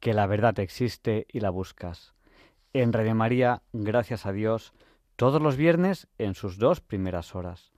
[0.00, 2.14] que la verdad existe y la buscas.
[2.72, 4.72] En Radio María, gracias a Dios,
[5.16, 7.72] todos los viernes en sus dos primeras horas.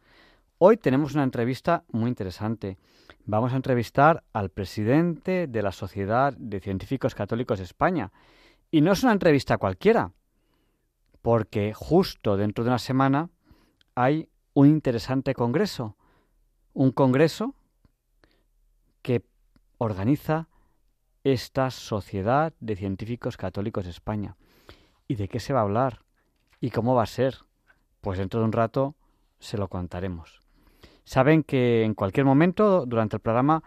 [0.58, 2.76] Hoy tenemos una entrevista muy interesante.
[3.24, 8.12] Vamos a entrevistar al presidente de la Sociedad de Científicos Católicos de España.
[8.70, 10.12] Y no es una entrevista cualquiera,
[11.22, 13.30] porque justo dentro de una semana
[13.94, 15.96] hay un interesante congreso,
[16.74, 17.54] un congreso
[19.02, 19.22] que
[19.78, 20.48] organiza
[21.24, 24.36] esta Sociedad de Científicos Católicos de España.
[25.06, 26.02] ¿Y de qué se va a hablar?
[26.60, 27.38] ¿Y cómo va a ser?
[28.00, 28.94] Pues dentro de un rato
[29.38, 30.42] se lo contaremos.
[31.04, 33.62] Saben que en cualquier momento durante el programa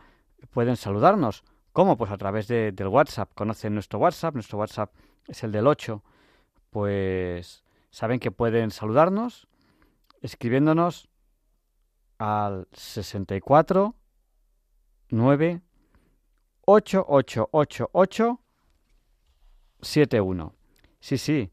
[0.51, 1.43] pueden saludarnos.
[1.73, 1.97] ¿Cómo?
[1.97, 3.31] Pues a través de, del WhatsApp.
[3.33, 4.35] Conocen nuestro WhatsApp.
[4.35, 4.93] Nuestro WhatsApp
[5.27, 6.03] es el del 8.
[6.69, 9.47] Pues saben que pueden saludarnos
[10.21, 11.09] escribiéndonos
[12.17, 13.95] al 64
[15.09, 15.61] 9
[16.65, 18.39] 8888
[19.81, 20.55] 71.
[20.99, 21.51] Sí, sí.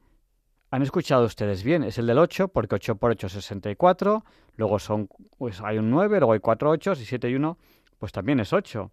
[0.70, 4.24] Han escuchado ustedes bien, es el del 8 porque 8 por 8 es 64,
[4.56, 7.58] luego son pues hay un 9, luego hay 4 8 y 7 y 1,
[7.98, 8.92] pues también es 8.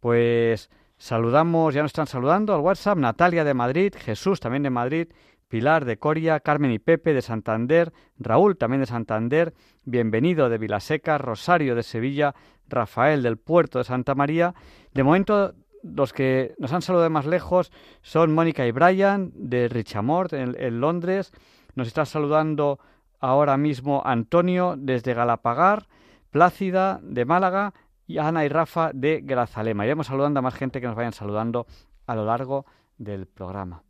[0.00, 0.68] Pues
[0.98, 5.08] saludamos, ya nos están saludando al WhatsApp Natalia de Madrid, Jesús también de Madrid,
[5.50, 9.52] Pilar de Coria, Carmen y Pepe de Santander, Raúl también de Santander,
[9.84, 12.36] Bienvenido de Vilaseca, Rosario de Sevilla,
[12.68, 14.54] Rafael del Puerto de Santa María.
[14.94, 20.32] De momento, los que nos han saludado más lejos son Mónica y Brian de Richamort
[20.34, 21.32] en, en Londres.
[21.74, 22.78] Nos está saludando
[23.18, 25.88] ahora mismo Antonio desde Galapagar,
[26.30, 27.74] Plácida de Málaga
[28.06, 29.84] y Ana y Rafa de Grazalema.
[29.84, 31.66] Iremos saludando a más gente que nos vayan saludando
[32.06, 32.66] a lo largo
[32.98, 33.82] del programa.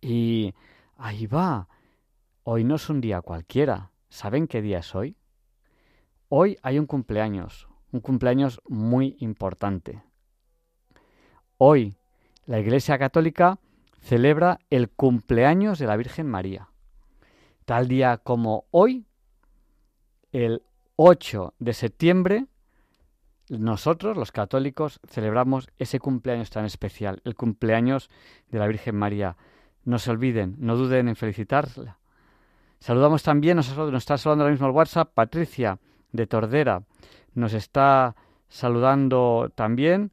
[0.00, 0.54] Y
[0.96, 1.68] ahí va.
[2.44, 3.90] Hoy no es un día cualquiera.
[4.08, 5.16] ¿Saben qué día es hoy?
[6.28, 10.02] Hoy hay un cumpleaños, un cumpleaños muy importante.
[11.58, 11.94] Hoy
[12.46, 13.58] la Iglesia Católica
[14.00, 16.68] celebra el cumpleaños de la Virgen María.
[17.64, 19.06] Tal día como hoy,
[20.32, 20.62] el
[20.96, 22.46] 8 de septiembre,
[23.48, 28.08] nosotros, los católicos, celebramos ese cumpleaños tan especial, el cumpleaños
[28.48, 29.36] de la Virgen María.
[29.90, 31.98] No se olviden, no duden en felicitarla.
[32.78, 35.80] Saludamos también, nos, está saludando ahora mismo el WhatsApp, Patricia
[36.12, 36.84] de Tordera.
[37.34, 38.14] Nos está
[38.48, 40.12] saludando también.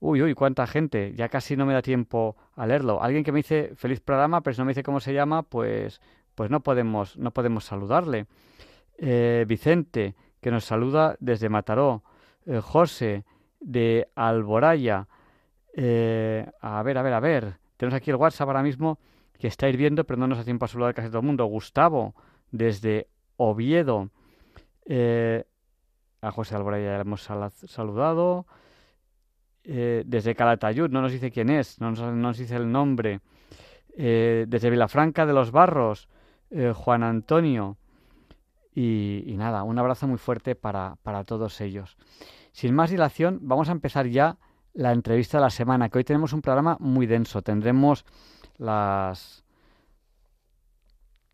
[0.00, 1.14] Uy, uy, cuánta gente.
[1.14, 3.02] Ya casi no me da tiempo a leerlo.
[3.02, 6.02] Alguien que me dice feliz programa, pero si no me dice cómo se llama, pues,
[6.34, 8.26] pues no podemos, no podemos saludarle.
[8.98, 12.02] Eh, Vicente, que nos saluda desde Mataró.
[12.44, 13.24] Eh, José,
[13.60, 15.08] de Alboraya.
[15.72, 17.65] Eh, a ver, a ver, a ver.
[17.76, 18.98] Tenemos aquí el WhatsApp ahora mismo
[19.38, 21.44] que estáis viendo, pero no nos da tiempo a saludar casi todo el mundo.
[21.46, 22.14] Gustavo,
[22.50, 24.10] desde Oviedo.
[24.86, 25.44] Eh,
[26.22, 28.46] a José Alvarez ya le hemos saludado.
[29.64, 33.20] Eh, desde Calatayud, no nos dice quién es, no nos, dice el nombre.
[33.96, 36.08] Eh, desde Vilafranca de los Barros,
[36.74, 37.76] Juan Antonio.
[38.74, 41.96] Y, y, nada, un abrazo muy fuerte para, para todos ellos.
[42.52, 44.36] Sin más dilación, vamos a empezar ya
[44.76, 47.40] la entrevista de la semana, que hoy tenemos un programa muy denso.
[47.40, 48.04] Tendremos
[48.58, 49.42] las,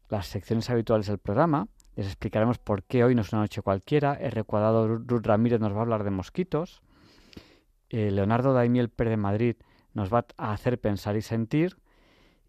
[0.09, 1.67] las secciones habituales del programa.
[1.97, 4.15] Les explicaremos por qué hoy no es una noche cualquiera.
[4.15, 6.83] El cuadrado Ruth Ramírez nos va a hablar de mosquitos.
[7.91, 9.57] Eh, Leonardo Daimiel Pérez de Madrid
[9.93, 11.79] nos va a hacer pensar y sentir.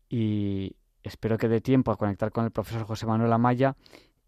[0.09, 3.75] Y espero que dé tiempo a conectar con el profesor José Manuel Amaya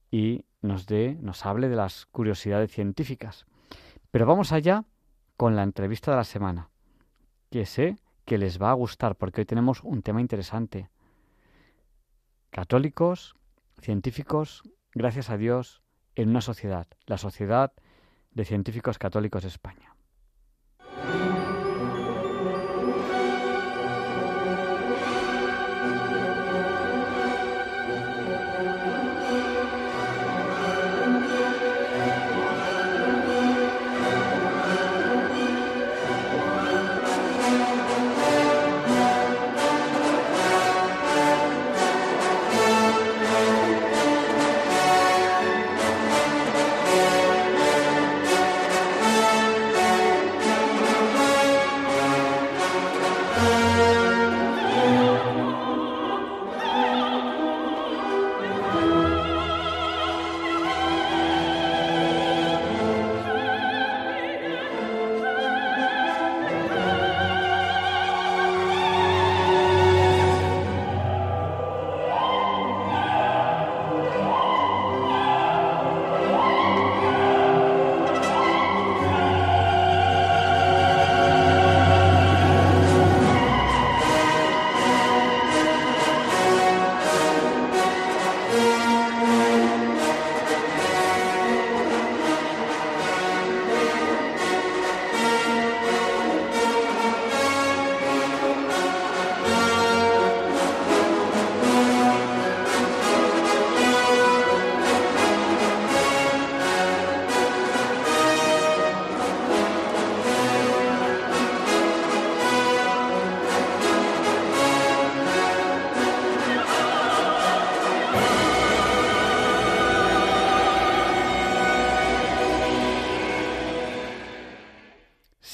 [0.10, 3.46] y nos dé, nos hable de las curiosidades científicas.
[4.10, 4.84] Pero vamos allá
[5.38, 6.70] con la entrevista de la semana,
[7.50, 10.90] que sé que les va a gustar porque hoy tenemos un tema interesante.
[12.50, 13.36] Católicos,
[13.82, 15.82] científicos, gracias a Dios,
[16.16, 17.74] en una sociedad, la Sociedad
[18.32, 19.95] de Científicos Católicos de España.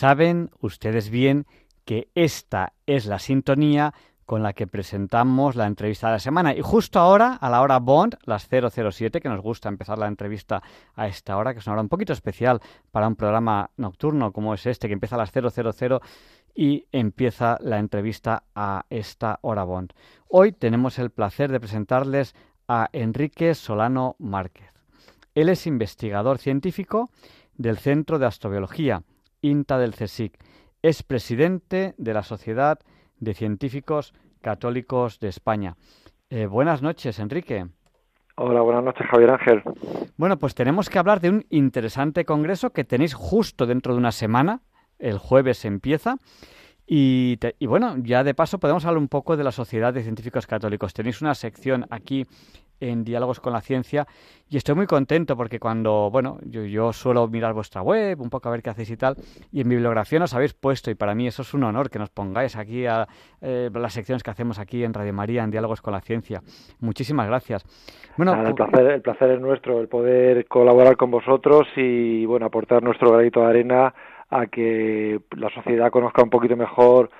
[0.01, 1.45] Saben ustedes bien
[1.85, 3.93] que esta es la sintonía
[4.25, 6.55] con la que presentamos la entrevista de la semana.
[6.55, 10.63] Y justo ahora, a la hora Bond, las 007, que nos gusta empezar la entrevista
[10.95, 14.55] a esta hora, que es una hora un poquito especial para un programa nocturno como
[14.55, 16.01] es este, que empieza a las 000
[16.55, 19.93] y empieza la entrevista a esta hora Bond.
[20.27, 22.33] Hoy tenemos el placer de presentarles
[22.67, 24.71] a Enrique Solano Márquez.
[25.35, 27.11] Él es investigador científico
[27.55, 29.03] del Centro de Astrobiología,
[29.41, 30.37] INTA del CSIC.
[30.81, 32.79] Es presidente de la Sociedad
[33.19, 35.75] de Científicos Católicos de España.
[36.29, 37.67] Eh, buenas noches, Enrique.
[38.35, 39.61] Hola, buenas noches, Javier Ángel.
[40.17, 44.11] Bueno, pues tenemos que hablar de un interesante congreso que tenéis justo dentro de una
[44.11, 44.61] semana.
[44.97, 46.15] El jueves empieza.
[46.93, 50.45] Y, y, bueno, ya de paso podemos hablar un poco de la Sociedad de Científicos
[50.45, 50.93] Católicos.
[50.93, 52.27] Tenéis una sección aquí
[52.81, 54.05] en Diálogos con la Ciencia
[54.49, 58.51] y estoy muy contento porque cuando, bueno, yo, suelo mirar vuestra web, un poco a
[58.51, 59.15] ver qué hacéis y tal,
[59.53, 62.09] y en bibliografía nos habéis puesto y para mí eso es un honor que nos
[62.09, 63.07] pongáis aquí a
[63.39, 66.41] eh, las secciones que hacemos aquí en Radio María, en Diálogos con la Ciencia.
[66.81, 67.63] Muchísimas gracias.
[68.17, 72.83] Bueno, el, placer, el placer es nuestro, el poder colaborar con vosotros y, bueno, aportar
[72.83, 73.93] nuestro granito de arena
[74.31, 77.11] a que la sociedad conozca un poquito mejor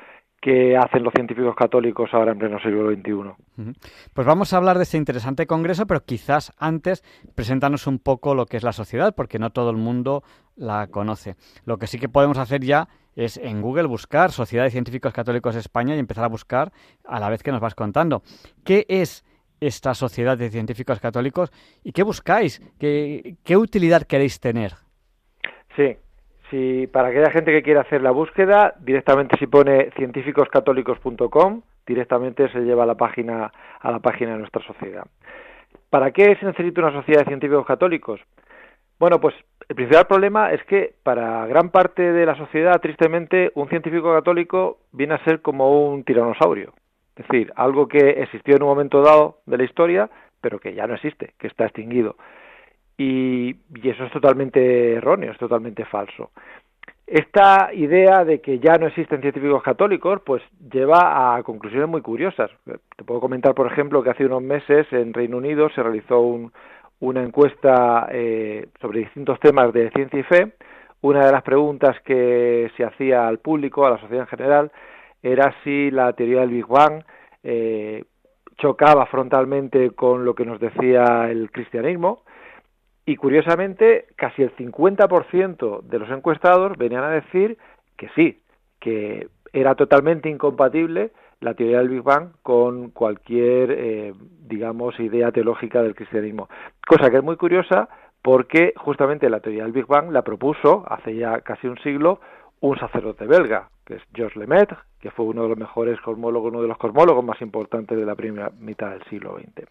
[0.41, 3.73] que hacen los científicos católicos ahora en pleno siglo XXI.
[4.13, 7.03] Pues vamos a hablar de este interesante congreso, pero quizás antes
[7.35, 10.23] preséntanos un poco lo que es la sociedad, porque no todo el mundo
[10.55, 11.35] la conoce.
[11.65, 15.53] Lo que sí que podemos hacer ya es en Google buscar Sociedad de Científicos Católicos
[15.53, 16.71] de España y empezar a buscar
[17.05, 18.23] a la vez que nos vas contando.
[18.63, 19.23] ¿Qué es
[19.59, 21.51] esta Sociedad de Científicos Católicos
[21.83, 22.61] y qué buscáis?
[22.79, 24.73] ¿Qué, qué utilidad queréis tener?
[25.75, 25.97] Sí,
[26.51, 32.59] si para aquella gente que quiera hacer la búsqueda, directamente si pone científicoscatólicos.com, directamente se
[32.59, 35.06] lleva a la página a la página de nuestra sociedad.
[35.90, 38.21] ¿Para qué se necesita una sociedad de científicos católicos?
[38.99, 39.33] Bueno, pues
[39.68, 44.78] el principal problema es que para gran parte de la sociedad, tristemente, un científico católico
[44.92, 46.73] viene a ser como un tiranosaurio.
[47.16, 50.09] Es decir, algo que existió en un momento dado de la historia,
[50.40, 52.16] pero que ya no existe, que está extinguido.
[53.03, 56.29] Y, eso es totalmente erróneo, es totalmente falso.
[57.07, 62.51] Esta idea de que ya no existen científicos católicos, pues lleva a conclusiones muy curiosas.
[62.63, 66.21] Te puedo comentar, por ejemplo, que hace unos meses en Reino Unido se realizó
[66.99, 70.53] una encuesta eh, sobre distintos temas de ciencia y fe.
[71.01, 74.71] Una de las preguntas que se hacía al público, a la sociedad en general,
[75.23, 77.03] era si la teoría del Big Bang
[77.43, 78.03] eh,
[78.57, 82.21] chocaba frontalmente con lo que nos decía el cristianismo
[83.11, 87.57] y curiosamente, casi el 50% de los encuestados venían a decir
[87.97, 88.39] que sí,
[88.80, 94.13] que era totalmente incompatible la teoría del Big Bang con cualquier, eh,
[94.47, 96.47] digamos, idea teológica del cristianismo.
[96.87, 97.89] Cosa que es muy curiosa
[98.21, 102.21] porque justamente la teoría del Big Bang la propuso hace ya casi un siglo
[102.61, 106.61] un sacerdote belga, que es Georges Lemaitre, que fue uno de los mejores cosmólogos, uno
[106.61, 109.68] de los cosmólogos más importantes de la primera mitad del siglo XX.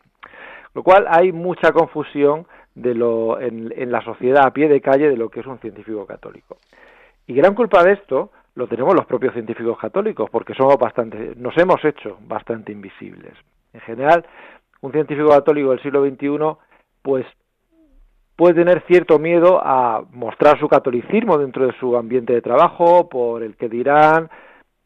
[0.75, 2.47] Lo cual hay mucha confusión
[2.80, 6.06] de lo, en, la sociedad a pie de calle de lo que es un científico
[6.06, 6.58] católico.
[7.26, 11.56] Y gran culpa de esto lo tenemos los propios científicos católicos, porque somos bastante, nos
[11.56, 13.34] hemos hecho bastante invisibles.
[13.72, 14.25] En general,
[14.80, 16.56] un científico católico del siglo XXI,
[17.02, 17.26] pues
[18.34, 23.42] puede tener cierto miedo a mostrar su catolicismo dentro de su ambiente de trabajo, por
[23.42, 24.30] el que dirán,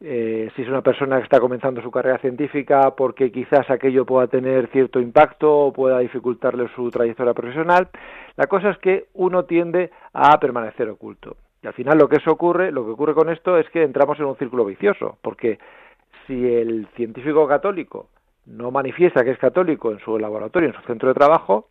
[0.01, 4.27] eh, si es una persona que está comenzando su carrera científica porque quizás aquello pueda
[4.27, 7.89] tener cierto impacto o pueda dificultarle su trayectoria profesional.
[8.35, 11.37] La cosa es que uno tiende a permanecer oculto.
[11.63, 14.25] Y al final lo que ocurre, lo que ocurre con esto es que entramos en
[14.25, 15.57] un círculo vicioso, porque
[16.27, 18.09] si el científico católico
[18.45, 21.69] no manifiesta que es católico en su laboratorio, en su centro de trabajo,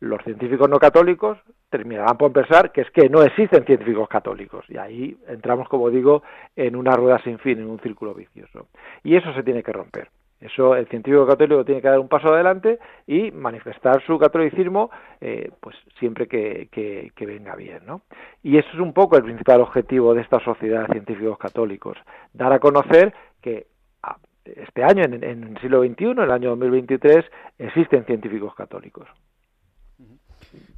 [0.00, 1.38] los científicos no católicos
[1.70, 4.64] terminarán por pensar que es que no existen científicos católicos.
[4.68, 6.22] Y ahí entramos, como digo,
[6.56, 8.68] en una rueda sin fin, en un círculo vicioso.
[9.02, 10.08] Y eso se tiene que romper.
[10.40, 12.78] Eso el científico católico tiene que dar un paso adelante
[13.08, 14.88] y manifestar su catolicismo
[15.20, 17.80] eh, pues siempre que, venga bien.
[17.84, 18.02] ¿no?
[18.42, 21.98] Y eso es un poco el principal objetivo de esta sociedad de científicos católicos,
[22.32, 23.12] dar a conocer
[23.42, 23.66] que
[24.04, 27.24] ah, este año, en, en el siglo XXI, en el año 2023,
[27.58, 29.08] existen científicos católicos.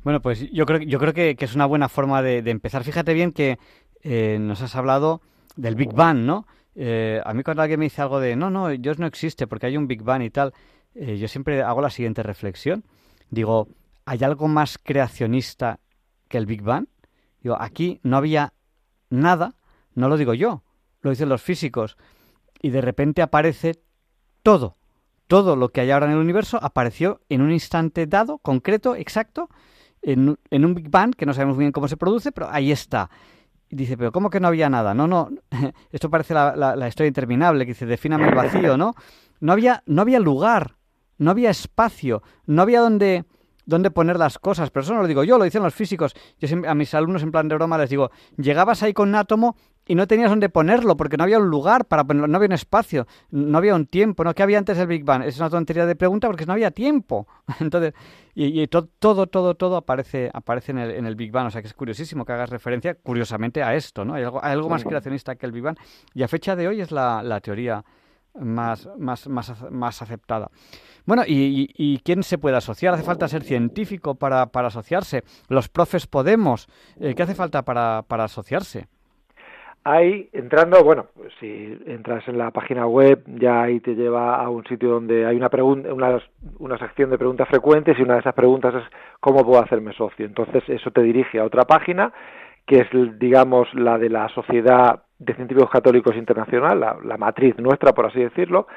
[0.02, 2.84] Bueno, pues yo creo, yo creo que, es una buena forma de, empezar.
[2.84, 3.58] Fíjate bien que
[4.02, 5.20] eh, nos has hablado
[5.56, 6.46] del Big Bang, ¿no?
[6.74, 9.66] Eh, a mí cuando alguien me dice algo de, no, no, Dios no existe porque
[9.66, 10.54] hay un Big Bang y tal,
[10.94, 12.84] eh, yo siempre hago la siguiente reflexión.
[13.28, 13.68] Digo,
[14.06, 15.80] ¿hay algo más creacionista
[16.28, 16.86] que el Big Bang?
[17.42, 18.54] Digo, aquí no había
[19.10, 19.54] nada,
[19.94, 20.62] no lo digo yo,
[21.02, 21.96] lo dicen los físicos,
[22.62, 23.82] y de repente aparece
[24.42, 24.76] todo.
[25.26, 29.48] Todo lo que hay ahora en el universo apareció en un instante dado, concreto, exacto,
[30.02, 33.10] en, un Big Bang, que no sabemos bien cómo se produce, pero ahí está.
[33.68, 34.94] Y dice, pero ¿cómo que no había nada?
[34.94, 35.30] No, no,
[35.92, 38.94] esto parece la, la, historia interminable, que dice, defíname el vacío, ¿no?
[39.40, 40.76] No había, no había lugar,
[41.18, 43.24] no había espacio, no había donde,
[43.64, 44.70] donde poner las cosas.
[44.70, 46.14] Pero eso no lo digo yo, lo dicen los físicos.
[46.38, 49.56] Yo a mis alumnos en plan de broma les digo, llegabas ahí con un átomo
[49.86, 52.52] y no tenías dónde ponerlo porque no había un lugar para ponerlo, no había un
[52.52, 54.34] espacio, no había un tiempo, ¿no?
[54.34, 55.22] ¿Qué había antes del Big Bang?
[55.22, 57.26] Es una tontería de pregunta porque no había tiempo.
[57.60, 57.94] Entonces,
[58.34, 61.46] y, todo, todo, todo aparece, aparece en el, en el Big Bang.
[61.46, 64.14] O sea que es curiosísimo que hagas referencia, curiosamente, a esto, ¿no?
[64.14, 65.76] Hay algo, algo más creacionista que el Big Bang.
[66.14, 67.84] Y a fecha de hoy es la, la teoría
[68.34, 70.50] más, más, más, más aceptada.
[71.04, 72.94] Bueno, ¿y, quién se puede asociar?
[72.94, 75.24] ¿Hace falta ser científico para, para asociarse?
[75.48, 76.68] ¿Los profes podemos?
[77.00, 78.86] Eh, ¿Qué hace falta para, para asociarse?
[79.82, 84.48] Hay, entrando, bueno, pues si entras en la página web, ya ahí te lleva a
[84.50, 86.20] un sitio donde hay una, pregunta, una,
[86.58, 88.82] una sección de preguntas frecuentes y una de esas preguntas es
[89.20, 90.26] ¿cómo puedo hacerme socio?
[90.26, 92.12] Entonces eso te dirige a otra página
[92.66, 98.06] que es, digamos, la de la Sociedad de Científicos Católicos Internacional, la, matriz nuestra, por
[98.06, 98.68] así decirlo,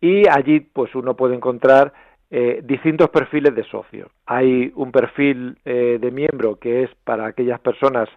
[0.00, 1.92] y allí pues uno puede encontrar
[2.30, 4.08] eh, distintos perfiles de socios.
[4.26, 8.08] Hay un perfil eh, de miembro que es para aquellas personas,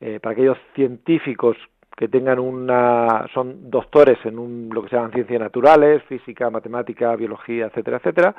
[0.00, 1.56] eh, para aquellos científicos
[1.96, 7.14] que tengan una son doctores en un, lo que se llaman ciencias naturales, física, matemática,
[7.16, 8.34] biología, etcétera, etcétera.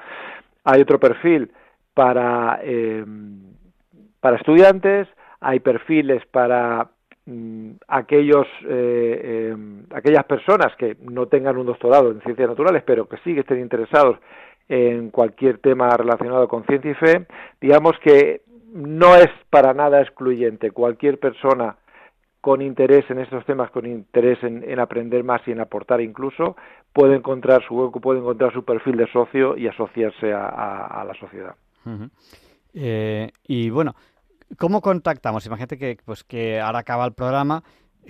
[0.66, 1.52] Hay otro perfil
[1.94, 3.54] para em,
[4.20, 5.08] para estudiantes,
[5.40, 6.90] hay perfiles para
[7.26, 13.08] mm, aquellos eh, em, aquellas personas que no tengan un doctorado en ciencias naturales, pero
[13.08, 14.18] que sí que estén interesados
[14.68, 17.28] en cualquier tema relacionado con ciencia y fe,
[17.62, 18.42] digamos que
[18.74, 20.72] no es para nada excluyente.
[20.72, 21.78] Cualquier persona
[22.46, 26.56] con interés en estos temas, con interés en, aprender más y en aportar incluso,
[26.94, 31.56] puede encontrar su hueco, puede encontrar su perfil de socio y asociarse a, la sociedad.
[32.76, 33.96] Eh, y bueno,
[34.60, 35.44] ¿cómo contactamos?
[35.48, 37.64] Imagínate que, pues, que ahora acaba el programa,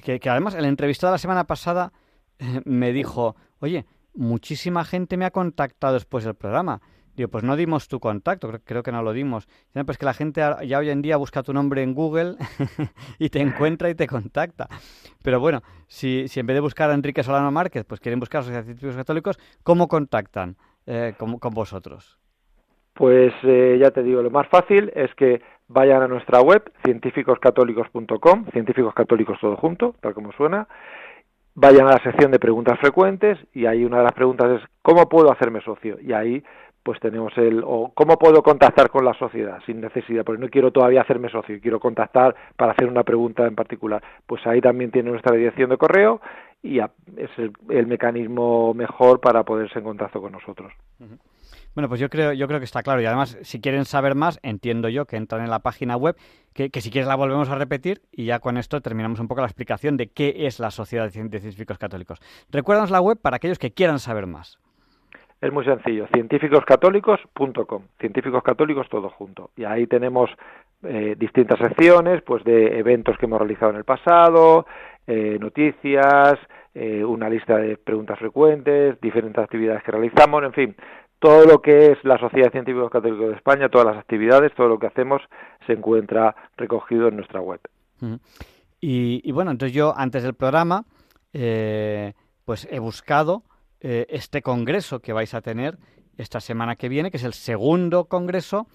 [0.04, 1.94] que, que además el entrevistado la semana pasada
[2.38, 6.82] eh, me dijo, oye, muchísima gente me ha contactado después del programa.
[7.16, 9.48] Digo, pues no dimos tu contacto, creo, que no lo dimos.
[9.86, 12.36] Pues que la gente ya hoy en día busca tu nombre en Google
[13.20, 14.68] y te encuentra y te contacta.
[15.24, 18.42] Pero bueno, si, si en vez de buscar a Enrique Solano Márquez, pues quieren buscar
[18.42, 22.20] a científicos católicos, ¿cómo contactan eh, con, vosotros?
[22.94, 28.46] Pues eh, ya te digo, lo más fácil es que vayan a nuestra web, científicoscatólicos.com,
[28.52, 30.68] científicos católicos todo junto, tal como suena,
[31.56, 35.10] vayan a la sección de preguntas frecuentes y ahí una de las preguntas es ¿cómo
[35.10, 35.98] puedo hacerme socio?
[36.02, 36.44] Y ahí
[36.86, 40.70] pues tenemos el o cómo puedo contactar con la sociedad sin necesidad, porque no quiero
[40.70, 44.04] todavía hacerme socio, quiero contactar para hacer una pregunta en particular.
[44.28, 46.22] Pues ahí también tiene nuestra dirección de correo
[46.62, 47.32] y es
[47.70, 50.72] el, mecanismo mejor para poderse en contacto con nosotros.
[51.74, 53.02] Bueno, pues yo creo, yo creo que está claro.
[53.02, 56.16] Y además, si quieren saber más, entiendo yo que entran en la página web,
[56.54, 59.48] que, si quieres la volvemos a repetir y ya con esto terminamos un poco la
[59.48, 62.20] explicación de qué es la Sociedad de Científicos Católicos.
[62.52, 64.60] Recuérdanos la web para aquellos que quieran saber más.
[65.46, 69.52] Es muy sencillo, científicoscatólicos.com, científicos católicos todo junto.
[69.56, 70.32] Y ahí tenemos
[70.82, 74.66] eh, distintas secciones, pues de eventos que hemos realizado en el pasado,
[75.06, 76.40] eh, noticias,
[76.74, 80.76] eh, una lista de preguntas frecuentes, diferentes actividades que realizamos, en fin,
[81.20, 84.80] todo lo que es la Sociedad Científicos Católicos de España, todas las actividades, todo lo
[84.80, 85.22] que hacemos
[85.68, 87.60] se encuentra recogido en nuestra web.
[88.82, 90.86] y, y, bueno, entonces yo antes del programa,
[91.32, 93.44] pues he buscado
[93.82, 95.78] eh, este congreso que vais a tener
[96.18, 98.68] esta semana que viene, que es el segundo congreso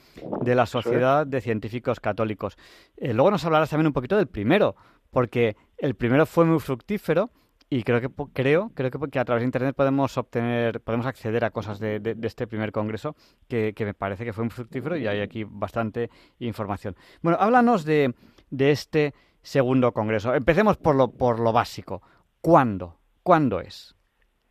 [0.43, 2.57] de la Sociedad de Científicos Católicos.
[2.97, 4.77] Eh, luego nos hablarás también un poquito del primero,
[5.11, 7.31] porque el primero fue muy fructífero
[7.69, 11.51] y creo que creo creo que, a través de internet podemos obtener podemos acceder a
[11.51, 13.15] cosas de, este primer congreso
[13.47, 16.97] que, me parece que fue muy fructífero y hay aquí bastante información.
[17.23, 18.15] Bueno, háblanos de,
[18.51, 20.35] de este segundo congreso.
[20.35, 22.03] Empecemos por lo por lo básico.
[22.41, 22.99] ¿Cuándo?
[23.23, 23.95] ¿Cuándo es?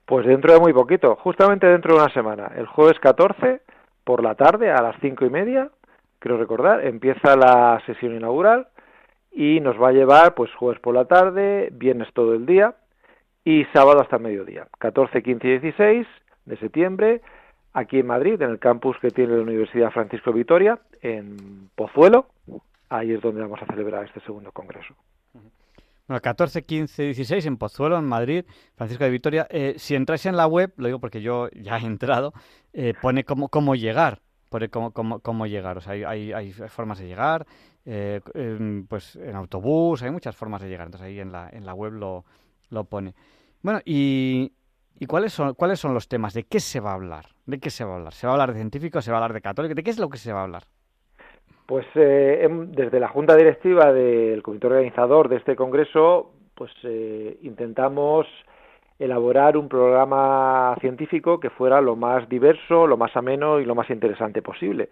[0.10, 3.62] Pues dentro de muy poquito, justamente dentro de una semana, el jueves 14
[4.04, 5.70] por la tarde a las cinco y media,
[6.18, 8.70] creo recordar, empieza la sesión inaugural
[9.32, 12.74] y nos va a llevar pues jueves por la tarde, viernes todo el día
[13.46, 16.08] y sábado hasta mediodía, 14, 15 y 16
[16.46, 17.22] de septiembre,
[17.74, 22.26] aquí en Madrid, en el campus que tiene la Universidad Francisco Vitoria, en Pozuelo,
[22.90, 24.96] ahí es donde vamos a celebrar este segundo congreso.
[26.10, 28.44] Bueno, 14, 15, 16 en Pozuelo, en Madrid,
[28.76, 29.46] Francisco de Vitoria.
[29.52, 32.34] Eh, si entráis en la web, lo digo porque yo ya he entrado,
[32.74, 35.78] eh, pone cómo, cómo llegar, pone cómo, cómo, cómo llegar.
[35.78, 37.46] O sea, hay, hay, formas de llegar,
[37.86, 38.22] eh,
[38.90, 40.88] pues en autobús, hay muchas formas de llegar.
[40.88, 42.26] Entonces ahí en la, en la web lo,
[42.72, 43.14] lo pone.
[43.62, 44.52] Bueno, y,
[45.00, 46.34] ¿y cuáles, son, cuáles son los temas?
[46.34, 47.36] ¿De qué se va a hablar?
[47.46, 48.16] ¿De qué se va a hablar?
[48.16, 49.06] ¿Se va a hablar de científicos?
[49.06, 49.76] ¿Se va a hablar de católicos?
[49.76, 50.64] ¿De qué es lo que se va a hablar?
[51.70, 58.26] Pues eh, desde la Junta Directiva del Comité Organizador de este Congreso, pues eh, intentamos
[58.98, 63.88] elaborar un programa científico que fuera lo más diverso, lo más ameno y lo más
[63.92, 64.90] interesante posible.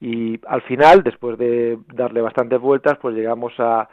[0.00, 3.88] Y al final, después de darle bastantes vueltas, pues llegamos a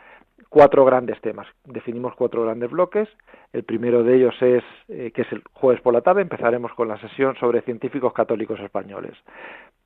[0.48, 1.48] cuatro grandes temas.
[1.66, 3.10] Definimos cuatro grandes bloques.
[3.52, 6.88] El primero de ellos es, eh, que es el jueves por la tarde, empezaremos con
[6.88, 9.18] la sesión sobre científicos católicos españoles.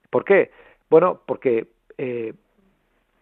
[0.09, 0.51] ¿Por qué?
[0.89, 2.33] Bueno, porque eh,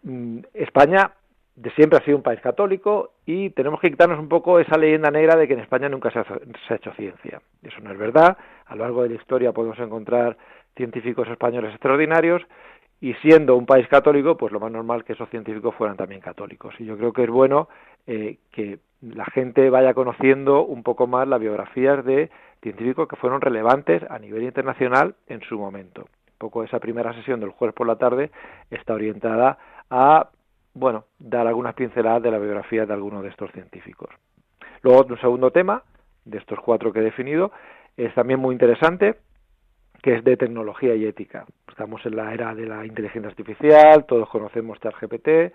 [0.02, 1.12] mm, España
[1.60, 5.10] de siempre ha sido un país católico y tenemos que quitarnos un poco esa leyenda
[5.10, 7.42] negra de que en España nunca se ha, hecho ciencia.
[7.62, 8.38] Eso no es verdad.
[8.66, 10.38] A lo largo de la historia podemos encontrar
[10.74, 12.42] científicos españoles extraordinarios
[13.02, 16.74] y siendo un país católico, pues lo más normal que esos científicos fueran también católicos.
[16.78, 17.68] Y yo creo que es bueno
[18.06, 22.30] eh, que la gente vaya conociendo un poco más las biografías de
[22.62, 26.06] científicos que fueron relevantes a nivel internacional en su momento
[26.40, 28.30] poco esa primera sesión del jueves por la tarde
[28.70, 29.58] está orientada
[29.90, 30.30] a,
[30.74, 34.08] bueno, dar algunas pinceladas de la biografía de algunos de estos científicos.
[34.82, 35.82] Luego, un segundo tema,
[36.24, 37.52] de estos cuatro que he definido,
[37.96, 39.16] es también muy interesante,
[40.02, 41.44] que es de tecnología y ética.
[41.68, 45.52] Estamos en la era de la inteligencia artificial, todos conocemos ChatGPT, eh,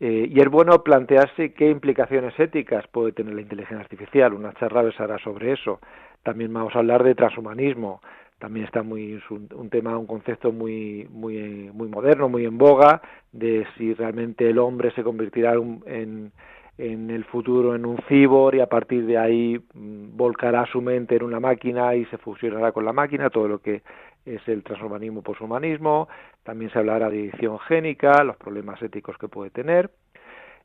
[0.00, 4.32] y es bueno plantearse qué implicaciones éticas puede tener la inteligencia artificial.
[4.32, 5.80] Una charla hará sobre eso.
[6.22, 8.00] También vamos a hablar de transhumanismo,
[8.38, 13.00] también está muy un, tema, un concepto muy muy muy moderno, muy en boga
[13.32, 16.32] de si realmente el hombre se convertirá en,
[16.78, 21.16] en el futuro en un cibor y a partir de ahí mm, volcará su mente
[21.16, 23.82] en una máquina y se fusionará con la máquina, todo lo que
[24.26, 26.08] es el transhumanismo poshumanismo,
[26.42, 29.90] también se hablará de edición génica, los problemas éticos que puede tener.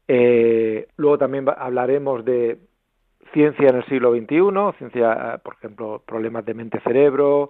[0.08, 2.58] Eh, luego también hablaremos de
[3.34, 7.50] ciencia en el siglo XXI, ciencia, por ejemplo, problemas de mente-cerebro,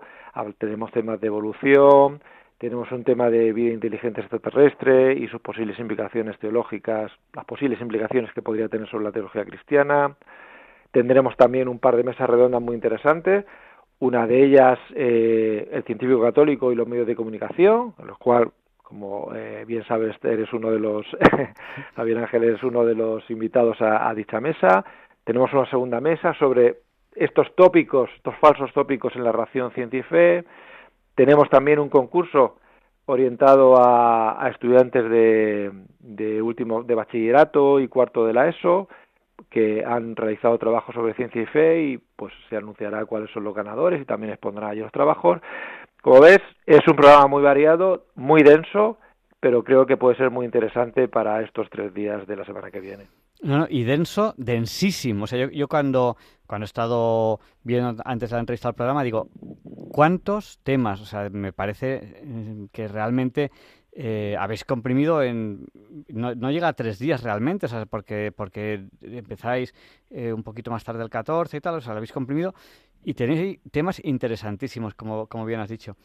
[0.58, 2.22] tenemos temas de evolución,
[2.58, 8.34] tenemos un tema de vida inteligente extraterrestre y sus posibles implicaciones teológicas, las posibles implicaciones
[8.34, 10.15] que podría tener sobre la teología cristiana.
[10.92, 13.46] Tendremos también un par de mesas redondas muy interesantes,
[14.00, 18.50] una de ellas eh, el científico católico y los medios de comunicación, en los cuales
[18.89, 21.06] como eh, bien sabes, eres uno de los,
[21.96, 24.84] Javier Ángel es uno de los invitados a, dicha mesa.
[25.30, 26.78] Tenemos una segunda mesa sobre
[27.15, 30.44] estos tópicos, estos falsos tópicos en la ración científica.
[31.13, 32.56] Tenemos también un concurso
[33.06, 38.89] orientado a, estudiantes de, de, último de bachillerato y cuarto de la ESO
[39.52, 43.54] que han realizado trabajos sobre ciencia y fe y pues se anunciará cuáles son los
[43.54, 45.42] ganadores y también expondrá allí los trabajos.
[46.02, 48.98] Como ves, es un programa muy variado, muy denso,
[49.39, 52.80] pero creo que puede ser muy interesante para estos tres días de la semana que
[52.80, 53.06] viene.
[53.41, 55.23] No, y denso, densísimo.
[55.23, 59.30] O sea, yo, cuando, cuando he estado viendo antes de la entrevista al programa, digo,
[59.91, 60.99] ¿cuántos temas?
[60.99, 63.52] O sea, me parece eh, que realmente
[63.93, 65.67] eh, habéis comprimido en...
[66.10, 69.73] No, llega a tres días realmente, o sea, porque, porque empezáis
[70.10, 72.54] eh, un poquito más tarde el 14 y tal, o sea, lo habéis comprimido
[73.04, 75.95] y tenéis temas interesantísimos, como, como bien has dicho.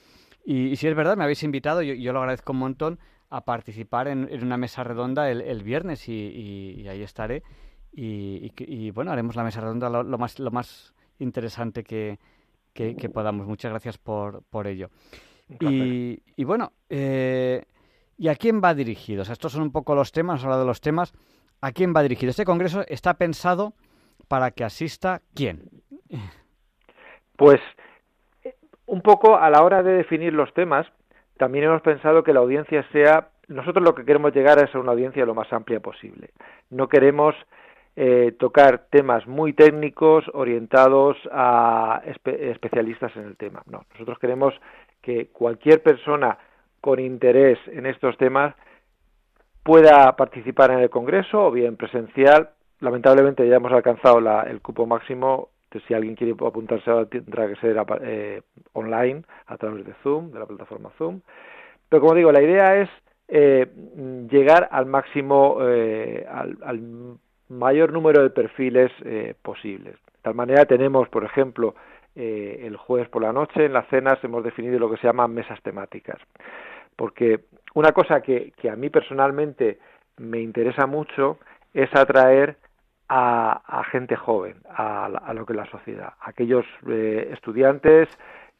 [0.44, 2.98] Y, si es verdad, me habéis invitado, yo, yo lo agradezco un montón,
[3.34, 7.42] a participar en, una mesa redonda el, viernes y, ahí estaré.
[7.92, 12.18] Y, bueno, haremos la mesa redonda lo, más, lo más interesante que,
[13.12, 13.46] podamos.
[13.46, 14.90] Muchas gracias por, por ello.
[15.60, 17.64] Y, bueno, eh,
[18.16, 19.22] ¿y a quién va dirigido?
[19.22, 21.12] O sea, estos son un poco los temas, hemos hablado de los temas.
[21.60, 22.30] ¿A quién va dirigido?
[22.30, 23.74] Este congreso está pensado
[24.28, 25.70] para que asista quién.
[27.36, 27.60] Pues
[28.86, 30.86] un poco a la hora de definir los temas,
[31.36, 34.92] también hemos pensado que la audiencia sea, nosotros lo que queremos llegar es a una
[34.92, 36.30] audiencia lo más amplia posible.
[36.70, 37.34] No queremos
[37.96, 43.62] eh, tocar temas muy técnicos orientados a especialistas en el tema.
[43.66, 44.54] No, nosotros queremos
[45.00, 46.38] que cualquier persona
[46.80, 48.54] con interés en estos temas
[49.62, 52.50] pueda participar en el Congreso o bien presencial.
[52.80, 58.42] Lamentablemente ya hemos alcanzado el cupo máximo si alguien quiere apuntarse tendrá que ser eh,
[58.72, 61.20] online a través de Zoom, de la plataforma Zoom.
[61.88, 62.88] Pero como digo, la idea es
[63.28, 63.66] eh,
[64.30, 68.90] llegar al máximo, eh, al, mayor número de perfiles
[69.42, 69.94] posibles.
[69.94, 71.74] De tal manera tenemos, por ejemplo,
[72.16, 75.60] el jueves por la noche en las cenas hemos definido lo que se llaman mesas
[75.62, 76.18] temáticas.
[76.96, 77.40] Porque
[77.74, 79.78] una cosa que a mí personalmente
[80.16, 81.38] me interesa mucho
[81.74, 82.56] es atraer
[83.08, 88.08] a, gente joven, a, lo que es la sociedad, aquellos eh, estudiantes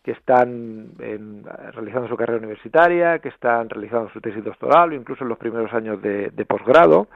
[0.03, 5.31] que están realizando su carrera universitaria, que están realizando su tesis doctoral o incluso en
[5.31, 7.09] los primeros años de, posgrado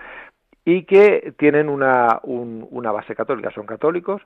[0.64, 4.23] y que tienen una, una base católica, son católicos.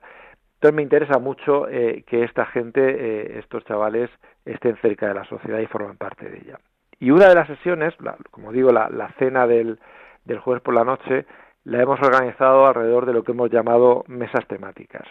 [0.55, 4.09] Entonces me interesa mucho eh, que esta gente, eh, estos chavales,
[4.45, 6.59] estén cerca de la sociedad y formen parte de ella.
[7.01, 7.93] Y una de las sesiones,
[8.31, 9.77] como digo, la, cena del,
[10.23, 11.25] del jueves por la noche,
[11.65, 15.07] la hemos organizado alrededor de lo que hemos llamado mesas temáticas,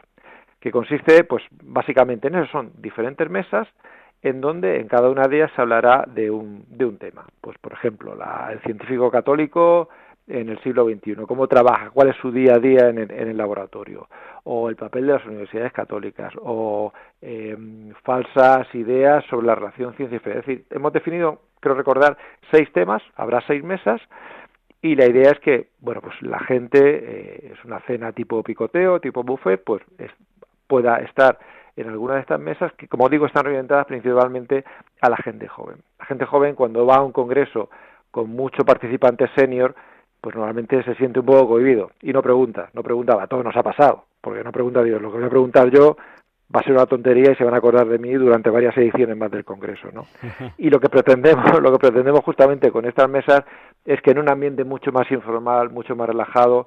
[0.60, 3.68] que consiste, pues, básicamente en eso, son diferentes mesas
[4.22, 7.26] en donde en cada una de ellas se hablará de un, de un tema.
[7.40, 8.16] Pues, por ejemplo,
[8.50, 9.88] el científico católico
[10.28, 14.08] en el siglo XXI, cómo trabaja, cuál es su día a día en el, laboratorio,
[14.44, 20.20] o el papel de las universidades católicas, o em, falsas ideas sobre la relación ciencia
[20.24, 20.28] y.
[20.28, 22.16] Es decir, hemos definido, creo recordar,
[22.52, 24.00] seis temas, habrá seis mesas,
[24.82, 29.00] y la idea es que, bueno, pues la gente, eh, es una cena tipo picoteo,
[29.00, 29.82] tipo buffet, pues
[30.66, 31.38] pueda estar
[31.76, 34.64] en alguna de estas mesas que, como digo, están orientadas principalmente
[35.00, 35.76] a la gente joven.
[36.00, 37.70] La gente joven cuando va a un congreso
[38.10, 39.74] con mucho participante senior,
[40.20, 43.62] pues normalmente se siente un poco cohibido y no pregunta, no preguntaba, todo nos ha
[43.62, 45.96] pasado, porque no pregunta Dios, lo que voy a preguntar yo
[46.54, 49.16] va a ser una tontería y se van a acordar de mí durante varias ediciones
[49.16, 50.06] más del Congreso, ¿no?
[50.58, 53.44] Y lo que pretendemos, lo que pretendemos justamente con estas mesas
[53.84, 56.66] es que en un ambiente mucho más informal, mucho más relajado,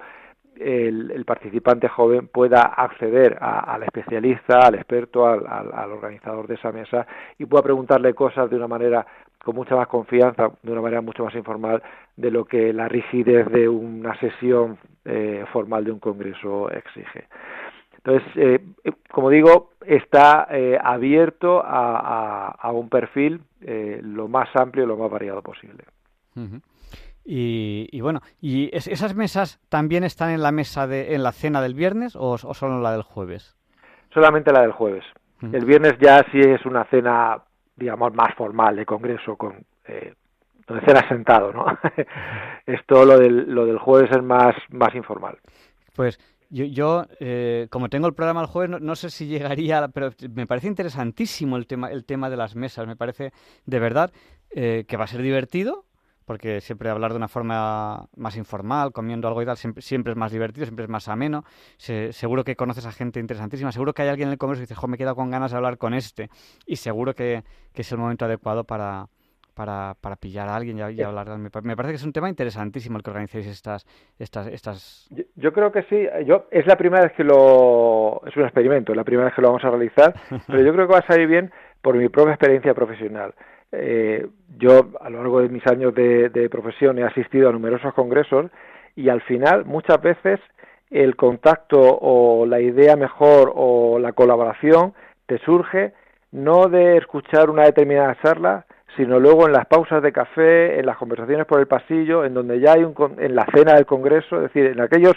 [0.59, 7.05] el, participante joven pueda acceder al especialista, al experto, al, al, organizador de esa mesa
[7.37, 9.05] y pueda preguntarle cosas de una manera
[9.43, 11.83] con mucha más confianza, de una manera mucho más informal
[12.15, 17.27] de lo que la rigidez de una sesión eh, formal de un congreso exige.
[18.05, 24.95] Entonces, eh, como digo, está eh, abierto a, un perfil lo más amplio y lo
[24.95, 25.83] más variado posible.
[27.27, 31.73] Y, bueno, ¿y esas mesas también están en la mesa de, en la cena del
[31.73, 33.55] viernes o, solo la del jueves?
[34.13, 35.03] Solamente la del jueves.
[35.41, 37.41] El viernes ya sí es una cena,
[37.75, 40.13] digamos, más formal de congreso con eh,
[40.67, 41.65] donde cena sentado, ¿no?
[42.65, 45.37] Esto lo del, lo del jueves es más, más informal.
[45.95, 50.11] Pues yo, yo eh, como tengo el programa el jueves, no, sé si llegaría, pero
[50.33, 52.87] me parece interesantísimo el tema, el tema de las mesas.
[52.87, 53.33] Me parece
[53.65, 54.11] de verdad
[54.51, 55.85] eh, que va a ser divertido,
[56.25, 60.17] porque siempre hablar de una forma más informal, comiendo algo y tal, siempre, siempre es
[60.17, 61.45] más divertido, siempre es más ameno.
[61.77, 64.75] seguro que conoces a gente interesantísima, seguro que hay alguien en el congreso que dice,
[64.75, 66.29] jo, me he quedado con ganas de hablar con este.
[66.65, 69.07] Y seguro que, es el momento adecuado para,
[69.55, 71.27] para, para pillar a alguien y, hablar.
[71.37, 73.85] Me, me, parece que es un tema interesantísimo el que organicéis estas...
[74.19, 75.09] estas, estas...
[75.35, 76.07] Yo, creo que sí.
[76.25, 78.21] Yo, es la primera vez que lo...
[78.27, 80.13] Es un experimento, es la primera vez que lo vamos a realizar,
[80.47, 83.33] pero yo creo que va a salir bien por mi propia experiencia profesional.
[83.71, 84.25] Eh,
[84.57, 88.51] yo a lo largo de mis años de, profesión he asistido a numerosos congresos
[88.95, 90.39] y al final muchas veces
[90.89, 94.93] el contacto o la idea mejor o la colaboración
[95.25, 95.93] te surge
[96.31, 98.65] no de escuchar una determinada charla,
[98.95, 102.59] sino luego en las pausas de café, en las conversaciones por el pasillo, en donde
[102.59, 105.15] ya hay un, en la cena del congreso, es decir, en aquellos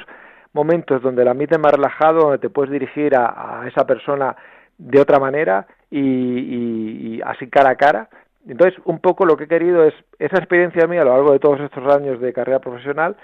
[0.53, 4.35] momentos donde el ambiente es más relajado, donde te puedes dirigir a, esa persona
[4.79, 8.09] de otra manera y, así cara a cara,
[8.47, 11.39] entonces, un poco lo que he querido es esa experiencia mía a lo largo de
[11.39, 13.15] todos estos años de carrera profesional,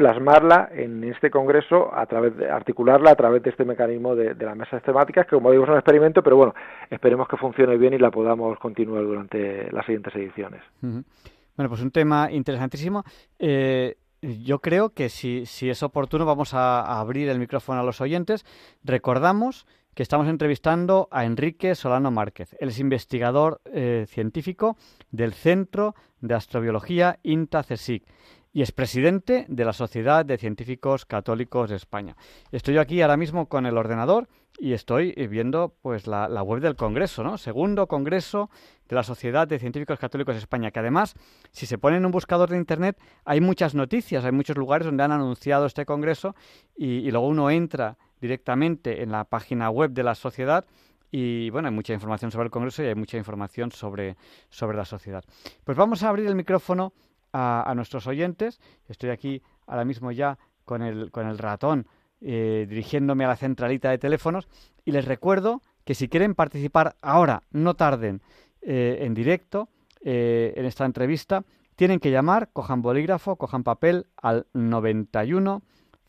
[0.00, 4.56] plasmarla en este congreso, a través de, articularla a través de este mecanismo de, las
[4.56, 6.54] mesas temáticas, que como digo es un experimento, pero bueno,
[6.88, 10.62] esperemos que funcione bien y la podamos continuar durante las siguientes ediciones.
[10.80, 13.04] Bueno, pues un tema interesantísimo.
[13.38, 18.00] Eh, yo creo que si, si es oportuno vamos a abrir el micrófono a los
[18.00, 18.46] oyentes.
[18.82, 22.56] Recordamos que estamos entrevistando a Enrique Solano Márquez.
[22.58, 24.78] Él es investigador eh, científico
[25.10, 28.04] del Centro de Astrobiología INTA-CSIC
[28.52, 32.16] y es presidente de la Sociedad de Científicos Católicos de España.
[32.50, 37.22] Estoy aquí ahora mismo con el ordenador y estoy viendo pues la, web del Congreso,
[37.22, 37.38] ¿no?
[37.38, 38.50] Segundo Congreso
[38.88, 41.14] de la Sociedad de Científicos Católicos de España, que además,
[41.52, 45.04] si se pone en un buscador de Internet, hay muchas noticias, hay muchos lugares donde
[45.04, 46.34] han anunciado este Congreso
[46.76, 50.66] y luego uno entra directamente en la página web de la sociedad
[51.10, 54.16] y bueno, hay mucha información sobre el Congreso y hay mucha información sobre,
[54.48, 55.24] sobre la sociedad.
[55.64, 56.92] Pues vamos a abrir el micrófono
[57.32, 58.60] a, nuestros oyentes.
[58.88, 61.86] Estoy aquí ahora mismo ya con el, con el ratón
[62.20, 64.48] eh, dirigiéndome a la centralita de teléfonos
[64.84, 68.20] y les recuerdo que si quieren participar ahora, no tarden
[68.62, 69.68] eh, en directo
[70.02, 71.44] eh, en esta entrevista,
[71.76, 75.62] tienen que llamar, cojan bolígrafo, cojan papel al 91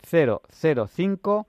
[0.04, 1.48] 005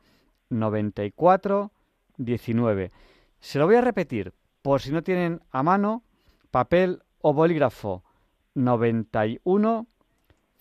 [0.48, 1.72] 94
[2.18, 2.92] 19.
[3.40, 4.32] Se lo voy a repetir
[4.62, 6.04] por si no tienen a mano
[6.50, 8.04] papel o bolígrafo
[8.54, 9.86] 91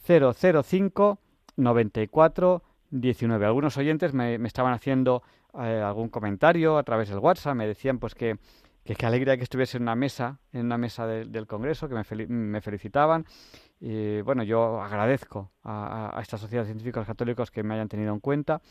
[0.05, 1.19] 005
[1.55, 3.45] 94 19.
[3.45, 5.23] Algunos oyentes me, estaban haciendo
[5.61, 8.37] eh, algún comentario a través del WhatsApp, me decían pues que
[8.83, 12.61] que qué alegría que estuviese en una mesa, en una mesa del Congreso, que me,
[12.61, 13.25] felicitaban.
[13.79, 18.13] Y bueno, yo agradezco a, a, esta sociedad de científicos católicos que me hayan tenido
[18.13, 18.61] en cuenta.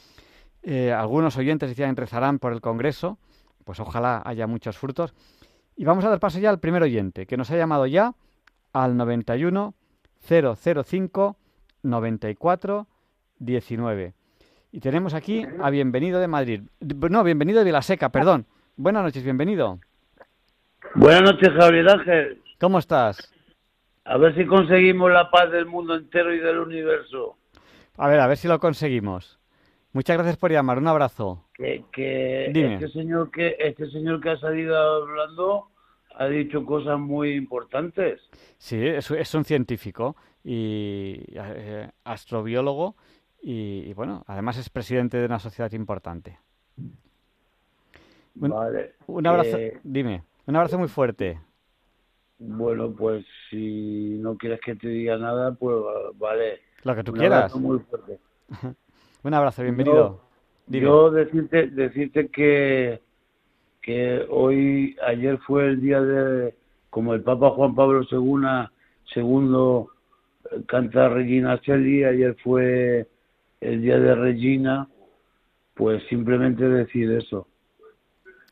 [0.63, 3.19] Eh, algunos oyentes decían rezarán por el Congreso,
[3.65, 5.15] pues ojalá haya muchos frutos.
[5.77, 8.15] Y vamos a dar paso ya al primer oyente, que nos ha llamado ya
[8.73, 9.75] al 91
[10.27, 11.37] 005
[11.83, 12.87] 94
[13.39, 14.15] 19.
[14.73, 16.63] Y tenemos aquí a Bienvenido de Madrid.
[16.81, 18.47] No, Bienvenido de Vilaseca, perdón.
[18.77, 19.79] Buenas noches, bienvenido.
[20.95, 22.43] Buenas noches, Javier Ángel.
[22.61, 23.33] ¿Cómo estás?
[24.05, 27.37] A ver si conseguimos la paz del mundo entero y del universo.
[27.97, 29.39] A ver, a ver si lo conseguimos.
[29.93, 30.79] Muchas gracias por llamar.
[30.79, 31.45] Un abrazo.
[31.55, 32.75] Que, que Dime.
[32.75, 35.70] este señor que este señor que ha salido hablando
[36.21, 38.21] ha dicho cosas muy importantes.
[38.59, 42.95] Sí, es, es un científico y eh, astrobiólogo
[43.43, 46.39] y, y, bueno, además es presidente de una sociedad importante.
[48.39, 48.93] Un, Vale.
[49.07, 51.41] un abrazo, Eh, dime, un abrazo muy fuerte.
[52.39, 55.77] bueno, pues si no quieres que te diga nada, pues
[56.17, 56.61] vale.
[56.85, 57.39] Lo que tú Un quieras.
[57.39, 58.19] abrazo muy fuerte.
[59.23, 60.21] Un abrazo, bienvenido.
[60.67, 60.85] Dime.
[60.87, 63.01] Yo decirte, decirte que,
[63.83, 66.55] que hoy, ayer fue el día de,
[66.91, 68.69] como el Papa Juan Pablo II,
[69.13, 69.91] segundo
[70.51, 73.07] eh, canta Regina Celli, ayer fue
[73.61, 74.89] el día de Regina,
[75.75, 77.47] pues simplemente decir eso.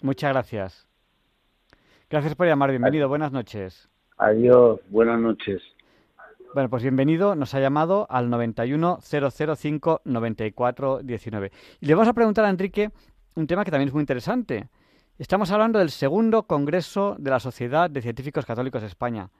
[0.00, 0.88] Muchas gracias.
[2.10, 3.88] Gracias por llamar, bienvenido, buenas noches.
[4.16, 5.62] Adiós, buenas noches.
[6.54, 11.52] Bueno, pues bienvenido, nos ha llamado al 91 005 94 19.
[11.80, 12.90] Y le vamos a preguntar a Enrique
[13.34, 14.68] un tema que también es muy interesante.
[15.18, 19.30] Estamos hablando del segundo Congreso de la Sociedad de Científicos Católicos de España.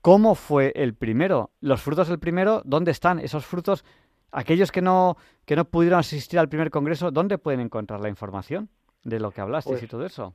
[0.00, 1.50] ¿Cómo fue el primero?
[1.60, 3.84] Los frutos del primero, ¿dónde están esos frutos?
[4.30, 8.68] Aquellos que no, que no pudieron asistir al primer Congreso, ¿dónde pueden encontrar la información
[9.02, 10.34] de lo que hablasteis Pues- y todo eso?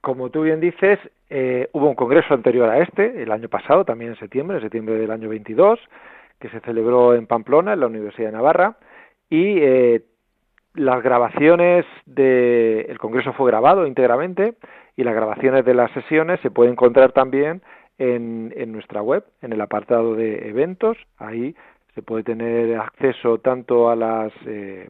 [0.00, 0.98] Como tú bien dices,
[1.30, 4.96] eh, hubo un congreso anterior a este, el año pasado, también en septiembre, en septiembre
[4.96, 5.78] del año 22,
[6.40, 8.78] que se celebró en Pamplona, en la Universidad de Navarra,
[9.30, 10.02] y eh,
[10.74, 14.54] las grabaciones de el congreso fue grabado íntegramente
[14.96, 17.62] y las grabaciones de las sesiones se pueden encontrar también
[17.98, 21.54] en, en nuestra web, en el apartado de eventos, ahí
[21.94, 24.88] se puede tener acceso tanto a las eh,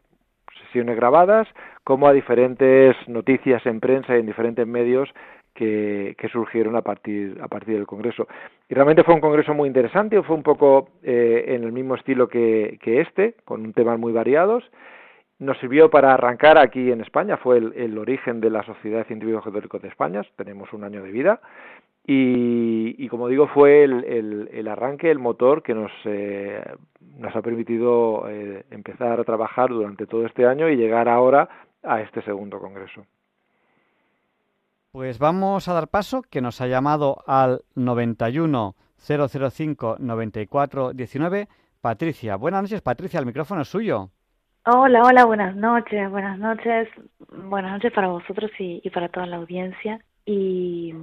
[0.66, 1.46] sesiones grabadas
[1.84, 5.10] como a diferentes noticias en prensa y en diferentes medios
[5.54, 8.26] que, que surgieron a partir, a partir del Congreso.
[8.68, 12.28] Y realmente fue un Congreso muy interesante, fue un poco eh, en el mismo estilo
[12.28, 14.64] que, que este, con temas muy variados.
[15.38, 19.44] Nos sirvió para arrancar aquí en España, fue el, el origen de la Sociedad Científicos
[19.44, 21.40] Católicos de España, tenemos un año de vida,
[22.06, 26.62] y, como digo, fue el, el, el arranque, el motor que nos, eh,
[27.16, 31.48] nos ha permitido eh, empezar a trabajar durante todo este año y llegar ahora
[31.82, 33.06] a este segundo congreso.
[34.92, 41.48] Pues vamos a dar paso, que nos ha llamado al 91 005 94 19
[41.80, 42.36] Patricia.
[42.36, 44.10] Buenas noches, Patricia, el micrófono es suyo.
[44.66, 46.88] Hola, hola, buenas noches, buenas noches,
[47.29, 50.00] buenas noches para vosotros y, para toda la audiencia.
[50.24, 50.94] Y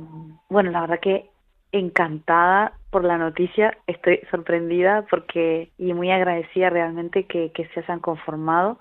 [0.50, 1.30] bueno, la verdad que
[1.72, 8.00] encantada por la noticia, estoy sorprendida porque y muy agradecida realmente que, que se hayan
[8.00, 8.80] conformado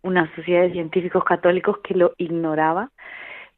[0.00, 2.90] una sociedad de científicos católicos que lo ignoraba.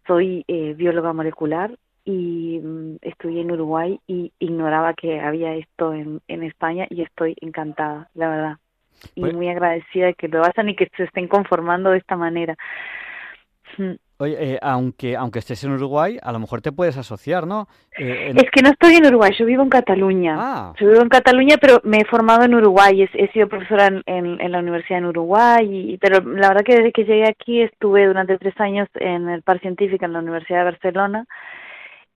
[0.09, 6.21] Soy eh, bióloga molecular y mm, estudié en Uruguay y ignoraba que había esto en,
[6.27, 8.59] en España y estoy encantada, la verdad.
[9.15, 12.17] Y Pues- muy agradecida de que lo hagan y que se estén conformando de esta
[12.17, 12.57] manera.
[13.77, 13.93] Mm.
[14.21, 17.69] Oye, eh, aunque, aunque estés en Uruguay, a lo mejor te puedes asociar, ¿no?
[17.97, 20.35] Eh, en- Es que no estoy en Uruguay, yo vivo en Cataluña.
[20.37, 23.03] Ah, Yo vivo en Cataluña, pero me he formado en Uruguay.
[23.03, 26.65] He, he sido profesora en, en, en la universidad en Uruguay, y, pero la verdad
[26.65, 30.19] que desde que llegué aquí estuve durante tres años en el par científico en la
[30.19, 31.25] Universidad de Barcelona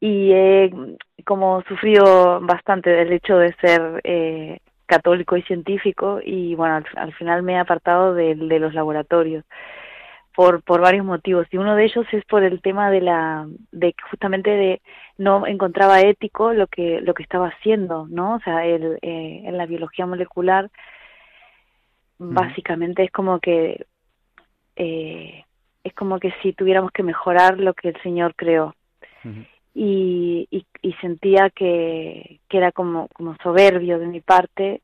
[0.01, 0.73] y he
[1.25, 4.59] como sufrido bastante del hecho de ser eh,
[4.93, 9.45] católico y científico y bueno, al, al final me he apartado de, de los laboratorios
[10.35, 11.47] por por varios motivos.
[11.51, 14.83] Y uno de ellos es por el tema de la de que justamente de
[15.19, 19.57] no encontraba ético lo que lo que estaba haciendo no o sea el, eh, en
[19.57, 20.71] la biología molecular
[22.19, 23.87] básicamente es como que
[24.77, 25.45] eh,
[25.85, 28.75] es como que si tuviéramos que mejorar lo que el señor creó.
[29.25, 29.45] Ujú.
[29.75, 34.83] Y, y, y sentía que, que era como, como soberbio de mi parte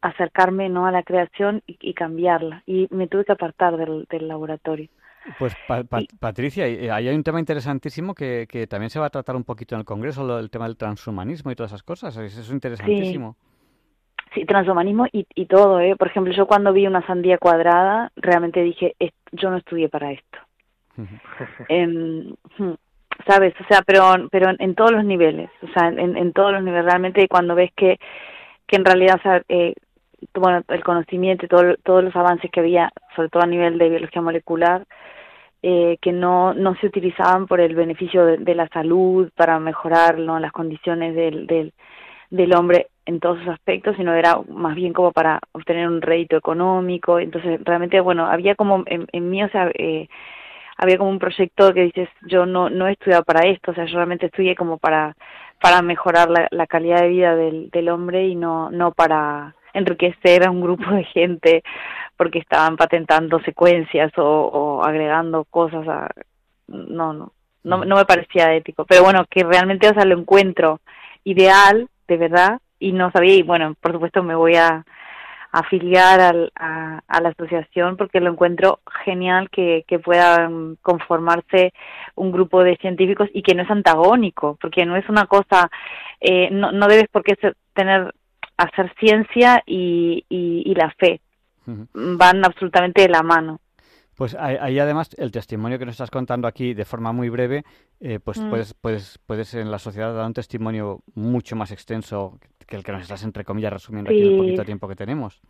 [0.00, 2.62] acercarme no a la creación y, y cambiarla.
[2.66, 4.88] Y me tuve que apartar del, del laboratorio.
[5.38, 9.00] Pues Pa- Pa- Y- Patricia, eh, ahí hay un tema interesantísimo que, que también se
[9.00, 11.72] va a tratar un poquito en el Congreso, lo- el tema del transhumanismo y todas
[11.72, 12.16] esas cosas.
[12.16, 13.36] Eso es interesantísimo.
[14.34, 14.44] sí.
[14.46, 18.94] Transhumanismo y, y todo eh por ejemplo yo cuando vi una sandía cuadrada realmente dije
[18.98, 20.38] "Es- yo no estudié para esto.
[23.26, 26.62] Sabes o sea pero pero en, todos los niveles o sea en, en todos los
[26.62, 27.98] niveles realmente cuando ves que
[28.66, 29.74] que en realidad o sea, eh,
[30.34, 33.88] bueno el conocimiento y todo, todos los avances que había sobre todo a nivel de
[33.90, 34.86] biología molecular
[35.62, 40.18] eh, que no no se utilizaban por el beneficio de, de la salud para mejorar
[40.18, 40.38] ¿no?
[40.38, 41.72] las condiciones del, del
[42.30, 46.36] del hombre en todos sus aspectos, sino era más bien como para obtener un rédito
[46.36, 47.18] económico.
[47.18, 50.08] Entonces, realmente, bueno, había como en, en mí, o sea, eh,
[50.78, 53.84] había como un proyecto que dices, yo no, no he estudiado para esto, o sea,
[53.84, 55.16] yo realmente estudié como para,
[55.60, 60.50] para mejorar la, calidad de vida del, del hombre y no, no para enriquecer a
[60.50, 61.62] un grupo de gente
[62.16, 66.08] porque estaban patentando secuencias o, o agregando cosas a...
[66.68, 67.32] No, no,
[67.64, 68.84] no, no me parecía ético.
[68.84, 70.80] Pero bueno, que realmente, o sea, lo encuentro
[71.24, 74.84] ideal, de verdad, y no sabía, y bueno, por supuesto me voy a,
[75.58, 81.72] afiliar al, a, a, la asociación porque lo encuentro genial que, que puedan conformarse
[82.14, 85.70] un grupo de científicos y que no es antagónico, porque no es una cosa,
[86.20, 88.14] eh, no, no debes por qué ser, tener,
[88.56, 91.20] hacer ciencia y, y, y la fe,
[91.66, 92.16] uh -huh.
[92.16, 93.60] van absolutamente de la mano.
[94.18, 97.62] Pues ahí además el testimonio que nos estás contando aquí de forma muy breve,
[98.00, 98.50] eh, pues mm.
[98.50, 102.90] puedes, puedes, puedes en la sociedad dar un testimonio mucho más extenso que el que
[102.90, 104.16] nos estás entre comillas resumiendo sí.
[104.16, 105.40] aquí en el poquito tiempo que tenemos.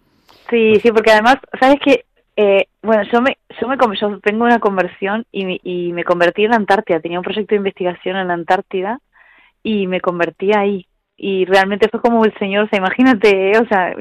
[0.51, 0.83] Sí, pues...
[0.83, 2.05] sí, porque además, sabes que
[2.37, 6.45] eh, bueno, yo me, yo me yo tengo una conversión y me, y me convertí
[6.45, 9.01] en la Antártida, tenía un proyecto de investigación en la Antártida
[9.63, 13.95] y me convertí ahí y realmente fue como el Señor, o sea, imagínate, o sea,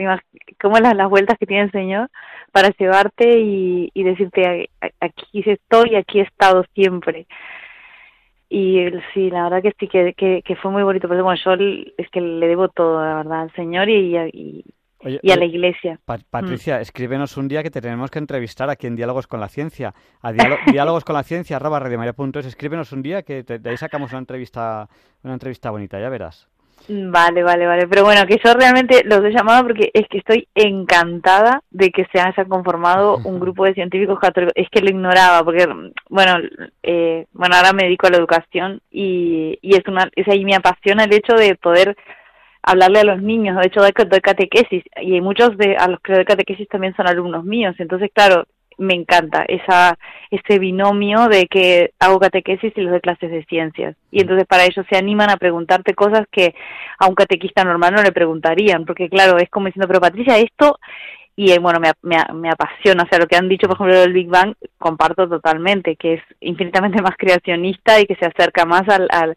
[0.61, 2.09] como las, las vueltas que tiene el Señor
[2.51, 7.27] para llevarte y, y decirte, aquí estoy, aquí he estado siempre.
[8.49, 8.79] Y
[9.13, 11.53] sí, la verdad que sí, que, que, que fue muy bonito, pero bueno, yo
[11.97, 14.65] es que le debo todo, la verdad, al Señor y, y,
[15.03, 15.99] Oye, y a la iglesia.
[16.05, 16.81] Pa Patricia, mm.
[16.81, 19.93] escríbenos un día que te tenemos que entrevistar aquí en Diálogos con la Ciencia.
[20.21, 20.31] A
[20.71, 22.45] diálogos con la ciencia arroba radiomaria.es.
[22.45, 24.87] Escríbenos un día que te, de ahí sacamos una entrevista,
[25.23, 26.47] una entrevista bonita, ya verás.
[26.89, 27.87] Vale, vale, vale.
[27.87, 32.05] Pero bueno, que yo realmente los he llamado porque es que estoy encantada de que
[32.13, 34.53] se haya conformado un grupo de científicos católicos.
[34.55, 35.67] Es que lo ignoraba porque,
[36.09, 36.37] bueno,
[36.83, 40.55] eh, bueno, ahora me dedico a la educación y, y es una, es ahí me
[40.55, 41.97] apasiona el hecho de poder
[42.63, 43.57] hablarle a los niños.
[43.57, 47.07] De hecho, doy, doy catequesis y muchos de a los que doy catequesis también son
[47.07, 47.75] alumnos míos.
[47.79, 48.45] Entonces, claro,
[48.77, 49.97] me encanta esa
[50.29, 53.95] ese binomio de que hago catequesis y los de clases de ciencias.
[54.11, 56.53] Y entonces para ellos se animan a preguntarte cosas que
[56.99, 60.79] a un catequista normal no le preguntarían porque claro es como diciendo pero Patricia esto
[61.35, 63.99] y eh, bueno me, me, me apasiona o sea lo que han dicho por ejemplo
[63.99, 68.87] del Big Bang comparto totalmente que es infinitamente más creacionista y que se acerca más
[68.89, 69.35] al, al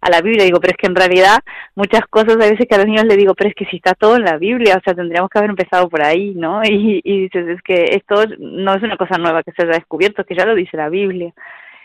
[0.00, 1.40] a la Biblia, digo, pero es que en realidad
[1.74, 3.94] muchas cosas a veces que a los niños les digo, pero es que si está
[3.94, 6.62] todo en la Biblia, o sea, tendríamos que haber empezado por ahí, ¿no?
[6.70, 10.22] Y, y dices, es que esto no es una cosa nueva que se haya descubierto,
[10.22, 11.32] es que ya lo dice la Biblia.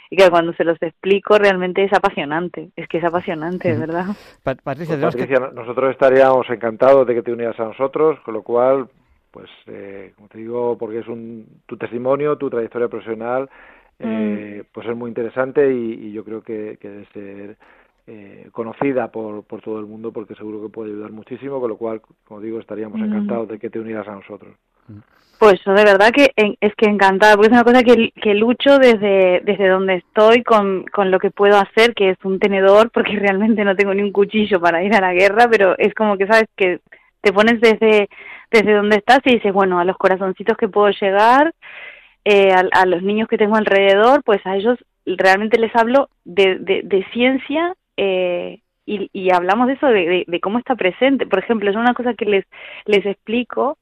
[0.10, 4.06] Y que cuando se los explico realmente es apasionante, es que es apasionante, de verdad.
[4.44, 5.56] Pat Patricia, pues, Patricia que...
[5.56, 8.88] nosotros estaríamos encantados de que te unieras a nosotros, con lo cual,
[9.32, 13.50] pues, eh, como te digo, porque es un, tu testimonio, tu trayectoria profesional,
[13.98, 14.68] eh, mm.
[14.72, 17.58] pues es muy interesante y, y yo creo que, que debe ser
[18.08, 21.78] eh, conocida por, por todo el mundo porque seguro que puede ayudar muchísimo, con lo
[21.78, 24.56] cual, como digo, estaríamos encantados de que te unieras a nosotros.
[25.40, 29.42] Pues de verdad que es que encantada, porque es una cosa que, que lucho desde,
[29.44, 33.66] desde donde estoy con, con lo que puedo hacer, que es un tenedor, porque realmente
[33.66, 36.48] no tengo ni un cuchillo para ir a la guerra, pero es como que sabes
[36.56, 36.80] que
[37.22, 38.08] te pones desde,
[38.52, 41.54] desde donde estás y dices, bueno, a los corazoncitos que puedo llegar,
[42.24, 46.60] eh, a, a los niños que tengo alrededor, pues a ellos realmente les hablo de,
[46.60, 51.26] de, de ciencia eh, y, hablamos de eso, de, de, cómo está presente.
[51.26, 52.46] Por ejemplo, es una cosa que les,
[52.86, 53.80] les explico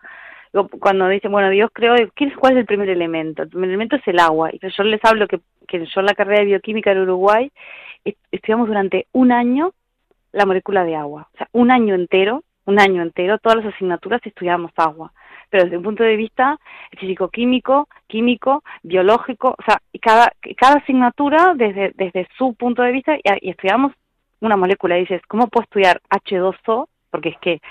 [0.80, 1.96] cuando dicen, bueno, Dios creó,
[2.40, 3.44] ¿cuál es el primer elemento?
[3.44, 4.50] El primer elemento es el agua.
[4.54, 7.52] Y yo les hablo que, que yo en la carrera de bioquímica en Uruguay
[8.32, 9.74] estudiamos durante un año
[10.32, 11.28] la molécula de agua.
[11.34, 15.12] O sea, un año entero, un año entero, todas las asignaturas estudiábamos agua.
[15.50, 16.60] Pero desde un punto de vista
[16.98, 23.50] físico-químico, químico, biológico, o sea, cada, cada asignatura desde, desde su punto de vista y
[23.50, 23.94] estudiamos
[24.46, 26.88] una molécula y dices, ¿cómo puedo estudiar H2O?
[27.10, 27.62] Porque es que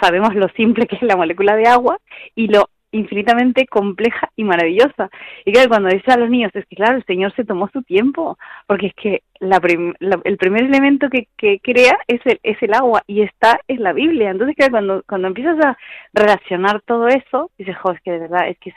[0.00, 1.98] sabemos lo simple que es la molécula de agua
[2.34, 5.10] y lo infinitamente compleja y maravillosa.
[5.44, 7.82] Y claro, cuando dice a los niños, es que claro, el Señor se tomó su
[7.82, 12.40] tiempo, porque es que la prim la, el primer elemento que, que crea es el,
[12.42, 14.30] es el agua y está en la Biblia.
[14.30, 15.78] Entonces, claro, cuando, cuando empiezas a
[16.12, 18.76] relacionar todo eso, dices, jo, es que de verdad, es que es,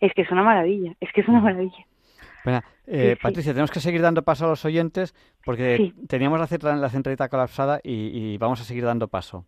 [0.00, 1.86] es que es una maravilla, es que es una maravilla.
[2.44, 3.54] Bueno, eh, sí, Patricia, sí.
[3.54, 5.14] tenemos que seguir dando paso a los oyentes
[5.44, 5.94] porque sí.
[6.06, 9.46] teníamos la, la centralita colapsada y, y, vamos a seguir dando paso.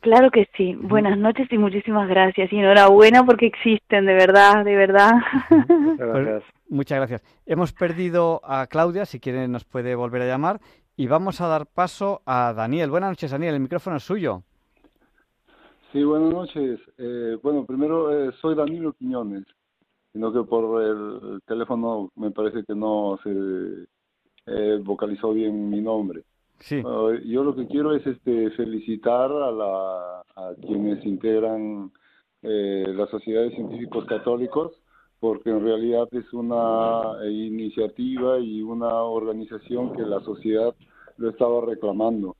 [0.00, 0.74] Claro que sí.
[0.74, 2.52] Buenas noches y muchísimas gracias.
[2.52, 5.12] Y enhorabuena porque existen, de verdad, de verdad.
[5.48, 6.42] Muchas gracias.
[6.42, 7.22] Pues, muchas gracias.
[7.46, 10.60] Hemos perdido a Claudia, si quiere nos puede volver a llamar.
[10.96, 12.90] Y vamos a dar paso a Daniel.
[12.90, 13.54] Buenas noches, Daniel.
[13.54, 14.42] El micrófono es suyo.
[15.90, 16.80] Sí, buenas noches.
[16.98, 19.44] Eh, bueno, primero eh, soy Danilo Quiñones
[20.14, 23.86] sino que por el teléfono me parece que no se
[24.46, 26.22] eh, vocalizó bien mi nombre.
[26.60, 26.80] Sí.
[27.26, 31.90] yo lo que quiero es este felicitar a, la, a quienes integran
[32.42, 34.72] eh, la Sociedad de Científicos Católicos
[35.18, 40.74] porque en realidad es una iniciativa y una organización que la sociedad
[41.16, 42.36] lo estaba reclamando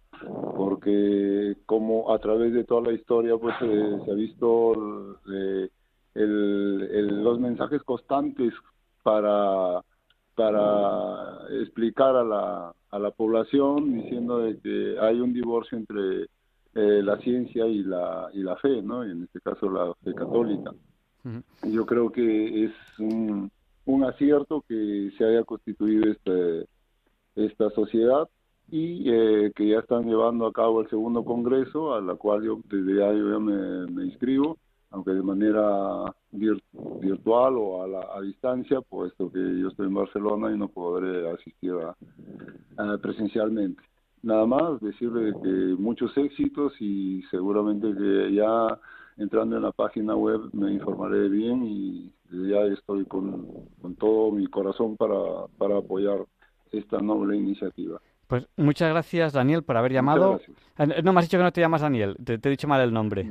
[0.57, 5.69] porque como a través de toda la historia pues eh, se ha visto eh,
[6.15, 8.53] los mensajes constantes
[9.03, 9.83] para
[10.35, 16.25] para explicar a la, a la población diciendo de que hay un divorcio entre
[16.75, 20.15] eh, la ciencia y la y la fe no y en este caso la fe
[20.15, 20.73] católica.
[21.63, 23.51] Yo creo que es un,
[23.87, 26.67] un acierto que se haya constituido este
[27.37, 28.29] esta sociedad
[28.71, 32.61] y eh, que ya están llevando a cabo el segundo congreso, a la cual yo
[32.65, 34.59] desde ya yo ya me, inscribo,
[34.95, 40.53] aunque de manera virtual o a, la, a distancia, puesto que yo estoy en Barcelona
[40.53, 41.73] y no podré asistir
[42.77, 43.83] a, presencialmente.
[44.23, 48.79] Nada más decirle que muchos éxitos y seguramente que ya
[49.17, 53.47] entrando en la página web me informaré bien y ya estoy con,
[53.83, 56.25] con todo mi corazón para, para apoyar
[56.71, 58.01] esta noble iniciativa.
[58.27, 60.41] Pues muchas gracias, Daniel, por haber llamado.
[60.79, 62.93] Eh, no, me has dicho que no te llamas Daniel, te, he dicho mal el
[62.93, 63.29] nombre.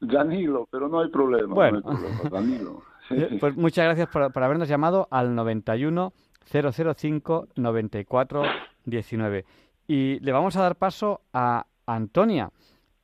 [0.00, 1.54] Danilo, pero no hay problema.
[1.54, 1.82] Bueno,
[2.30, 2.82] Danilo.
[3.08, 6.12] Eh, pues muchas gracias por, habernos llamado al 91
[6.44, 8.42] 005 94
[8.84, 9.44] 19.
[9.86, 12.50] Y le vamos a dar paso a Antonia.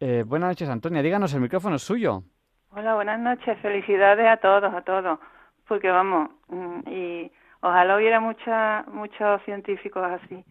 [0.00, 1.02] Eh, buenas noches, Antonia.
[1.02, 2.24] Díganos, el micrófono es suyo.
[2.70, 3.56] Hola, buenas noches.
[3.60, 5.20] Felicidades a todos, a todos.
[5.68, 7.30] Porque vamos, mm, y
[7.60, 10.44] ojalá hubiera mucha, muchos científicos así.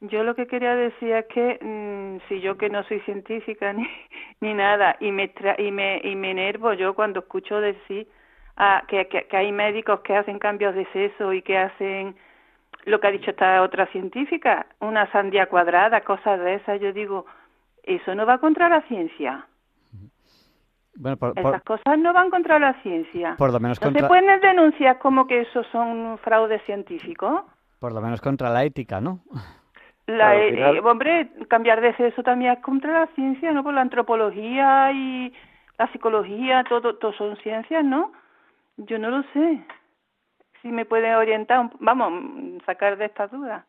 [0.00, 3.86] Yo lo que quería decir es que mm, si yo que no soy científica ni,
[4.40, 8.08] ni nada y me, y me y me enervo yo cuando escucho decir
[8.56, 12.16] ah, que, que, hay médicos que hacen cambios de sexo y que hacen
[12.86, 17.26] lo que ha dicho esta otra científica, una sandía cuadrada, cosas de esas, yo digo,
[17.82, 19.46] eso no va contra la ciencia.
[20.96, 23.34] Bueno, por, Esas cosas no van contra la ciencia.
[23.36, 27.42] Por lo menos ¿No se pueden denunciar como que eso son fraudes científicos?
[27.78, 29.20] Por lo menos contra la ética, ¿no?
[30.06, 33.62] La, eh, hombre, cambiar de sexo también es contra la ciencia, ¿no?
[33.62, 35.32] Por la antropología y
[35.78, 38.12] la psicología, todo, todo son ciencias, ¿no?
[38.76, 39.64] Yo no lo sé.
[40.62, 43.64] Si me puede orientar, vamos, sacar de estas dudas.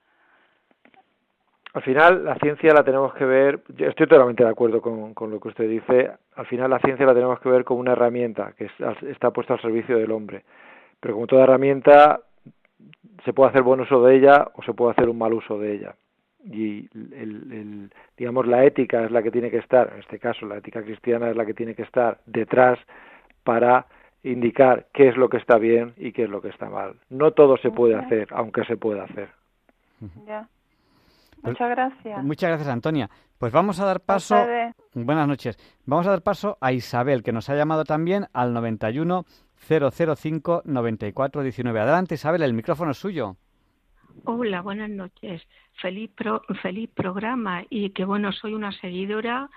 [1.73, 5.31] Al final, la ciencia la tenemos que ver, yo estoy totalmente de acuerdo con, con
[5.31, 8.53] lo que usted dice, al final la ciencia la tenemos que ver como una herramienta
[8.57, 8.69] que
[9.09, 10.43] está puesta al servicio del hombre.
[10.99, 12.19] Pero como toda herramienta,
[13.23, 15.75] se puede hacer buen uso de ella o se puede hacer un mal uso de
[15.75, 15.95] ella
[16.43, 20.57] y el, digamos la ética es la que tiene que estar en este caso la
[20.57, 22.79] ética cristiana es la que tiene que estar detrás
[23.43, 23.85] para
[24.23, 26.95] indicar qué es lo que está bien y qué es lo que está mal.
[27.09, 29.29] No todo se puede hacer aunque se pueda hacer.
[30.25, 30.47] Ya.
[31.41, 32.23] Pues muchas gracias.
[32.23, 33.09] Muchas gracias Antonia.
[33.37, 34.35] Pues vamos a dar paso
[34.93, 35.57] buenas noches.
[35.85, 39.25] Vamos a dar paso a Isabel que nos ha llamado también al 91
[39.67, 43.37] 005 94 19 adelante Isabel el micrófono es suyo
[44.25, 45.41] Hola, buenas noches.
[45.73, 46.11] Feliz,
[46.61, 49.49] feliz programa y que bueno, soy una seguidora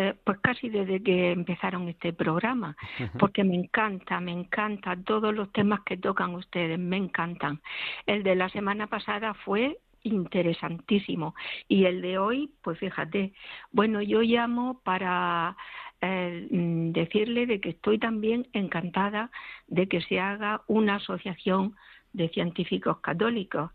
[0.00, 2.76] eh, pues casi desde que empezaron este programa,
[3.18, 7.60] porque me encanta, me encanta todos los temas que tocan ustedes, me encantan.
[8.06, 11.34] El de la semana pasada fue interesantísimo
[11.66, 13.32] y el de hoy, pues fíjate,
[13.72, 15.56] bueno, yo llamo para
[16.00, 16.46] eh,
[16.92, 19.32] decirle de que estoy también encantada
[19.66, 21.74] de que se haga una asociación
[22.12, 23.72] de científicos católicos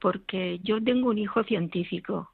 [0.00, 2.30] porque yo tengo un hijo científico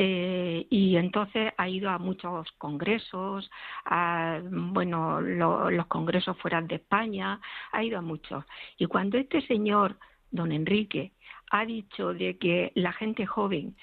[0.00, 3.50] eh, y entonces ha ido a muchos congresos,
[3.84, 7.40] a, bueno, los congresos fuera de España,
[7.72, 8.44] ha ido a muchos.
[8.78, 9.98] Y cuando este señor,
[10.30, 11.12] don Enrique,
[11.50, 13.76] ha dicho de que la gente joven,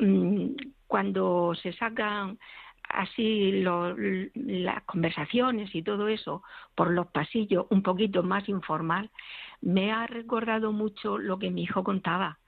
[0.00, 0.54] mm,
[0.86, 2.38] cuando se sacan
[2.88, 3.52] así
[4.34, 6.42] las conversaciones y todo eso
[6.74, 9.10] por los pasillos un poquito más informal,
[9.60, 12.39] me ha recordado mucho lo que mi hijo contaba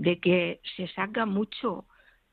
[0.00, 1.84] de que se saca mucho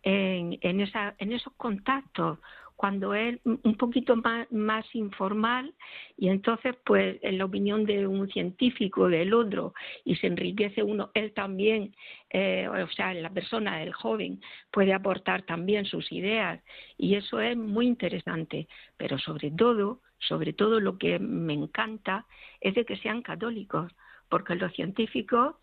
[0.01, 2.39] en, esa, en esos contactos
[2.77, 5.73] cuando es un poquito más, más informal
[6.15, 9.73] y entonces pues en la opinión de un científico del otro
[10.05, 11.93] y se enriquece uno él también
[12.29, 14.39] eh, o sea la persona el joven
[14.71, 16.63] puede aportar también sus ideas
[16.97, 18.67] y eso es muy interesante.
[18.95, 22.25] Pero sobre todo sobre todo lo que me encanta
[22.61, 23.91] es de que sean católicos
[24.29, 25.55] porque los científicos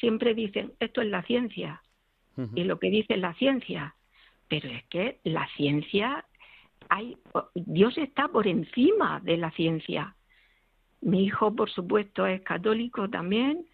[0.00, 1.82] siempre dicen esto es la ciencia
[2.54, 3.94] y lo que dice la ciencia,
[4.48, 6.24] pero es que la ciencia
[6.88, 7.16] hay
[7.54, 10.16] Dios está por encima de la ciencia.
[11.00, 13.66] Mi hijo, por supuesto, es católico también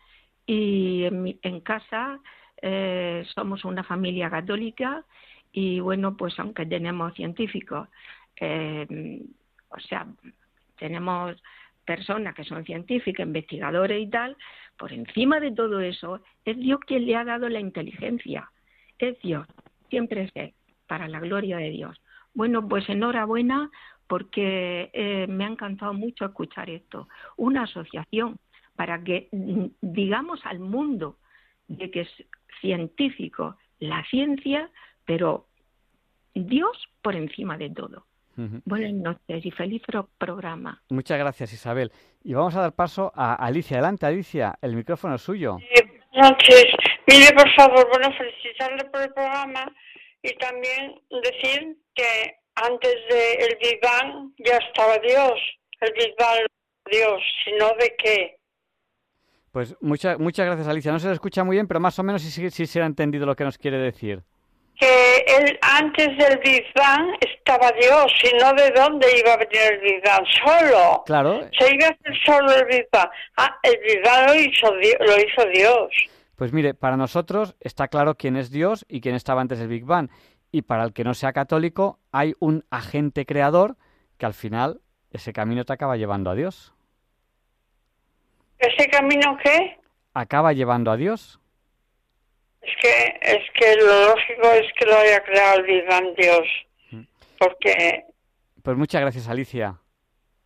[0.46, 2.20] y en, casa
[2.62, 5.04] eh, somos una familia católica
[5.52, 7.88] Y bueno, pues aunque tenemos científicos,
[8.40, 9.22] eh,
[9.68, 10.06] o sea,
[10.78, 11.36] tenemos
[11.84, 14.36] personas que son científicas, investigadores y tal,
[14.78, 18.50] por encima de todo eso, es Dios quien le ha dado la inteligencia.
[18.98, 19.46] Es Dios,
[19.90, 20.54] siempre es Él,
[20.86, 22.00] para la gloria de Dios.
[22.32, 23.70] Bueno, pues enhorabuena
[24.06, 27.08] porque eh, me ha encantado mucho escuchar esto.
[27.36, 28.38] Una asociación
[28.74, 31.18] para que mm, digamos al mundo
[31.66, 32.10] de que es
[32.60, 34.70] científico la ciencia,
[35.04, 35.46] pero
[36.34, 38.07] Dios por encima de todo.
[38.64, 39.82] Buenas noches y feliz
[40.16, 40.80] programa.
[40.90, 41.90] Muchas gracias, Isabel.
[42.22, 43.78] Y vamos a dar paso a Alicia.
[43.78, 45.58] Adelante, Alicia, el micrófono es suyo.
[46.12, 46.66] buenas noches.
[47.08, 49.72] Mire, por favor, bueno, felicitarle por el programa
[50.22, 55.40] y también decir que antes del Big Bang ya estaba Dios.
[55.80, 56.46] El Big Bang,
[56.92, 58.36] Dios, sino de qué.
[59.50, 60.92] Pues muchas muchas gracias, Alicia.
[60.92, 63.26] No se le escucha muy bien, pero más o menos sí, sí se ha entendido
[63.26, 64.22] lo que nos quiere decir
[64.78, 69.60] que él antes del Big Bang estaba Dios, y no de dónde iba a venir
[69.72, 71.02] el Big Bang, solo.
[71.04, 71.48] Claro.
[71.58, 73.08] Se iba a hacer solo el Big Bang.
[73.36, 75.90] Ah, el Big Bang lo hizo, lo hizo Dios.
[76.36, 79.84] Pues mire, para nosotros está claro quién es Dios y quién estaba antes del Big
[79.84, 80.08] Bang.
[80.52, 83.76] Y para el que no sea católico, hay un agente creador
[84.18, 86.72] que al final ese camino te acaba llevando a Dios.
[88.58, 89.78] ¿Ese camino qué?
[90.14, 91.40] Acaba llevando a Dios.
[92.60, 95.84] Es que, es que lo lógico es que lo haya creado el Big
[96.16, 96.46] Dios.
[96.90, 97.02] Mm.
[97.38, 98.04] Porque.
[98.62, 99.78] Pues muchas gracias, Alicia.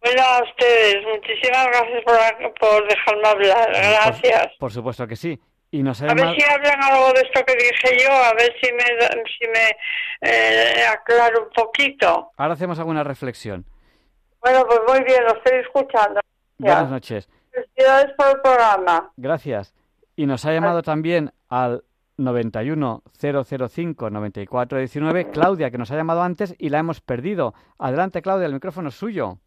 [0.02, 3.70] Bueno, a ustedes, muchísimas gracias por, por dejarme hablar.
[3.70, 4.48] Gracias.
[4.58, 5.40] Por, supuesto que sí.
[5.70, 8.72] Y nos a ver si hablan algo de esto que dije yo, a ver si
[8.74, 12.30] me, si me eh, aclaro un poquito.
[12.36, 13.64] Ahora hacemos alguna reflexión.
[14.40, 16.20] Bueno, pues muy bien, lo estoy escuchando.
[16.58, 17.28] Buenas noches.
[17.52, 19.12] Felicidades por el programa.
[19.16, 19.72] Gracias.
[20.16, 21.84] Y nos ha llamado también al
[22.22, 27.54] 91 005 94 19, Claudia, que nos ha llamado antes y la hemos perdido.
[27.78, 29.38] Adelante, Claudia, el micrófono es suyo.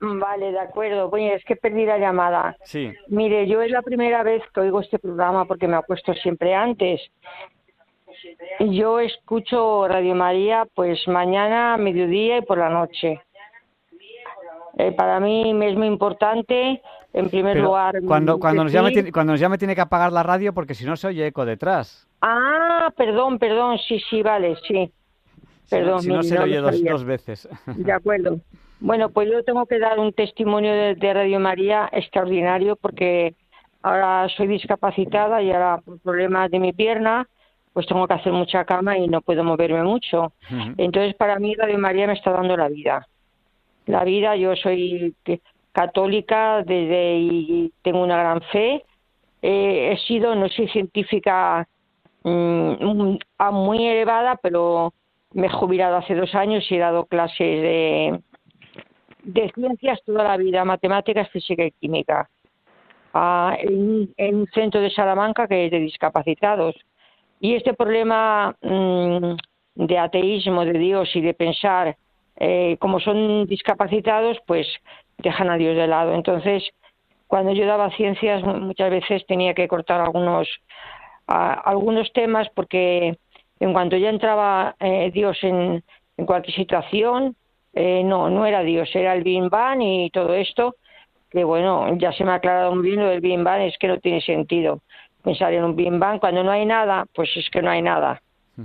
[0.00, 1.08] Vale, de acuerdo.
[1.10, 2.56] Oye, es que perdí la llamada.
[2.64, 2.92] Sí.
[3.06, 6.54] Mire, yo es la primera vez que oigo este programa porque me ha puesto siempre
[6.54, 7.00] antes.
[8.58, 13.20] Yo escucho Radio María pues mañana, mediodía y por la noche.
[14.78, 16.82] Eh, para mí es muy importante
[17.12, 18.00] en primer lugar.
[18.06, 20.96] Cuando, cuando, nos llame, cuando nos llame tiene que apagar la radio porque si no
[20.96, 22.08] se oye eco detrás.
[22.20, 24.92] Ah, perdón, perdón, sí, sí, vale, sí.
[25.68, 27.48] Perdón, si no, se oye dos, veces.
[27.66, 28.40] De acuerdo.
[28.80, 33.34] Bueno, pues yo tengo que dar un testimonio de, Radio María extraordinario porque
[33.82, 37.28] ahora soy discapacitada y ahora por problemas de mi pierna
[37.72, 40.32] pues tengo que hacer mucha cama y no puedo moverme mucho.
[40.76, 43.06] Entonces para mí Radio María me está dando la vida.
[43.86, 45.14] La vida, yo soy
[45.72, 48.84] católica desde y tengo una gran fe.
[49.42, 51.66] he sido, no soy científica
[52.22, 53.16] mm,
[53.52, 54.92] muy elevada, pero
[55.32, 58.20] me he jubilado hace dos años y he dado clases de,
[59.24, 62.28] de ciencias toda la vida, matemáticas, física y química,
[63.14, 66.74] en, un centro de Salamanca que es de discapacitados.
[67.40, 69.34] Y este problema mm,
[69.74, 71.96] de ateísmo, de Dios y de pensar,
[72.36, 74.66] eh, como son discapacitados, pues
[75.22, 76.14] dejan a Dios de lado.
[76.14, 76.64] Entonces,
[77.26, 80.48] cuando yo daba ciencias, muchas veces tenía que cortar algunos,
[81.26, 83.16] algunos temas porque
[83.58, 85.82] en cuanto ya entraba eh, Dios en,
[86.16, 87.36] en, cualquier situación,
[87.72, 90.76] eh, no, no era Dios, era el Big Bang y todo esto,
[91.30, 93.88] que bueno, ya se me ha aclarado muy bien lo del Big Bang, es que
[93.88, 94.80] no tiene sentido
[95.22, 96.20] pensar en un Big Bang.
[96.20, 98.20] Cuando no hay nada, pues es que no hay nada.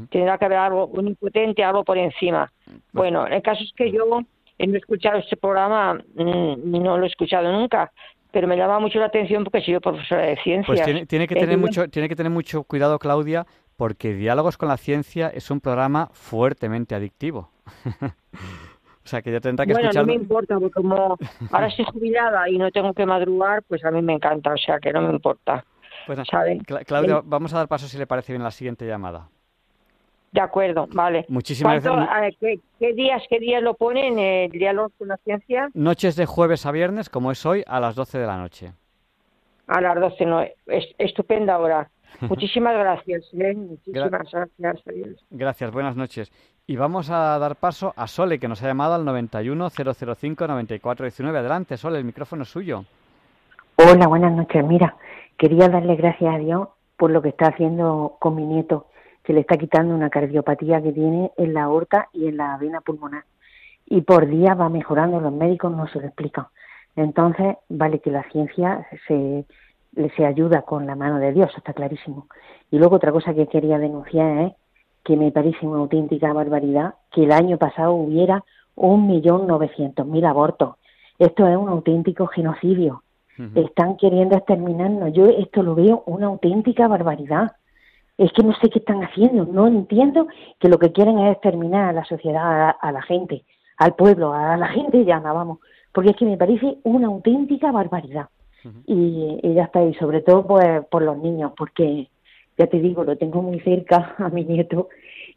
[0.10, 2.51] Tendrá que haber algo, un impotente, algo por encima.
[2.66, 4.22] Pues bueno, el caso es que yo
[4.60, 7.91] no he escuchado este programa, mm, no lo he escuchado nunca,
[8.32, 10.66] pero me llama mucho la atención porque soy profesora de ciencias.
[10.66, 13.45] Pues tiene, tiene que tener mucho, tiene que tener mucho cuidado, Claudia,
[13.76, 17.51] porque Diálogos con la Ciencia es un programa fuertemente adictivo.
[18.03, 21.18] o sea, que ya tendrá que bueno, no me importa, porque como
[21.51, 24.80] ahora estoy jubilada y no tengo que madrugar, pues a mí me encanta, o sea,
[24.80, 25.64] que no me importa.
[26.05, 26.20] Pues,
[26.86, 29.30] Claudia, vamos a dar paso si le parece bien la siguiente llamada.
[30.32, 31.25] De acuerdo, vale.
[31.30, 32.36] Muchísimas gracias.
[32.80, 35.69] ¿qué, días, ¿Qué días lo ponen el diálogo con la ciencia?
[35.73, 38.73] Noches de jueves a viernes, como es hoy, a las 12 de la noche.
[39.67, 40.41] A las 12, no.
[40.41, 41.89] Es, estupenda hora.
[42.21, 43.23] Muchísimas gracias.
[43.34, 43.53] ¿eh?
[43.55, 44.49] Muchísimas gracias.
[45.30, 46.32] Gracias, buenas noches.
[46.67, 51.39] Y vamos a dar paso a Sole, que nos ha llamado al 91 005 9419.
[51.39, 52.84] Adelante, Sole, el micrófono es suyo.
[53.78, 54.65] Hola, buenas noches.
[54.65, 54.97] Mira,
[55.38, 56.67] quería darle gracias a Dios
[56.97, 58.88] por lo que está haciendo con mi nieto
[59.28, 62.80] se le está quitando una cardiopatía que tiene en la aorta y en la vena
[62.80, 63.25] pulmonar.
[63.86, 66.45] Y por día va mejorando, los médicos no se lo explican.
[66.95, 69.45] Entonces, vale que la ciencia se,
[70.15, 72.28] se ayuda con la mano de Dios, está clarísimo.
[72.71, 74.53] Y luego otra cosa que quería denunciar es
[75.03, 78.43] que me parece una auténtica barbaridad que el año pasado hubiera
[78.75, 80.75] un millón novecientos mil abortos.
[81.19, 83.03] Esto es un auténtico genocidio.
[83.53, 85.13] Están queriendo exterminarnos.
[85.13, 87.51] Yo esto lo veo una auténtica barbaridad.
[88.18, 89.45] Es que no sé qué están haciendo.
[89.45, 90.28] No entiendo
[90.59, 93.43] que lo que quieren es exterminar a la sociedad, a, la gente,
[93.78, 95.59] al pueblo, a la gente llana, vamos.
[95.93, 98.30] Porque es que me parece una auténtica barbaridad.
[98.86, 99.84] y, y, ya está.
[99.84, 102.09] Y sobre todo pues, por los niños, porque
[102.57, 104.89] ya te digo, lo tengo muy cerca a mi nieto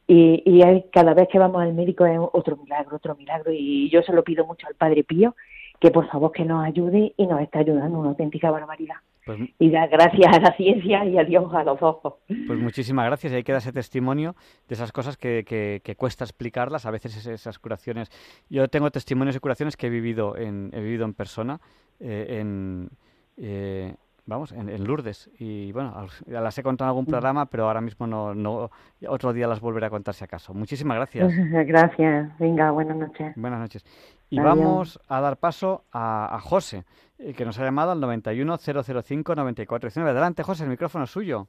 [0.06, 3.52] y, y cada vez que vamos al médico es otro milagro, otro milagro.
[3.52, 5.36] Y yo se lo pido mucho al Padre Pío
[5.80, 8.96] que por favor que nos ayude y nos está ayudando una auténtica barbaridad.
[9.36, 12.14] Pues y dar gracias a la ciencia y a Dios a los ojos.
[12.26, 13.32] Pues muchísimas gracias.
[13.32, 14.34] Y hay que dar ese testimonio
[14.68, 18.10] de esas cosas que, que, cuesta explicarlas, a veces esas curaciones.
[18.48, 21.60] Yo tengo testimonios de curaciones que he vivido en, he vivido en persona,
[22.00, 22.88] eh, en,
[23.36, 23.94] eh,
[24.26, 25.30] vamos, en, Lourdes.
[25.38, 25.94] Y bueno,
[26.26, 27.10] las he contado en algún mm.
[27.10, 28.70] programa, pero ahora mismo no, no,
[29.08, 30.54] otro día las volveré a contar si acaso.
[30.54, 31.32] Muchísimas gracias.
[31.66, 32.38] Gracias.
[32.38, 33.32] Venga, buenas noches.
[33.36, 33.84] Buenas noches.
[34.30, 36.84] Y vamos a dar paso a, José,
[37.18, 40.08] eh, que nos ha llamado al 910059419.
[40.08, 41.48] Adelante, José, el micrófono es suyo.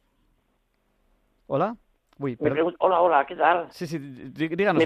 [1.45, 1.75] Hola.
[2.17, 2.37] Uy,
[2.79, 3.67] hola, hola, ¿qué tal?
[3.71, 4.83] Sí, sí, díganos.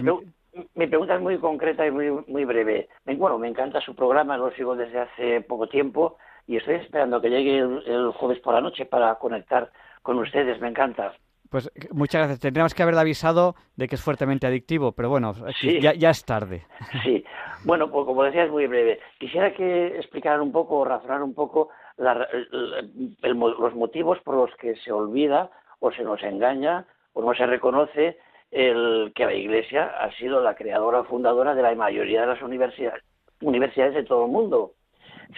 [0.73, 2.87] Mi, pregunta es muy concreta y muy, muy breve.
[3.05, 6.17] Bueno, me encanta su programa, lo sigo desde hace poco tiempo
[6.47, 9.71] y estoy esperando que llegue el jueves por la noche para conectar
[10.01, 10.61] con ustedes.
[10.61, 11.13] Me encanta.
[11.49, 12.39] Pues muchas gracias.
[12.39, 15.33] Tendríamos que haber avisado de que es fuertemente adictivo, pero bueno,
[15.81, 16.65] ya, ya, es tarde.
[17.03, 17.23] Sí.
[17.63, 18.99] Bueno, pues como decía, es muy breve.
[19.19, 24.91] Quisiera que explicaran un poco, o razonar un poco los motivos por los que se
[24.91, 28.17] olvida o se nos engaña o no se reconoce
[28.51, 32.41] el que la Iglesia ha sido la creadora o fundadora de la mayoría de las
[32.41, 33.03] universidades,
[33.41, 34.71] universidades de todo el mundo.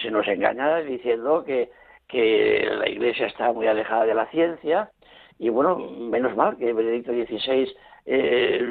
[0.01, 1.71] Se nos engaña diciendo que,
[2.07, 4.91] que la Iglesia está muy alejada de la ciencia,
[5.39, 7.71] y bueno, menos mal que Benedicto XVI
[8.05, 8.61] eh,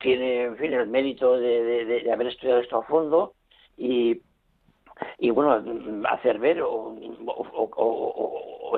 [0.00, 3.34] tiene, en fin, el mérito de, haber estudiado esto a fondo
[3.76, 4.20] y,
[5.18, 5.62] y bueno,
[6.10, 6.96] hacer ver o,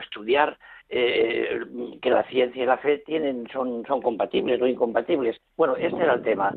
[0.00, 0.58] estudiar
[0.88, 1.60] eh,
[2.02, 5.36] que la ciencia y la fe tienen son, son compatibles o incompatibles.
[5.56, 6.52] Bueno, este era el tema,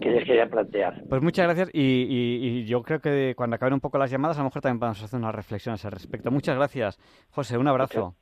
[0.00, 1.02] que les quería plantear.
[1.08, 4.40] Pues muchas gracias y, y, yo creo que cuando acaben un poco las llamadas a
[4.40, 6.30] lo mejor también podemos hacer unas reflexiones al respecto.
[6.30, 6.98] Muchas gracias,
[7.30, 8.14] José, un abrazo.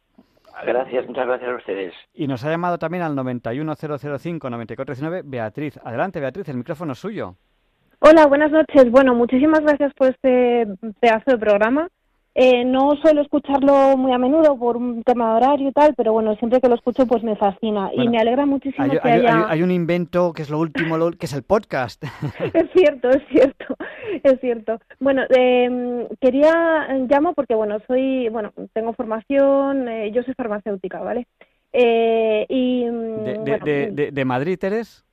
[0.65, 1.93] Gracias, muchas gracias a ustedes.
[2.15, 5.79] Y nos ha llamado también al 91005-9419 Beatriz.
[5.83, 7.37] Adelante, Beatriz, el micrófono es suyo.
[8.01, 8.91] Hola, buenas noches.
[8.91, 10.67] Bueno, muchísimas gracias por este
[11.01, 11.89] pedazo de programa.
[12.35, 16.15] Eh, no suelo escucharlo muy a menudo por un tema de horario y tal, pero
[16.15, 19.51] bueno, siempre que lo escucho pues me fascina y me alegra muchísimo hay, que haya...
[19.51, 22.03] Hay, un invento que es lo último, que es el podcast.
[22.55, 23.77] es cierto, es cierto,
[24.23, 24.81] es cierto.
[24.99, 31.27] Bueno, eh, quería, llamo porque bueno, soy, bueno, tengo formación, eh, yo soy farmacéutica, ¿vale?
[31.73, 32.87] Eh, y...
[32.87, 35.05] Mm, de, de, de, Madrid eres?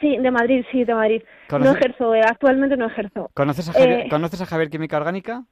[0.00, 1.22] Sí, de Madrid, sí, de Madrid.
[1.50, 3.30] No ejerzo, eh, actualmente no ejerzo.
[3.34, 5.44] ¿Conoces a Javier, ¿Conoces a Javier Química Orgánica?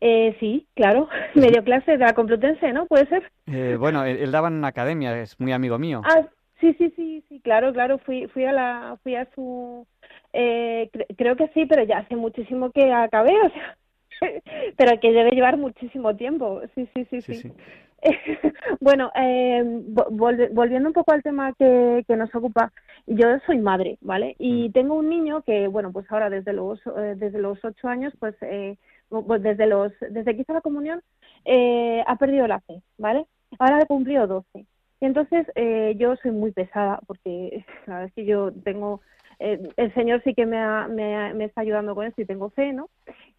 [0.00, 2.86] Eh, sí, claro, medio clase de la Complutense, ¿no?
[2.86, 3.30] ¿Puede ser?
[3.46, 6.02] Eh, bueno, él, daba en una academia, es muy amigo mío.
[6.04, 6.26] Ah,
[6.60, 9.86] sí, sí, sí, sí, claro, claro, fui, fui a la, fui a su,
[10.32, 13.76] eh, creo que sí, pero ya hace muchísimo que acabé, o sea,
[14.76, 17.52] pero que debe llevar muchísimo tiempo, sí, sí, sí, sí.
[18.80, 22.72] bueno, eh, volviendo un poco al tema que, que nos ocupa,
[23.06, 24.36] yo soy madre, ¿vale?
[24.38, 24.72] Y mm.
[24.72, 28.34] tengo un niño que, bueno, pues ahora desde los, eh, desde los ocho años, pues
[28.42, 28.76] eh,
[29.08, 31.02] pues desde los desde que hizo la comunión
[31.44, 33.26] eh, ha perdido la fe, ¿vale?
[33.58, 34.66] Ahora ha cumplido 12.
[35.00, 39.00] Y entonces eh, yo soy muy pesada porque la verdad es que yo tengo
[39.38, 42.72] eh, el Señor sí que me, me, me, está ayudando con esto y tengo fe,
[42.72, 42.88] ¿no?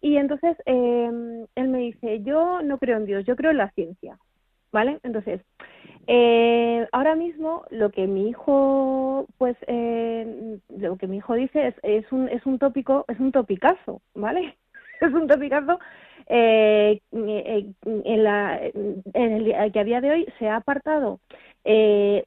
[0.00, 3.70] Y entonces eh, él me dice, yo no creo en Dios, yo creo en la
[3.72, 4.18] ciencia,
[4.72, 4.98] ¿vale?
[5.02, 5.42] Entonces,
[6.06, 11.74] eh, ahora mismo lo que mi hijo, pues, eh, lo que mi hijo dice es,
[11.82, 14.56] es un es un tópico, es un topicazo, ¿vale?
[15.06, 15.78] es un topicazo
[16.26, 21.20] eh, eh, en, la, en el que a día de hoy se ha apartado
[21.64, 22.24] eh,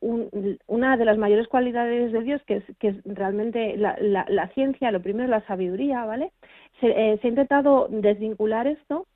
[0.68, 4.50] una de las mayores cualidades de Dios, que es, que es realmente la, la, la
[4.50, 6.32] ciencia, lo primero la sabiduría, ¿vale?
[6.80, 9.08] Se, eh, se ha intentado desvincular esto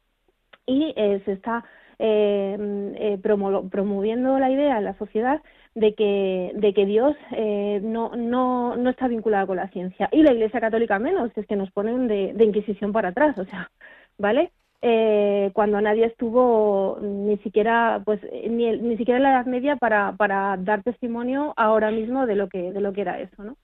[0.65, 1.63] y eh, se está
[1.99, 5.41] eh, promoviendo la idea en la sociedad
[5.77, 10.09] de que, de que Dios eh, no, no, no está vinculado con la ciencia.
[10.11, 13.69] Y la Iglesia Católica menos, es que nos ponen de, Inquisición para atrás, o sea,
[14.17, 14.51] ¿vale?
[14.81, 20.13] Eh, cuando nadie estuvo ni siquiera pues ni, ni siquiera en la Edad Media para,
[20.13, 23.57] para dar testimonio ahora mismo de lo que de lo que era eso no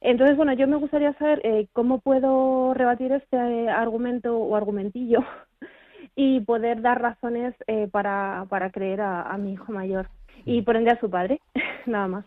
[0.00, 3.36] entonces bueno yo me gustaría saber eh, cómo puedo rebatir este
[3.68, 5.20] argumento o argumentillo
[6.16, 10.08] y poder dar razones eh, para, para creer a, a mi hijo mayor
[10.44, 11.40] y por ende a su padre,
[11.86, 12.24] nada más.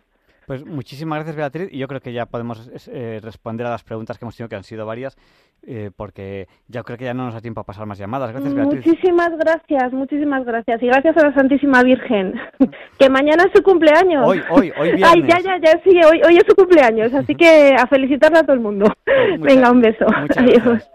[0.47, 1.67] Pues muchísimas gracias, Beatriz.
[1.73, 4.55] Y yo creo que ya podemos eh, responder a las preguntas que hemos tenido, que
[4.55, 5.17] han sido varias,
[5.63, 8.31] eh, porque ya creo que ya no nos da tiempo a pasar más llamadas.
[8.31, 8.87] Gracias, Beatriz.
[8.87, 10.81] Muchísimas gracias, muchísimas gracias.
[10.81, 12.33] Y gracias a la Santísima Virgen,
[12.97, 14.25] que mañana es su cumpleaños.
[14.25, 15.09] Hoy, hoy, hoy viernes.
[15.15, 18.43] Ay, ya, ya, ya, sí, hoy, hoy es su cumpleaños, así que a felicitarla a
[18.43, 18.85] todo el mundo.
[19.03, 20.05] Pues Venga, un beso.
[20.37, 20.89] Adiós.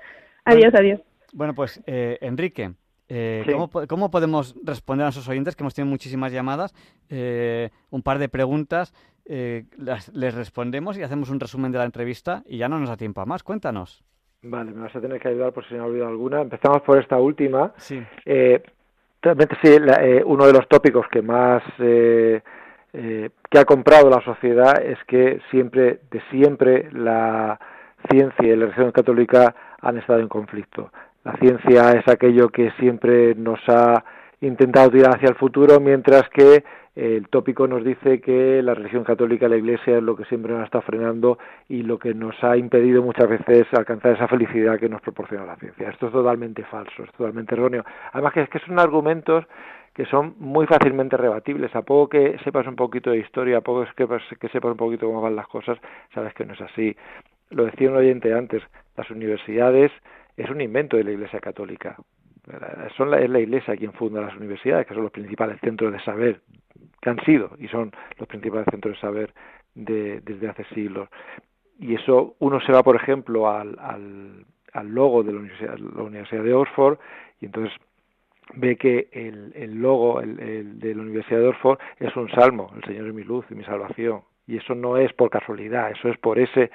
[0.47, 1.01] Adiós, adiós.
[1.35, 2.73] Bueno, pues, eh, Enrique,
[3.15, 3.53] eh, Sí.
[3.53, 6.73] ¿cómo, po- cómo podemos responder a nuestros oyentes, que hemos tenido muchísimas llamadas,
[7.11, 8.95] eh, un par de preguntas,
[9.27, 12.89] eh, las- les respondemos y hacemos un resumen de la entrevista y ya no nos
[12.89, 13.43] da tiempo a más?
[13.43, 14.03] Cuéntanos.
[14.43, 16.41] Vale, me vas a tener que ayudar por si me ha olvidado alguna.
[16.41, 17.73] Empezamos por esta última.
[17.77, 18.03] Sí.
[18.25, 18.63] Eh,
[19.21, 24.83] realmente sí, la- eh, uno de los tópicos que más que ha comprado la sociedad
[24.83, 27.59] es que siempre, de siempre, la
[28.11, 30.91] ciencia y la religión católica han estado en conflicto.
[31.25, 34.05] La ciencia es aquello que siempre nos ha
[34.41, 36.65] intentado tirar hacia el futuro, mientras que
[36.97, 40.65] el tópico nos dice que la religión católica, la Iglesia, es lo que siempre nos
[40.65, 45.01] está frenando y lo que nos ha impedido muchas veces alcanzar esa felicidad que nos
[45.01, 45.89] proporciona la ciencia.
[45.89, 47.85] Esto es totalmente falso, es totalmente erróneo.
[48.13, 49.45] Además que es que son argumentos
[49.95, 51.75] que son muy fácilmente rebatibles.
[51.77, 54.07] A poco que sepas un poquito de historia, a poco que
[54.41, 55.79] que sepas un poquito cómo van las cosas,
[56.15, 56.97] sabes que no es así.
[57.51, 58.63] Lo decía un oyente antes,
[58.97, 59.93] las universidades
[60.37, 61.97] es un invento de la Iglesia Católica.
[62.97, 66.01] Son la, es la Iglesia quien funda las universidades, que son los principales centros de
[66.01, 66.41] saber,
[67.01, 69.33] que han sido y son los principales centros de saber
[69.75, 71.09] de, desde hace siglos.
[71.79, 74.45] Y eso, uno se va, por ejemplo, al,
[74.85, 76.99] logo de la Universidad, la Universidad de Oxford
[77.41, 77.73] y entonces
[78.55, 83.07] ve que el, el logo de la Universidad de Oxford es un salmo, el Señor
[83.09, 84.23] es mi luz y mi salvación.
[84.47, 86.71] Y eso no es por casualidad, eso es por ese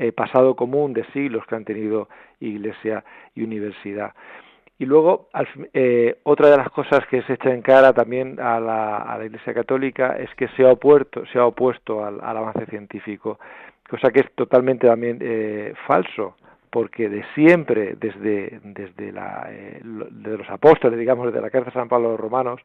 [0.00, 2.08] eh, pasado común de siglos que han tenido
[2.40, 4.14] Iglesia y universidad.
[4.78, 8.58] Y luego, al, eh, otra de las cosas que se echa en cara también a
[8.58, 12.64] la, a la Iglesia Católica es que se ha opuesto, se ha opuesto al, avance
[12.64, 13.38] científico,
[13.86, 16.36] cosa que es totalmente también eh, falso,
[16.70, 21.74] porque de siempre, desde, desde la, eh, de los apóstoles, digamos, desde la carta de
[21.74, 22.62] San Pablo a los romanos,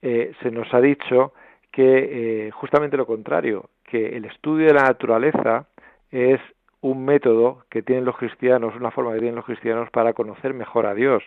[0.00, 1.32] eh, se nos ha dicho
[1.72, 5.66] que justamente lo contrario, que el estudio de la naturaleza
[6.12, 6.40] es
[6.80, 10.86] un método que tienen los cristianos, una forma que tienen los cristianos para conocer mejor
[10.86, 11.22] a Dios.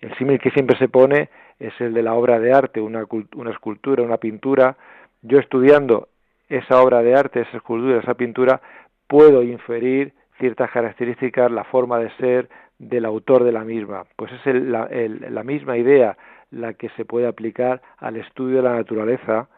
[0.00, 1.28] El símil que siempre se pone
[1.58, 3.04] es el de la obra de arte, una,
[3.36, 4.76] una escultura, una pintura.
[5.22, 6.08] Yo estudiando
[6.48, 8.60] esa obra de arte, esa escultura, esa pintura,
[9.06, 14.04] puedo inferir ciertas características, la forma de ser del autor de la misma.
[14.16, 16.16] Pues es el, la, el, la misma idea
[16.50, 19.48] la que se puede aplicar al estudio de la naturaleza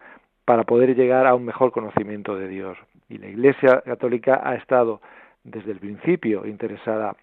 [0.44, 2.76] para poder llegar a un mejor conocimiento de Dios.
[3.08, 5.00] Y la Iglesia Católica ha estado
[5.44, 7.16] desde el principio interesada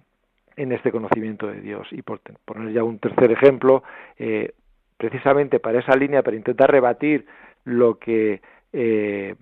[0.55, 1.87] en este conocimiento de Dios.
[1.91, 3.83] Y por poner ya un tercer ejemplo,
[4.17, 4.53] eh,
[4.97, 7.25] precisamente para esa línea, para intentar rebatir
[7.63, 8.41] lo que,
[8.73, 9.35] eh,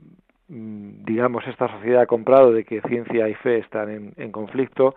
[0.47, 4.95] digamos, esta sociedad ha comprado de que ciencia y fe están en, en conflicto,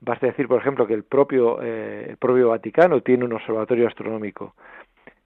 [0.00, 4.54] basta decir, por ejemplo, que el propio, eh, el propio Vaticano tiene un observatorio astronómico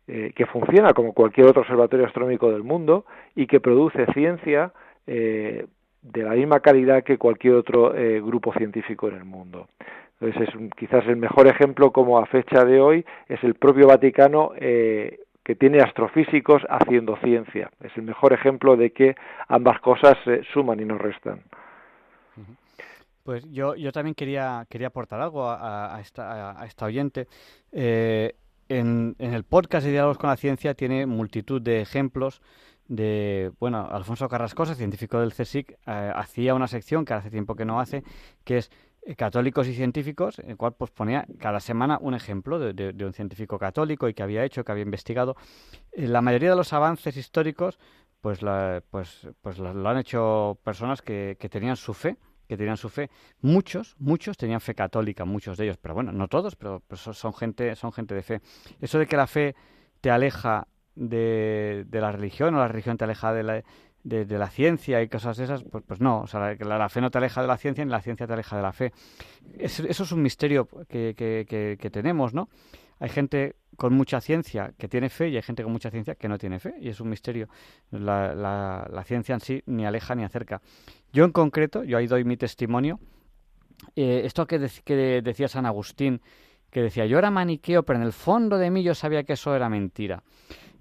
[0.09, 4.73] eh, que funciona como cualquier otro observatorio astronómico del mundo y que produce ciencia
[5.07, 5.67] eh,
[6.03, 9.69] de la misma calidad que cualquier otro eh, grupo científico en el mundo.
[10.21, 13.87] Entonces, es un, quizás el mejor ejemplo, como a fecha de hoy, es el propio
[13.87, 17.71] Vaticano eh, que tiene astrofísicos haciendo ciencia.
[17.81, 19.17] Es el mejor ejemplo de que
[19.49, 21.41] ambas cosas eh, suman y no restan.
[23.25, 27.29] Pues yo, yo también quería, quería aportar algo a, a, esta, a esta oyente.
[27.71, 28.35] Eh,
[28.69, 32.43] en, en el podcast de Diálogos con la Ciencia tiene multitud de ejemplos
[32.95, 37.65] de, bueno, Alfonso Carrascosa, científico del CSIC, eh, hacía una sección que hace tiempo que
[37.65, 38.05] no hace,
[38.45, 38.71] que es
[39.01, 43.15] eh, católicos y científicos, en el cual pues ponía cada semana un ejemplo de, un
[43.15, 45.37] científico católico y que había hecho, que había investigado.
[45.93, 47.79] Eh, la mayoría de los avances históricos,
[48.21, 48.41] pues,
[48.91, 53.09] pues, pues lo, han hecho personas que, que tenían su fe, que tenían su fe.
[53.41, 57.33] Muchos, muchos tenían fe católica, muchos de ellos, pero bueno, no todos, pero, pero son
[57.33, 58.43] gente, son gente de fe.
[58.83, 59.57] Eso de que la fe
[60.03, 63.63] te aleja de, de la religión o la religión te aleja de la,
[64.05, 67.11] de, la ciencia y cosas esas, pues, pues no, o sea, la, la, fe no
[67.11, 68.93] te aleja de la ciencia ni la ciencia te aleja de la fe.
[69.59, 72.49] Es, eso es un misterio que, que, que, que tenemos, ¿no?
[72.99, 76.29] Hay gente con mucha ciencia que tiene fe y hay gente con mucha ciencia que
[76.29, 77.49] no tiene fe y es un misterio.
[77.91, 80.61] La, la, la ciencia en sí ni aleja ni acerca.
[81.13, 83.01] Yo en concreto, yo ahí doy mi testimonio,
[83.97, 86.21] eh, esto que, de, que decía San Agustín,
[86.71, 89.55] que decía, yo era maniqueo, pero en el fondo de mí yo sabía que eso
[89.55, 90.23] era mentira.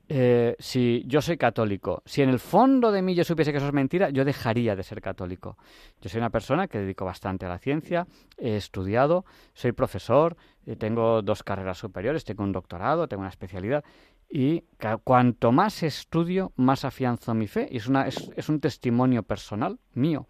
[0.10, 3.68] Eh, si yo soy católico, si en el fondo de mí yo supiese que eso
[3.68, 5.58] es mentira, yo dejaría de ser católico.
[6.02, 8.06] Yo soy una persona que dedico bastante a la ciencia,
[8.38, 9.24] he estudiado,
[9.54, 10.36] soy profesor,
[10.66, 13.84] eh, tengo dos carreras superiores, tengo un doctorado, tengo una especialidad.
[14.30, 14.64] Y
[15.04, 17.68] cuanto más estudio, más afianzo mi fe.
[17.70, 18.08] Y es, una,
[18.48, 20.28] un testimonio personal mío,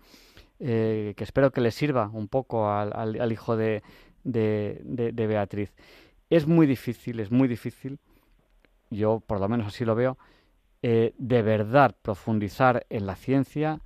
[0.60, 3.84] eh, que espero que le sirva un poco al, hijo de,
[4.24, 5.74] Beatriz.
[6.30, 8.00] Es muy difícil, es muy difícil,
[8.92, 10.20] yo por lo menos así lo veo,
[10.84, 13.82] eh, de verdad profundizar en la ciencia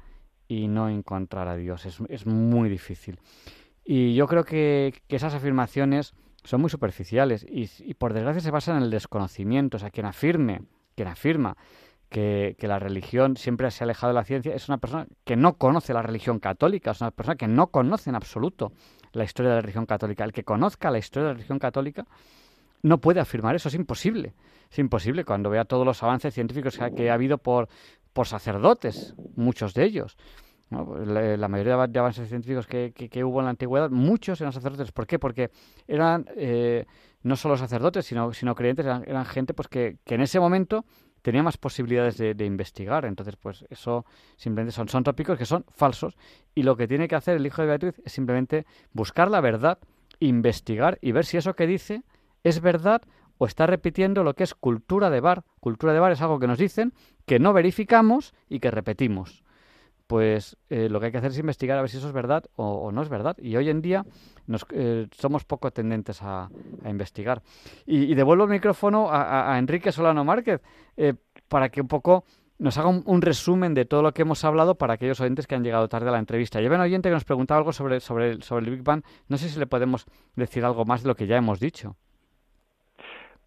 [0.47, 1.85] y no encontrar a Dios.
[1.85, 3.19] Es, muy difícil.
[3.85, 6.13] Y yo creo que, que esas afirmaciones
[6.45, 9.77] son muy superficiales y, por desgracia se basan en el desconocimiento.
[9.77, 10.61] O sea, quien afirme,
[10.95, 11.57] quien afirma
[12.09, 15.57] que, la religión siempre se ha alejado de la ciencia es una persona que no
[15.57, 18.71] conoce la religión católica, es una persona que no conoce en absoluto
[19.11, 20.23] la historia de la religión católica.
[20.23, 22.05] El que conozca la historia de la religión católica
[22.83, 24.33] no puede afirmar eso, es imposible.
[24.75, 27.69] Es imposible cuando vea todos los avances científicos que ha, habido por,
[28.11, 30.17] por sacerdotes, muchos de ellos.
[30.69, 34.91] La, mayoría de avances científicos que, hubo en la antigüedad, muchos eran sacerdotes.
[34.91, 35.17] ¿Por qué?
[35.17, 35.49] Porque
[35.87, 36.85] eran eh,
[37.23, 40.83] no solo sacerdotes, sino, sino creyentes, eran, gente pues que, en ese momento
[41.21, 43.05] tenía más posibilidades de, investigar.
[43.05, 44.05] Entonces, pues eso
[44.35, 46.17] simplemente son, son tópicos que son falsos.
[46.53, 49.79] Y lo que tiene que hacer el hijo de Beatriz es simplemente buscar la verdad,
[50.19, 52.03] investigar y ver si eso que dice
[52.43, 53.01] es verdad
[53.37, 55.43] o está repitiendo lo que es cultura de bar.
[55.59, 56.93] Cultura de bar es algo que nos dicen,
[57.25, 59.45] que no verificamos y que repetimos
[60.07, 62.45] pues eh, lo que hay que hacer es investigar a ver si eso es verdad
[62.55, 63.35] o, no es verdad.
[63.39, 64.05] Y hoy en día
[64.47, 66.49] nos, eh, somos poco tendentes a,
[66.85, 67.41] investigar.
[67.85, 70.61] Y, devuelvo el micrófono a, Enrique Solano Márquez
[70.97, 71.15] eh,
[71.47, 72.25] para que un poco
[72.57, 75.63] nos haga un, resumen de todo lo que hemos hablado para aquellos oyentes que han
[75.63, 76.61] llegado tarde a la entrevista.
[76.61, 79.03] Lleva un oyente que nos preguntaba algo sobre, sobre, sobre el Big Bang.
[79.27, 80.05] No sé si le podemos
[80.35, 81.97] decir algo más de lo que ya hemos dicho.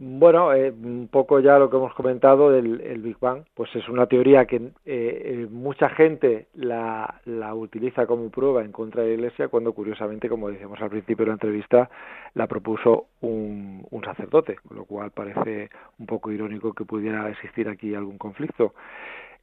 [0.00, 4.06] Bueno, eh, un poco ya lo que hemos comentado el Big Bang, pues es una
[4.06, 9.14] teoría que eh, eh, mucha gente la, la, utiliza como prueba en contra de la
[9.14, 11.90] Iglesia, cuando curiosamente, como decíamos al principio de la entrevista,
[12.34, 15.68] la propuso un, un sacerdote, con lo cual parece
[15.98, 18.74] un poco irónico que pudiera existir aquí algún conflicto.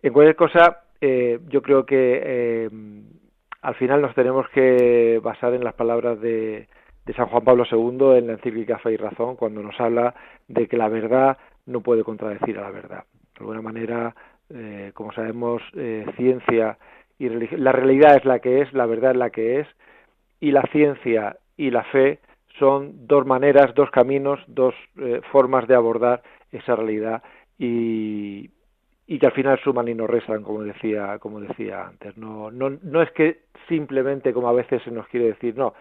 [0.01, 2.69] En cualquier cosa, yo creo que
[3.61, 6.69] al final nos tenemos que basar en las palabras de
[7.05, 10.15] de San Juan Pablo II en la encíclica Fe y Razón, cuando nos habla
[10.47, 13.03] de que la verdad no puede contradecir a la verdad.
[13.33, 14.15] De alguna manera,
[14.49, 16.77] eh, como sabemos, eh, ciencia
[17.19, 19.67] y religión, la realidad es la que es, la verdad es la que es,
[20.39, 22.19] y la ciencia y la fe
[22.59, 27.21] son dos maneras, dos caminos, dos eh, formas de abordar esa realidad
[27.57, 28.49] y,
[29.07, 32.17] y que al final suman y no restan, como decía, como decía antes.
[32.17, 35.73] No, no, no es que simplemente, como a veces se nos quiere decir, no,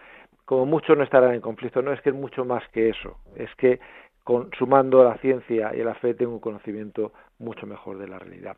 [0.44, 3.54] como muchos no estarán en conflicto, no es que es mucho más que eso, es
[3.56, 3.80] que
[4.56, 8.56] sumando la ciencia y la fe tengo un conocimiento mucho mejor de la realidad.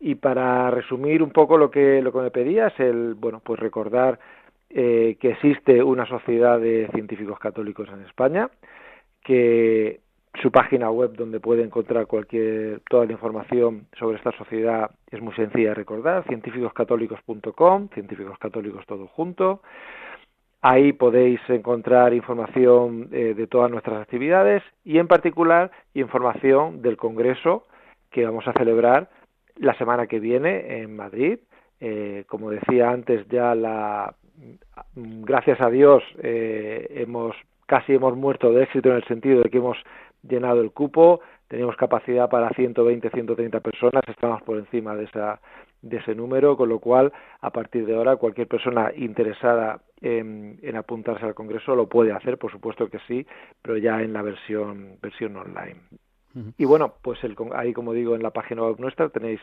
[0.00, 4.18] Y para resumir un poco lo que lo que me pedías, el bueno, pues recordar
[4.70, 8.48] eh, que existe una sociedad de científicos católicos en España,
[9.22, 10.00] que
[10.40, 15.34] su página web donde puede encontrar cualquier toda la información sobre esta sociedad es muy
[15.34, 19.60] sencilla de recordar, científicoscatólicos.com, científicos católicos todo junto.
[20.64, 27.66] Ahí podéis encontrar información eh, de todas nuestras actividades y en particular información del Congreso
[28.10, 29.10] que vamos a celebrar
[29.56, 31.40] la semana que viene en Madrid.
[31.80, 34.14] Eh, como decía antes, ya la
[34.94, 37.34] gracias a Dios eh, hemos
[37.66, 39.78] casi hemos muerto de éxito en el sentido de que hemos
[40.22, 45.40] llenado el cupo, tenemos capacidad para 120, 130 personas, estamos por encima de esa
[45.82, 51.24] de ese número, con lo cual a partir de ahora cualquier persona interesada en, apuntarse
[51.24, 53.26] al Congreso lo puede hacer, por supuesto que sí,
[53.60, 55.80] pero ya en la versión, versión online.
[56.56, 59.38] Y bueno, pues el, ahí, como digo, en la página web nuestra tenéis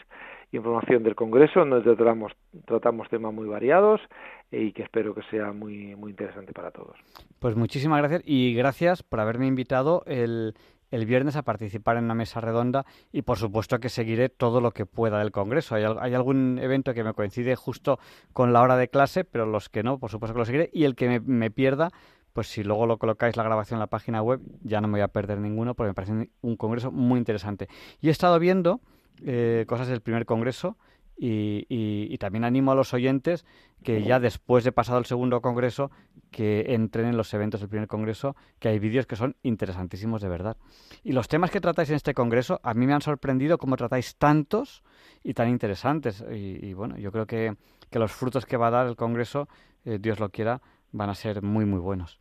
[0.52, 2.32] información del Congreso, donde tratamos,
[2.66, 4.02] tratamos temas muy variados
[4.50, 6.98] y que espero que sea muy, muy interesante para todos.
[7.38, 10.56] Pues muchísimas gracias y gracias por haberme invitado el,
[10.92, 14.72] el viernes a participar en una mesa redonda y por supuesto que seguiré todo lo
[14.72, 15.76] que pueda del Congreso.
[15.76, 18.00] Hay, hay, algún evento que me coincide justo
[18.34, 20.70] con la hora de clase, pero los que no, por supuesto que lo seguiré.
[20.74, 21.92] Y el que me, pierda,
[22.34, 25.02] pues si luego lo colocáis la grabación en la página web, ya no me voy
[25.02, 27.68] a perder ninguno porque me parece un Congreso muy interesante.
[28.02, 28.82] Y he estado viendo
[29.26, 30.78] eh, cosas del primer Congreso
[31.20, 33.46] y, también animo a los oyentes
[33.84, 35.92] que ya después de pasado el segundo congreso,
[36.32, 40.30] que entren en los eventos del primer congreso, que hay vídeos que son interesantísimos de
[40.30, 40.58] verdad.
[41.04, 44.18] Y los temas que tratáis en este congreso, a mí me han sorprendido cómo tratáis
[44.18, 44.84] tantos
[45.24, 46.26] y tan interesantes.
[46.32, 47.56] Y, bueno, yo creo que,
[47.92, 49.48] los frutos que va a dar el congreso,
[49.86, 50.62] eh, Dios lo quiera,
[50.92, 52.20] van a ser muy, muy buenos.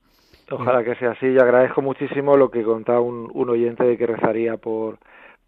[0.51, 1.27] Ojalá que sea así.
[1.27, 4.99] Y agradezco muchísimo lo que contaba un, un oyente de que rezaría por,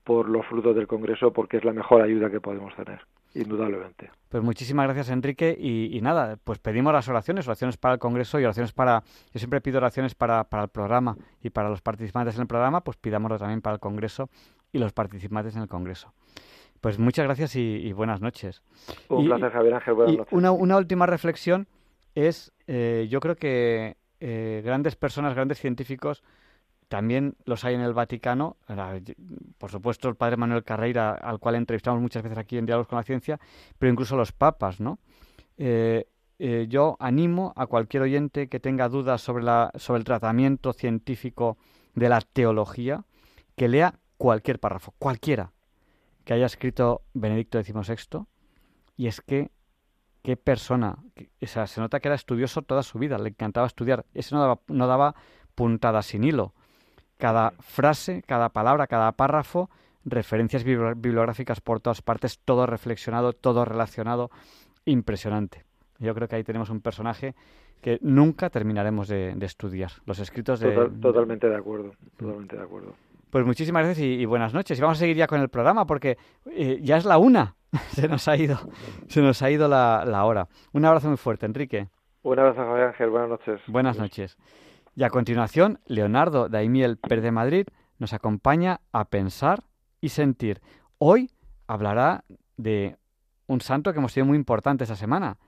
[0.04, 3.00] por los frutos del Congreso porque es la mejor ayuda que podemos tener
[3.34, 4.10] indudablemente.
[4.28, 5.56] Pues muchísimas gracias, Enrique.
[5.58, 9.02] Y, nada, pues pedimos las oraciones, oraciones para el Congreso y oraciones para.
[9.32, 12.82] Yo siempre pido oraciones para, para el programa y para los participantes en el programa,
[12.82, 14.30] pues pidámoslo también para el Congreso
[14.72, 16.12] y los participantes en el Congreso.
[16.80, 18.62] Pues muchas gracias y, buenas noches.
[19.08, 19.94] Un placer, Javier Ángel.
[19.94, 20.32] Buenas noches.
[20.32, 21.66] Una, una, última reflexión
[22.14, 26.22] es, eh, yo creo que eh, grandes personas, grandes científicos,
[26.90, 28.56] también los hay en el Vaticano.
[29.58, 32.96] Por supuesto, el padre Manuel Carreira, al cual entrevistamos muchas veces aquí en Diálogos con
[32.96, 33.38] la Ciencia,
[33.78, 34.98] pero incluso los papas, ¿no?
[35.56, 36.08] Eh,
[36.40, 41.58] eh, yo animo a cualquier oyente que tenga dudas sobre, la, sobre el tratamiento científico
[41.94, 43.04] de la teología
[43.54, 45.52] que lea cualquier párrafo, cualquiera
[46.24, 48.24] que haya escrito Benedicto XVI,
[48.96, 49.52] y es que
[50.22, 50.98] qué persona,
[51.40, 54.40] o sea, se nota que era estudioso toda su vida, le encantaba estudiar, ese no
[54.40, 55.14] daba, no daba
[55.54, 56.52] puntadas sin hilo.
[57.20, 59.70] Cada frase, cada palabra, cada párrafo,
[60.04, 64.30] referencias bibliográficas por todas partes, todo reflexionado, todo relacionado,
[64.84, 65.64] impresionante.
[65.98, 67.34] Yo creo que ahí tenemos un personaje
[67.82, 69.90] que nunca terminaremos de, estudiar.
[70.06, 70.90] Los escritos de...
[71.00, 72.94] totalmente de acuerdo, totalmente de acuerdo.
[73.30, 74.78] Pues muchísimas gracias y, buenas noches.
[74.78, 76.18] Y vamos a seguir ya con el programa porque
[76.50, 77.54] eh, ya es la una.
[77.92, 78.58] se nos ha ido,
[79.06, 80.48] se nos ha ido la, hora.
[80.72, 81.88] Un abrazo muy fuerte, Enrique.
[82.22, 83.10] Un abrazo, Javier Ángel.
[83.10, 83.60] Buenas noches.
[83.68, 84.36] Buenas noches.
[84.94, 87.66] Y a continuación, Leonardo Daimiel Pérez de Madrid
[87.98, 89.64] nos acompaña a pensar
[90.00, 90.60] y sentir.
[90.98, 91.30] Hoy
[91.66, 92.24] hablará
[92.56, 92.96] de
[93.46, 95.38] un santo que hemos tenido muy importante esta semana,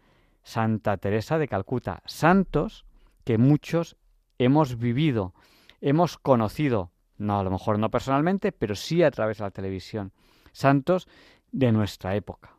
[0.42, 2.02] Santa Teresa de Calcuta.
[2.06, 2.84] Santos
[3.24, 3.96] que muchos
[4.38, 5.34] hemos vivido,
[5.80, 10.12] hemos conocido, no a lo mejor no personalmente, pero sí a través de la televisión.
[10.52, 11.08] Santos
[11.50, 12.51] de nuestra época.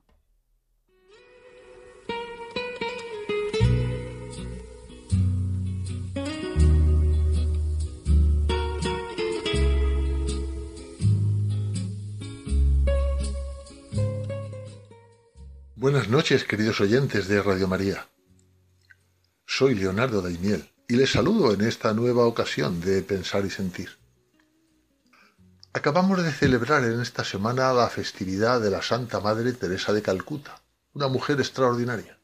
[15.84, 18.08] Buenas noches, queridos oyentes de Radio María.
[19.46, 23.90] Soy Leonardo Daimiel y les saludo en esta nueva ocasión de Pensar y Sentir.
[25.74, 30.62] Acabamos de celebrar en esta semana la festividad de la Santa Madre Teresa de Calcuta,
[30.94, 32.18] una mujer extraordinaria.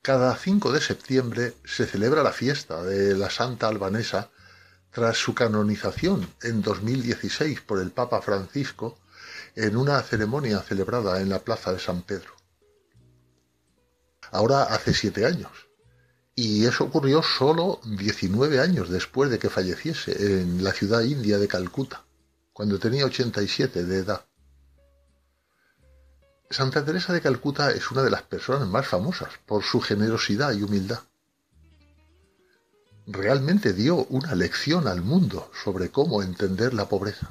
[0.00, 4.30] Cada 5 de septiembre se celebra la fiesta de la Santa Albanesa
[4.92, 8.96] tras su canonización en 2016 por el Papa Francisco
[9.54, 12.32] en una ceremonia celebrada en la plaza de San Pedro.
[14.30, 15.50] Ahora hace siete años.
[16.34, 21.48] Y eso ocurrió solo 19 años después de que falleciese en la ciudad india de
[21.48, 22.04] Calcuta,
[22.52, 24.24] cuando tenía 87 de edad.
[26.48, 30.62] Santa Teresa de Calcuta es una de las personas más famosas por su generosidad y
[30.62, 31.00] humildad.
[33.06, 37.28] Realmente dio una lección al mundo sobre cómo entender la pobreza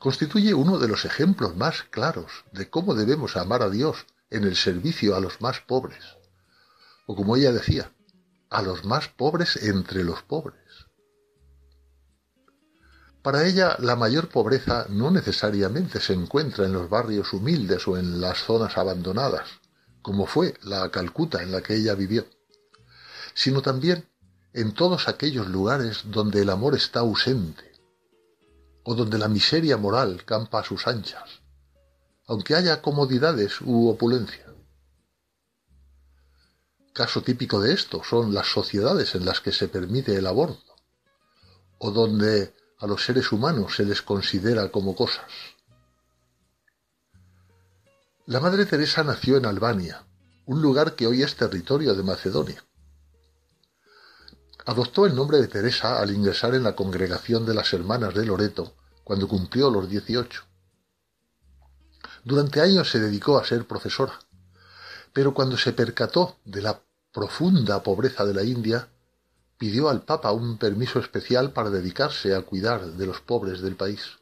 [0.00, 4.56] constituye uno de los ejemplos más claros de cómo debemos amar a Dios en el
[4.56, 6.02] servicio a los más pobres.
[7.06, 7.92] O como ella decía,
[8.48, 10.58] a los más pobres entre los pobres.
[13.22, 18.22] Para ella la mayor pobreza no necesariamente se encuentra en los barrios humildes o en
[18.22, 19.50] las zonas abandonadas,
[20.00, 22.24] como fue la Calcuta en la que ella vivió,
[23.34, 24.08] sino también
[24.54, 27.69] en todos aquellos lugares donde el amor está ausente,
[28.84, 31.40] o donde la miseria moral campa a sus anchas,
[32.26, 34.46] aunque haya comodidades u opulencia.
[36.92, 40.74] Caso típico de esto son las sociedades en las que se permite el aborto,
[41.78, 45.30] o donde a los seres humanos se les considera como cosas.
[48.26, 50.04] La Madre Teresa nació en Albania,
[50.46, 52.64] un lugar que hoy es territorio de Macedonia.
[54.70, 58.76] Adoptó el nombre de Teresa al ingresar en la congregación de las Hermanas de Loreto
[59.02, 60.44] cuando cumplió los 18.
[62.22, 64.16] Durante años se dedicó a ser profesora,
[65.12, 66.80] pero cuando se percató de la
[67.12, 68.86] profunda pobreza de la India,
[69.58, 74.20] pidió al Papa un permiso especial para dedicarse a cuidar de los pobres del país.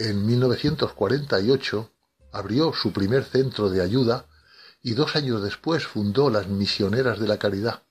[0.00, 1.92] En 1948
[2.32, 4.26] abrió su primer centro de ayuda
[4.82, 7.85] y dos años después fundó las Misioneras de la Caridad,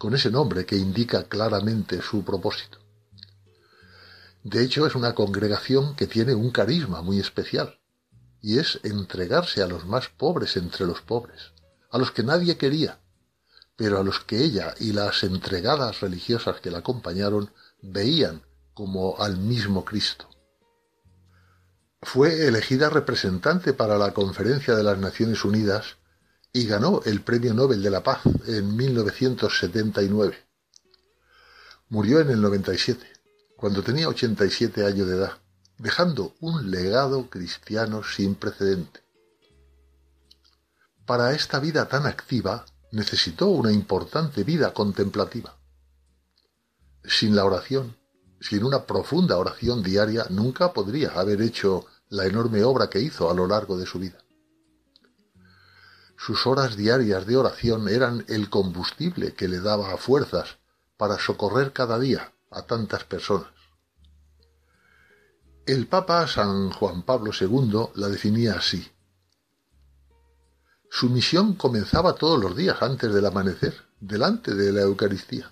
[0.00, 2.78] con ese nombre que indica claramente su propósito.
[4.42, 7.78] De hecho, es una congregación que tiene un carisma muy especial,
[8.40, 11.52] y es entregarse a los más pobres entre los pobres,
[11.90, 12.98] a los que nadie quería,
[13.76, 18.40] pero a los que ella y las entregadas religiosas que la acompañaron veían
[18.72, 20.30] como al mismo Cristo.
[22.00, 25.98] Fue elegida representante para la Conferencia de las Naciones Unidas
[26.52, 30.36] y ganó el Premio Nobel de la Paz en 1979.
[31.88, 33.06] Murió en el 97,
[33.56, 35.38] cuando tenía 87 años de edad,
[35.78, 39.00] dejando un legado cristiano sin precedente.
[41.06, 45.56] Para esta vida tan activa necesitó una importante vida contemplativa.
[47.04, 47.96] Sin la oración,
[48.40, 53.34] sin una profunda oración diaria, nunca podría haber hecho la enorme obra que hizo a
[53.34, 54.18] lo largo de su vida.
[56.22, 60.58] Sus horas diarias de oración eran el combustible que le daba fuerzas
[60.98, 63.48] para socorrer cada día a tantas personas.
[65.64, 68.86] El Papa San Juan Pablo II la definía así.
[70.90, 75.50] Su misión comenzaba todos los días antes del amanecer, delante de la Eucaristía.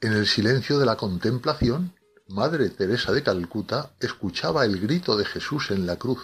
[0.00, 1.96] En el silencio de la contemplación,
[2.28, 6.20] Madre Teresa de Calcuta escuchaba el grito de Jesús en la cruz.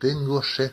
[0.00, 0.72] Tengo sed.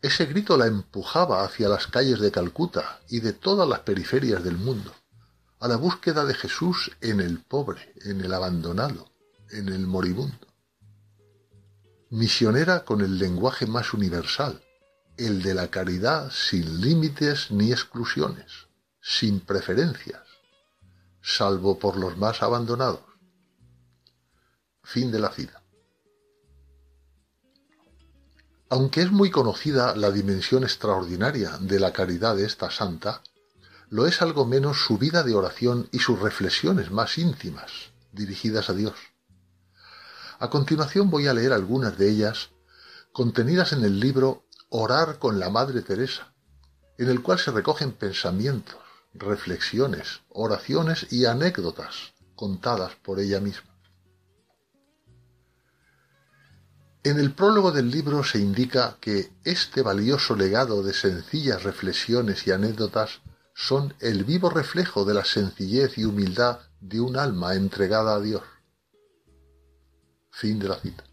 [0.00, 4.56] Ese grito la empujaba hacia las calles de Calcuta y de todas las periferias del
[4.56, 4.94] mundo,
[5.58, 9.10] a la búsqueda de Jesús en el pobre, en el abandonado,
[9.50, 10.46] en el moribundo.
[12.10, 14.62] Misionera con el lenguaje más universal,
[15.16, 18.68] el de la caridad sin límites ni exclusiones
[19.00, 20.22] sin preferencias,
[21.22, 23.00] salvo por los más abandonados.
[24.82, 25.57] Fin de la cita.
[28.70, 33.22] Aunque es muy conocida la dimensión extraordinaria de la caridad de esta santa,
[33.88, 38.74] lo es algo menos su vida de oración y sus reflexiones más íntimas, dirigidas a
[38.74, 38.94] Dios.
[40.38, 42.50] A continuación voy a leer algunas de ellas
[43.12, 46.34] contenidas en el libro Orar con la Madre Teresa,
[46.98, 48.76] en el cual se recogen pensamientos,
[49.14, 53.67] reflexiones, oraciones y anécdotas contadas por ella misma.
[57.04, 62.50] En el prólogo del libro se indica que este valioso legado de sencillas reflexiones y
[62.50, 63.20] anécdotas
[63.54, 68.42] son el vivo reflejo de la sencillez y humildad de un alma entregada a Dios.
[70.30, 71.04] Fin de la cita.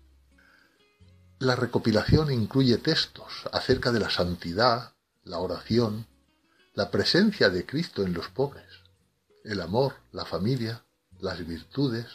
[1.39, 4.93] La recopilación incluye textos acerca de la santidad,
[5.23, 6.07] la oración,
[6.73, 8.65] la presencia de Cristo en los pobres,
[9.43, 10.83] el amor, la familia,
[11.19, 12.05] las virtudes,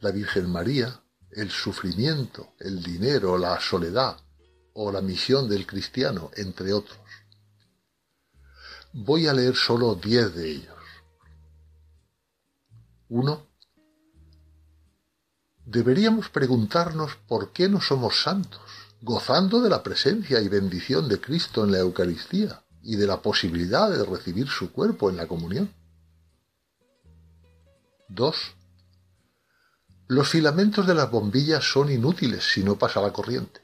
[0.00, 1.03] la Virgen María,
[1.34, 4.16] el sufrimiento, el dinero, la soledad
[4.74, 6.98] o la misión del cristiano, entre otros.
[8.92, 10.74] Voy a leer solo diez de ellos.
[13.08, 13.46] 1.
[15.66, 18.60] Deberíamos preguntarnos por qué no somos santos,
[19.00, 23.90] gozando de la presencia y bendición de Cristo en la Eucaristía y de la posibilidad
[23.90, 25.72] de recibir su cuerpo en la comunión.
[28.08, 28.54] 2.
[30.06, 33.62] Los filamentos de las bombillas son inútiles si no pasa la corriente.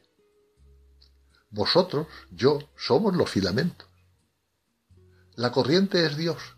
[1.50, 3.86] Vosotros, yo, somos los filamentos.
[5.34, 6.56] La corriente es Dios.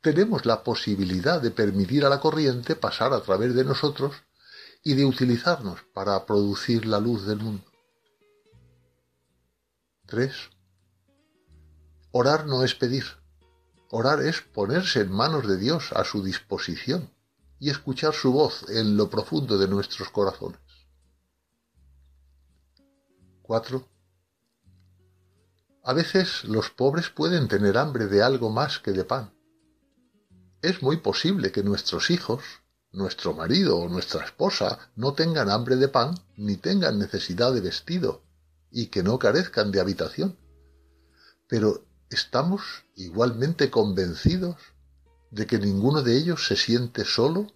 [0.00, 4.14] Tenemos la posibilidad de permitir a la corriente pasar a través de nosotros
[4.82, 7.64] y de utilizarnos para producir la luz del mundo.
[10.06, 10.34] 3.
[12.12, 13.04] Orar no es pedir.
[13.90, 17.10] Orar es ponerse en manos de Dios a su disposición
[17.58, 20.60] y escuchar su voz en lo profundo de nuestros corazones.
[23.42, 23.88] 4.
[25.84, 29.32] A veces los pobres pueden tener hambre de algo más que de pan.
[30.62, 32.42] Es muy posible que nuestros hijos,
[32.90, 38.22] nuestro marido o nuestra esposa no tengan hambre de pan ni tengan necesidad de vestido
[38.70, 40.36] y que no carezcan de habitación.
[41.46, 42.62] Pero ¿Estamos
[42.94, 44.56] igualmente convencidos
[45.36, 47.52] de que ninguno de ellos se siente solo,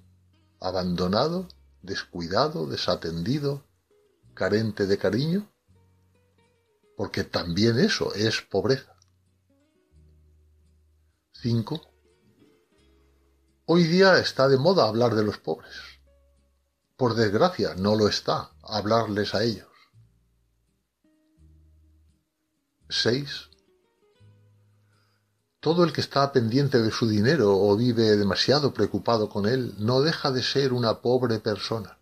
[0.60, 1.48] abandonado,
[1.80, 3.64] descuidado, desatendido,
[4.34, 5.50] carente de cariño?
[6.94, 8.94] Porque también eso es pobreza.
[11.32, 11.80] 5.
[13.64, 15.74] Hoy día está de moda hablar de los pobres.
[16.98, 19.68] Por desgracia, no lo está hablarles a ellos.
[22.90, 23.49] 6.
[25.60, 30.00] Todo el que está pendiente de su dinero o vive demasiado preocupado con él no
[30.00, 31.98] deja de ser una pobre persona.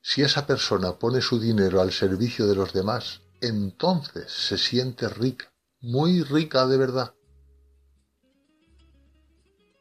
[0.00, 5.52] Si esa persona pone su dinero al servicio de los demás, entonces se siente rica,
[5.80, 7.14] muy rica de verdad.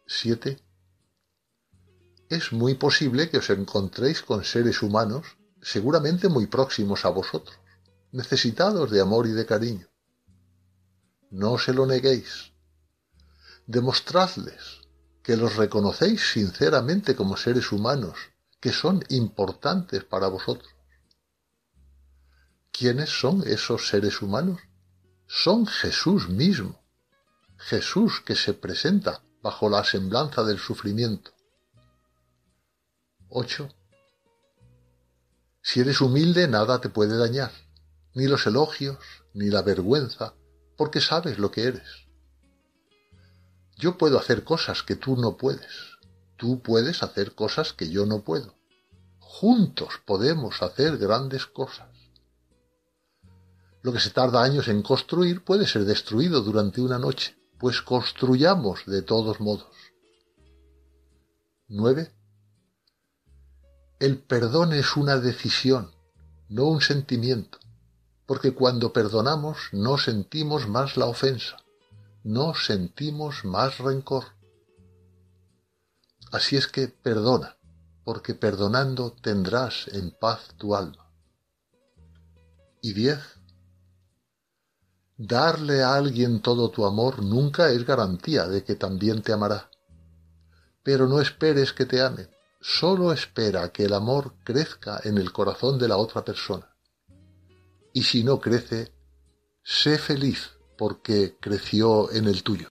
[0.07, 0.59] 7.
[2.29, 7.55] Es muy posible que os encontréis con seres humanos seguramente muy próximos a vosotros,
[8.11, 9.86] necesitados de amor y de cariño.
[11.29, 12.53] No se lo neguéis.
[13.65, 14.81] Demostradles
[15.23, 18.17] que los reconocéis sinceramente como seres humanos,
[18.61, 20.73] que son importantes para vosotros.
[22.71, 24.61] ¿Quiénes son esos seres humanos?
[25.27, 26.81] Son Jesús mismo,
[27.57, 31.31] Jesús que se presenta bajo la semblanza del sufrimiento.
[33.29, 33.67] 8.
[35.61, 37.51] Si eres humilde nada te puede dañar,
[38.13, 38.97] ni los elogios,
[39.33, 40.33] ni la vergüenza,
[40.77, 42.07] porque sabes lo que eres.
[43.75, 45.97] Yo puedo hacer cosas que tú no puedes.
[46.37, 48.55] Tú puedes hacer cosas que yo no puedo.
[49.19, 51.89] Juntos podemos hacer grandes cosas.
[53.81, 58.85] Lo que se tarda años en construir puede ser destruido durante una noche, pues construyamos
[58.85, 59.67] de todos modos.
[61.67, 62.11] 9.
[63.99, 65.91] El perdón es una decisión,
[66.49, 67.59] no un sentimiento,
[68.27, 71.57] porque cuando perdonamos no sentimos más la ofensa,
[72.23, 74.25] no sentimos más rencor.
[76.33, 77.57] Así es que perdona,
[78.03, 81.09] porque perdonando tendrás en paz tu alma.
[82.81, 83.19] Y diez.
[85.15, 89.71] Darle a alguien todo tu amor nunca es garantía de que también te amará.
[90.83, 92.29] Pero no esperes que te amen,
[92.59, 96.76] solo espera que el amor crezca en el corazón de la otra persona.
[97.97, 98.91] Y si no crece,
[99.63, 102.67] sé feliz porque creció en el tuyo.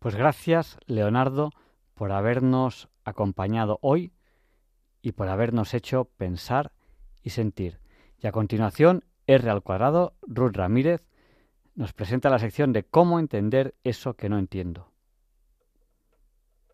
[0.00, 1.52] Pues gracias, Leonardo,
[1.94, 4.12] por habernos acompañado hoy
[5.00, 6.72] y por habernos hecho pensar
[7.22, 7.78] y sentir.
[8.18, 11.06] Y a continuación, R al cuadrado, Ruth Ramírez,
[11.76, 14.92] nos presenta la sección de cómo entender eso que no entiendo.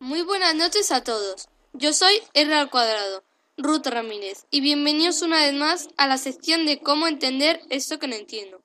[0.03, 1.47] Muy buenas noches a todos.
[1.75, 3.23] Yo soy R al cuadrado,
[3.59, 8.09] Ruth Ramírez, y bienvenidos una vez más a la sección de cómo entender eso que
[8.09, 8.63] no entiendo.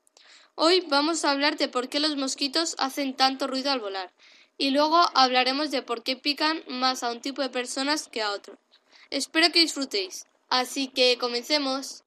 [0.55, 4.13] Hoy vamos a hablar de por qué los mosquitos hacen tanto ruido al volar
[4.57, 8.31] y luego hablaremos de por qué pican más a un tipo de personas que a
[8.31, 8.57] otro.
[9.09, 10.27] Espero que disfrutéis.
[10.47, 12.04] Así que comencemos.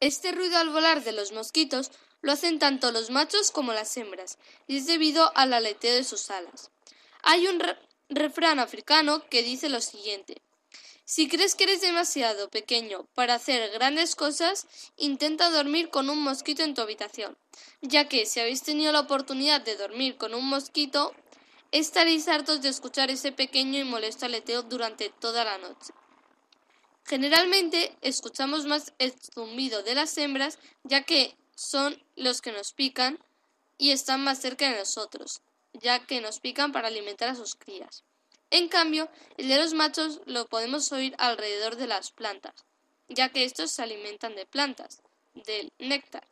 [0.00, 1.90] Este ruido al volar de los mosquitos
[2.22, 6.30] lo hacen tanto los machos como las hembras, y es debido al aleteo de sus
[6.30, 6.70] alas.
[7.22, 7.62] Hay un
[8.08, 10.40] refrán africano que dice lo siguiente
[11.04, 14.66] Si crees que eres demasiado pequeño para hacer grandes cosas,
[14.96, 17.36] intenta dormir con un mosquito en tu habitación,
[17.82, 21.12] ya que si habéis tenido la oportunidad de dormir con un mosquito,
[21.72, 25.92] estaréis hartos de escuchar ese pequeño y molesto aleteo durante toda la noche.
[27.10, 33.18] Generalmente escuchamos más el zumbido de las hembras ya que son los que nos pican
[33.78, 35.42] y están más cerca de nosotros,
[35.72, 38.04] ya que nos pican para alimentar a sus crías.
[38.50, 42.54] En cambio, el de los machos lo podemos oír alrededor de las plantas,
[43.08, 45.02] ya que estos se alimentan de plantas,
[45.34, 46.28] del néctar.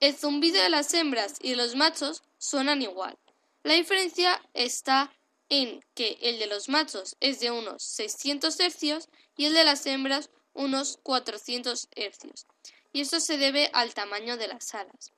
[0.00, 3.16] El zumbido de las hembras y de los machos suenan igual.
[3.62, 5.12] La diferencia está
[5.52, 9.84] en que el de los machos es de unos 600 hercios y el de las
[9.84, 12.46] hembras unos 400 hercios,
[12.90, 15.12] y esto se debe al tamaño de las alas.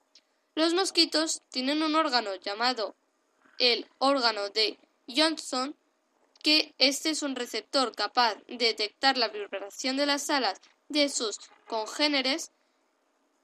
[0.56, 2.96] Los mosquitos tienen un órgano llamado
[3.60, 5.76] el órgano de Johnson,
[6.42, 11.38] que este es un receptor capaz de detectar la vibración de las alas de sus
[11.68, 12.50] congéneres,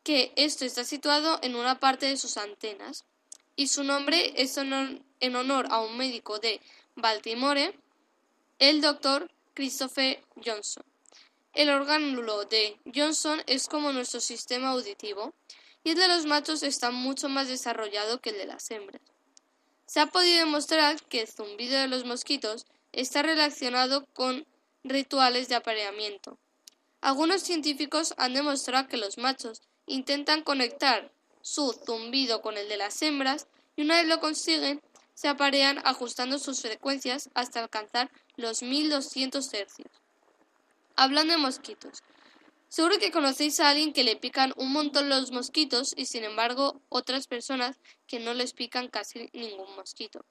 [0.03, 3.05] que esto está situado en una parte de sus antenas,
[3.55, 6.61] y su nombre es en honor a un médico de
[6.97, 7.75] Baltimore,
[8.59, 10.85] el doctor Christopher Johnson.
[11.55, 15.35] El órgano de Johnson es como nuestro sistema auditivo
[15.83, 19.03] y el de los machos está mucho más desarrollado que el de las hembras.
[19.87, 24.47] Se ha podido demostrar que el zumbido de los mosquitos está relacionado con
[24.85, 26.39] rituales de apareamiento.
[27.01, 31.11] Algunos científicos han demostrado que los machos intentan conectar
[31.43, 34.81] su zumbido con el de las hembras y una vez lo consiguen,
[35.21, 39.91] se aparean ajustando sus frecuencias hasta alcanzar los 1200 hercios.
[40.97, 42.03] Hablando de mosquitos.
[42.71, 46.81] Seguro que conocéis a alguien que le pican un montón los mosquitos y sin embargo
[46.89, 47.77] otras personas
[48.07, 50.25] que no les pican casi ningún mosquito.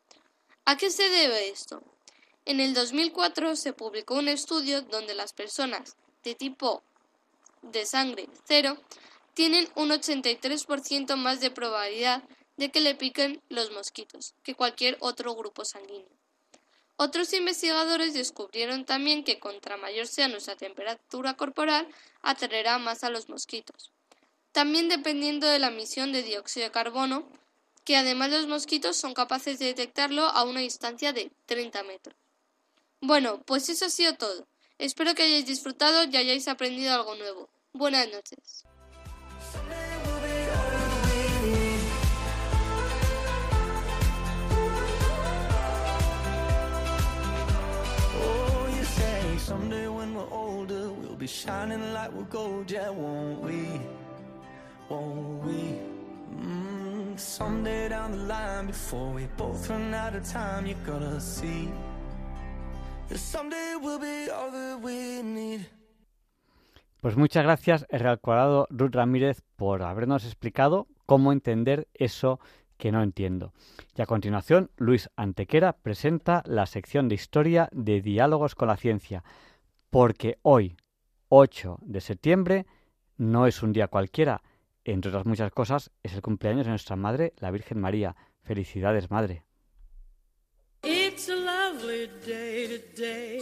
[0.65, 1.83] ¿A qué se debe esto?
[2.45, 6.81] En el 2004 se publicó un estudio donde las personas de tipo
[7.61, 8.75] de sangre cero
[9.35, 12.23] tienen un 83% más de probabilidad
[12.59, 16.19] de que le piquen los mosquitos que cualquier otro grupo sanguíneo.
[16.97, 21.87] Otros investigadores descubrieron también que contra mayor sea nuestra temperatura corporal,
[22.21, 23.91] atraerá más a los mosquitos.
[24.51, 27.25] También dependiendo de la emisión de dióxido de carbono,
[27.85, 32.17] que además los mosquitos son capaces de detectarlo a una distancia de 30 metros.
[32.99, 34.45] Bueno, pues eso ha sido todo.
[34.77, 37.47] Espero que hayáis disfrutado y hayáis aprendido algo nuevo.
[37.71, 38.65] Buenas noches.
[50.13, 51.81] We're older, we'll be shining
[52.29, 53.81] gold, yeah, won't we?
[54.89, 55.79] Won't we?
[56.37, 57.17] Mm,
[57.89, 60.67] down the line, before we both run out of time,
[61.19, 61.69] see.
[67.01, 72.39] Pues muchas gracias, Real Cuadrado Ruth Ramírez, por habernos explicado cómo entender eso
[72.79, 73.53] que no entiendo.
[73.95, 79.23] Y a continuación, Luis Antequera presenta la sección de historia de Diálogos con la Ciencia,
[79.91, 80.77] porque hoy,
[81.27, 82.65] 8 de septiembre,
[83.17, 84.41] no es un día cualquiera,
[84.85, 88.15] entre otras muchas cosas, es el cumpleaños de nuestra Madre, la Virgen María.
[88.43, 89.43] Felicidades, Madre.
[90.81, 93.41] It's a lovely day today,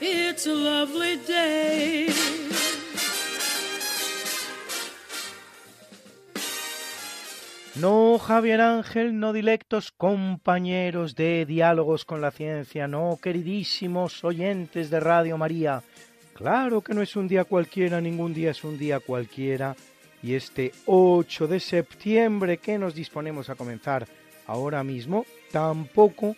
[0.00, 2.08] it's a lovely day.
[7.80, 14.98] No, Javier Ángel, no dilectos compañeros de diálogos con la ciencia, no, queridísimos oyentes de
[14.98, 15.84] Radio María.
[16.34, 19.76] Claro que no es un día cualquiera, ningún día es un día cualquiera.
[20.24, 24.08] Y este 8 de septiembre que nos disponemos a comenzar
[24.48, 26.34] ahora mismo, tampoco,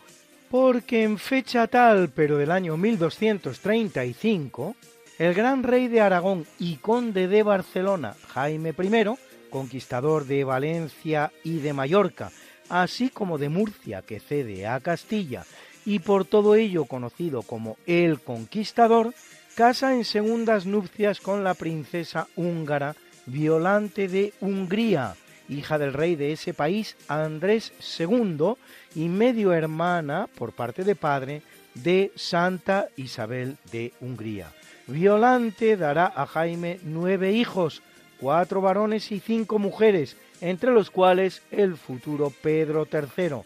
[0.50, 4.74] porque en fecha tal, pero del año 1235,
[5.18, 9.04] el gran rey de Aragón y conde de Barcelona, Jaime I,
[9.48, 12.32] conquistador de Valencia y de Mallorca,
[12.68, 15.44] así como de Murcia, que cede a Castilla,
[15.86, 19.14] y por todo ello conocido como el Conquistador,
[19.54, 22.96] casa en segundas nupcias con la princesa húngara
[23.26, 25.14] Violante de Hungría,
[25.48, 28.56] hija del rey de ese país, Andrés II,
[28.94, 31.42] y medio hermana, por parte de padre,
[31.74, 34.52] de Santa Isabel de Hungría.
[34.86, 37.82] Violante dará a Jaime nueve hijos,
[38.20, 43.42] cuatro varones y cinco mujeres, entre los cuales el futuro Pedro III,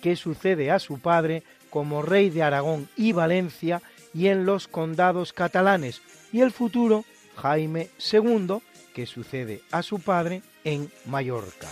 [0.00, 3.80] que sucede a su padre como rey de Aragón y Valencia
[4.12, 6.02] y en los condados catalanes,
[6.32, 7.04] y el futuro
[7.36, 8.58] Jaime II,
[8.94, 11.68] que sucede a su padre en Mallorca.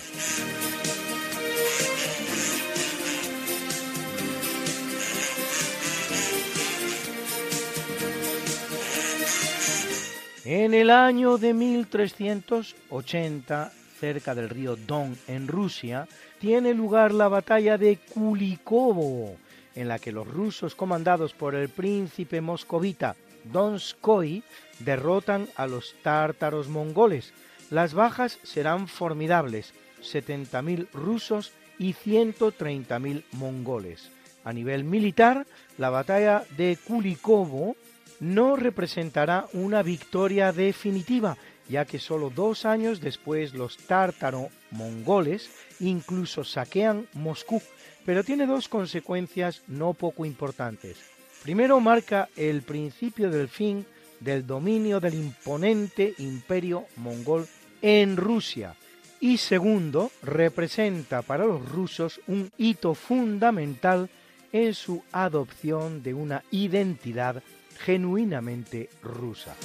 [10.45, 16.09] En el año de 1380, cerca del río Don en Rusia,
[16.39, 19.37] tiene lugar la batalla de Kulikovo,
[19.75, 24.43] en la que los rusos comandados por el príncipe moscovita Donskoy
[24.79, 27.35] derrotan a los tártaros mongoles.
[27.69, 34.11] Las bajas serán formidables, 70.000 rusos y 130.000 mongoles.
[34.45, 35.47] A nivel militar,
[35.77, 37.77] la batalla de Kulikovo
[38.21, 41.37] no representará una victoria definitiva,
[41.69, 47.63] ya que solo dos años después los tártaro-mongoles incluso saquean Moscú,
[48.05, 50.99] pero tiene dos consecuencias no poco importantes.
[51.43, 53.87] Primero marca el principio del fin
[54.21, 57.49] del dominio del imponente imperio mongol
[57.81, 58.75] en Rusia
[59.21, 64.11] y segundo representa para los rusos un hito fundamental
[64.53, 67.43] en su adopción de una identidad
[67.85, 69.57] genuinamente rusa.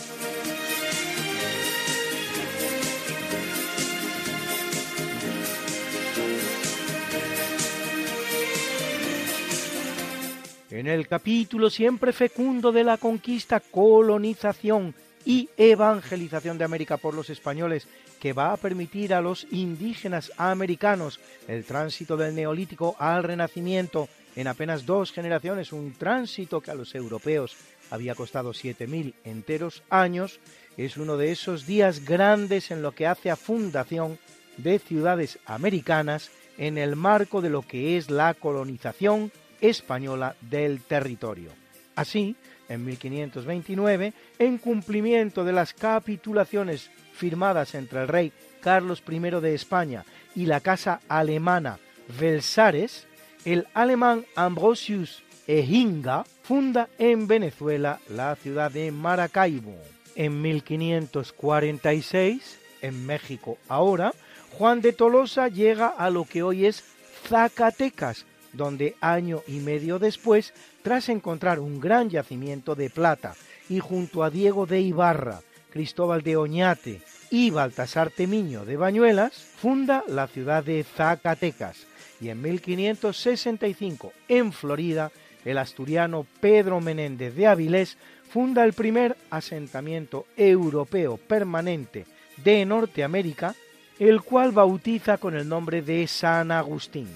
[10.72, 14.94] En el capítulo siempre fecundo de la conquista, colonización
[15.24, 17.88] y evangelización de América por los españoles,
[18.20, 24.48] que va a permitir a los indígenas americanos el tránsito del neolítico al renacimiento en
[24.48, 27.56] apenas dos generaciones, un tránsito que a los europeos
[27.90, 30.40] había costado 7.000 enteros años,
[30.78, 34.20] es uno de esos días grandes en lo que hace a fundación
[34.58, 39.32] de ciudades americanas en el marco de lo que es la colonización
[39.62, 41.52] española del territorio.
[41.96, 42.36] Así,
[42.68, 50.04] en 1529, en cumplimiento de las capitulaciones firmadas entre el rey Carlos I de España
[50.36, 51.80] y la casa alemana
[52.20, 53.08] Versailles,
[53.46, 59.74] el alemán Ambrosius Ejinga funda en Venezuela la ciudad de Maracaibo.
[60.16, 64.14] En 1546, en México ahora,
[64.52, 66.84] Juan de Tolosa llega a lo que hoy es
[67.28, 70.54] Zacatecas, donde año y medio después,
[70.84, 73.34] tras encontrar un gran yacimiento de plata
[73.68, 75.42] y junto a Diego de Ibarra,
[75.72, 77.02] Cristóbal de Oñate
[77.32, 81.88] y Baltasar Temiño de Bañuelas, funda la ciudad de Zacatecas
[82.22, 85.12] y en 1565 en Florida
[85.46, 87.98] el asturiano Pedro Menéndez de Avilés
[88.30, 92.06] funda el primer asentamiento europeo permanente
[92.44, 93.56] de Norteamérica,
[94.00, 97.08] el cual bautiza con el nombre de San Agustín.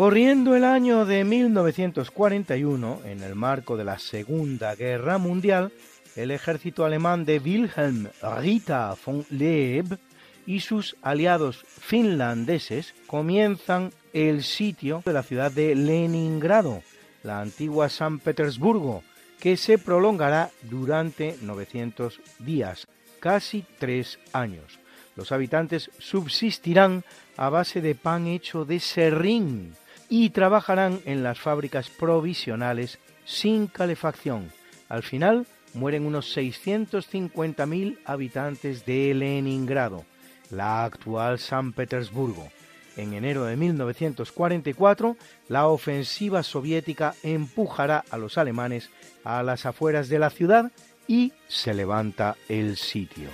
[0.00, 5.72] Corriendo el año de 1941, en el marco de la Segunda Guerra Mundial,
[6.16, 8.08] el ejército alemán de Wilhelm
[8.38, 9.98] Rita von Leeb
[10.46, 16.82] y sus aliados finlandeses comienzan el sitio de la ciudad de Leningrado,
[17.22, 19.02] la antigua San Petersburgo,
[19.38, 22.86] que se prolongará durante 900 días,
[23.20, 24.78] casi tres años.
[25.16, 27.04] Los habitantes subsistirán
[27.36, 29.74] a base de pan hecho de serrín
[30.08, 34.50] y trabajarán en las fábricas provisionales sin calefacción.
[34.88, 40.04] Al final mueren unos 650.000 habitantes de Leningrado,
[40.50, 42.48] la actual San Petersburgo.
[42.96, 45.16] En enero de 1944,
[45.48, 48.90] la ofensiva soviética empujará a los alemanes
[49.24, 50.72] a las afueras de la ciudad
[51.06, 53.28] y se levanta el sitio.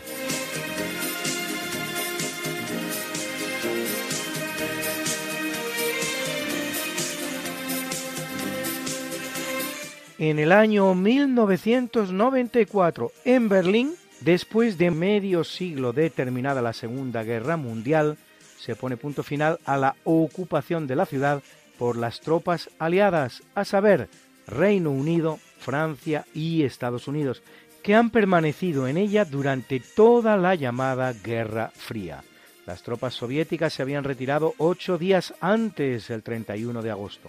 [10.19, 17.59] En el año 1994, en Berlín, después de medio siglo de terminada la Segunda Guerra
[17.59, 18.17] Mundial,
[18.59, 21.43] se pone punto final a la ocupación de la ciudad
[21.79, 24.09] por las tropas aliadas, a saber,
[24.47, 27.43] Reino Unido, Francia y Estados Unidos,
[27.83, 32.25] que han permanecido en ella durante toda la llamada Guerra Fría.
[32.67, 37.29] Las tropas soviéticas se habían retirado ocho días antes del 31 de agosto.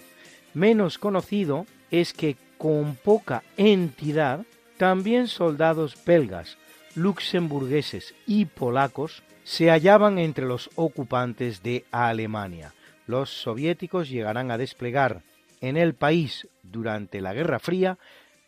[0.53, 4.45] Menos conocido es que con poca entidad,
[4.77, 6.57] también soldados belgas,
[6.95, 12.73] luxemburgueses y polacos se hallaban entre los ocupantes de Alemania.
[13.05, 15.21] Los soviéticos llegarán a desplegar
[15.61, 17.97] en el país durante la Guerra Fría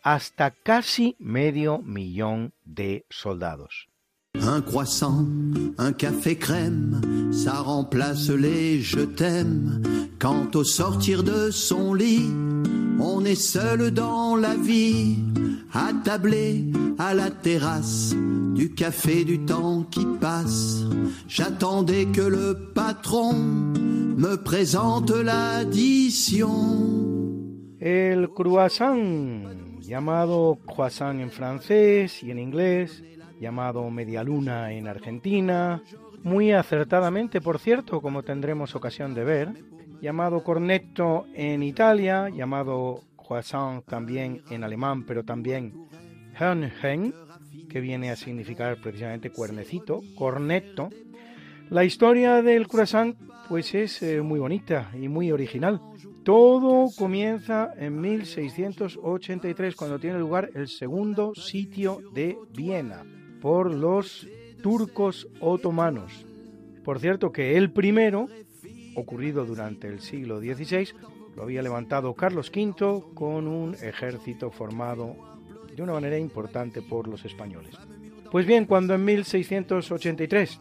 [0.02, 3.88] hasta casi medio millón de soldados.
[4.34, 5.26] Un croissant,
[5.76, 9.82] un café crème, ça remplace les je t'aime.
[10.18, 12.30] Quand au sortir de son lit,
[13.00, 15.16] on est seul dans la vie,
[15.72, 16.64] attablé
[16.98, 18.14] à la terrasse,
[18.54, 20.84] du café du temps qui passe.
[21.26, 26.48] J'attendais que le patron me présente l'addition.
[27.80, 28.98] El croissant,
[29.80, 33.02] llamado croissant en francés y en inglés,
[33.40, 35.82] llamado Media Luna en Argentina,
[36.22, 39.69] muy acertadamente, por cierto, como tendremos ocasión de ver,
[40.00, 45.72] llamado cornetto en Italia, llamado croissant también en alemán, pero también
[46.38, 47.14] Hörnchen,
[47.68, 50.90] que viene a significar precisamente cuernecito, cornetto.
[51.68, 53.16] La historia del croissant
[53.48, 55.80] pues es eh, muy bonita y muy original.
[56.24, 63.04] Todo comienza en 1683 cuando tiene lugar el segundo sitio de Viena
[63.40, 64.28] por los
[64.62, 66.26] turcos otomanos.
[66.84, 68.28] Por cierto que el primero,
[68.94, 70.88] ocurrido durante el siglo XVI,
[71.36, 75.16] lo había levantado Carlos V con un ejército formado
[75.74, 77.74] de una manera importante por los españoles.
[78.30, 80.60] Pues bien, cuando en 1683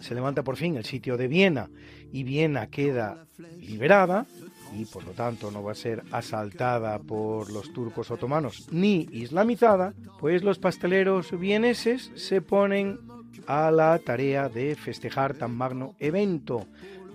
[0.00, 1.70] se levanta por fin el sitio de Viena
[2.12, 3.26] y Viena queda
[3.60, 4.26] liberada,
[4.74, 9.94] y por lo tanto no va a ser asaltada por los turcos otomanos ni islamizada,
[10.20, 12.98] pues los pasteleros vieneses se ponen
[13.46, 16.66] a la tarea de festejar tan magno evento,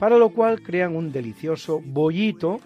[0.04, 2.60] para lo cual crean un delicioso bollito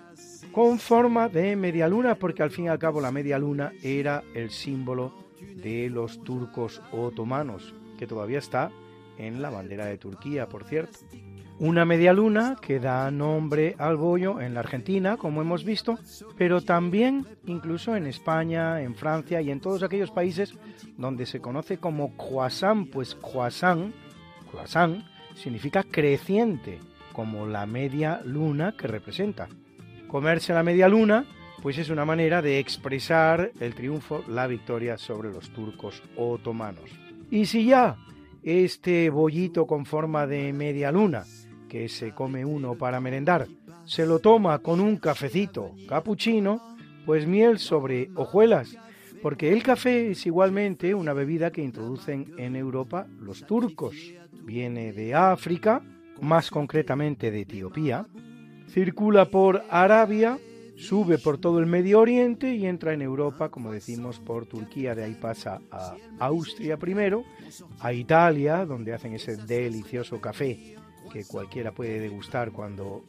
[0.51, 4.23] con forma de media luna, porque al fin y al cabo la media luna era
[4.33, 5.13] el símbolo
[5.55, 8.71] de los turcos otomanos, que todavía está
[9.19, 10.97] en la bandera de Turquía, por cierto.
[11.59, 15.99] Una media luna que da nombre al bollo en la Argentina, como hemos visto,
[16.39, 20.55] pero también incluso en España, en Francia y en todos aquellos países
[20.97, 23.93] donde se conoce como croissant, pues croissant,
[24.49, 25.05] croissant
[25.35, 26.79] significa creciente,
[27.17, 29.47] como la media luna que representa.
[30.07, 31.25] Comerse la media luna,
[31.63, 36.91] pues es una manera de expresar el triunfo, la victoria sobre los turcos otomanos.
[37.31, 37.97] Y si ya
[38.43, 41.23] este bollito con forma de media luna
[41.67, 43.47] que se come uno para merendar,
[43.83, 48.77] se lo toma con un cafecito capuchino, pues miel sobre hojuelas,
[49.23, 53.95] porque el café es igualmente una bebida que introducen en Europa los turcos.
[54.43, 55.81] Viene de África,
[56.21, 58.07] más concretamente de Etiopía,
[58.69, 60.37] circula por Arabia,
[60.75, 65.05] sube por todo el Medio Oriente y entra en Europa, como decimos, por Turquía, de
[65.05, 67.23] ahí pasa a Austria primero,
[67.79, 70.75] a Italia, donde hacen ese delicioso café
[71.11, 73.05] que cualquiera puede degustar cuando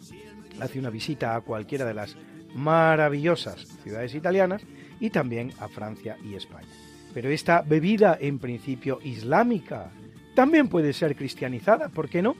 [0.60, 2.16] hace una visita a cualquiera de las
[2.55, 4.62] maravillosas ciudades italianas,
[5.01, 6.68] y también a Francia y España.
[7.14, 9.90] Pero esta bebida en principio islámica
[10.35, 12.36] también puede ser cristianizada, ¿por qué no?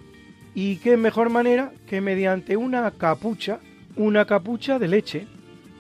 [0.61, 3.61] Y qué mejor manera que mediante una capucha,
[3.95, 5.29] una capucha de leche,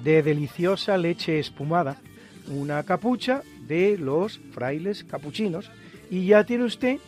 [0.05, 2.01] de deliciosa leche espumada,
[2.47, 5.69] una capucha de los frailes capuchinos,
[6.13, 7.01] y ya tiene usted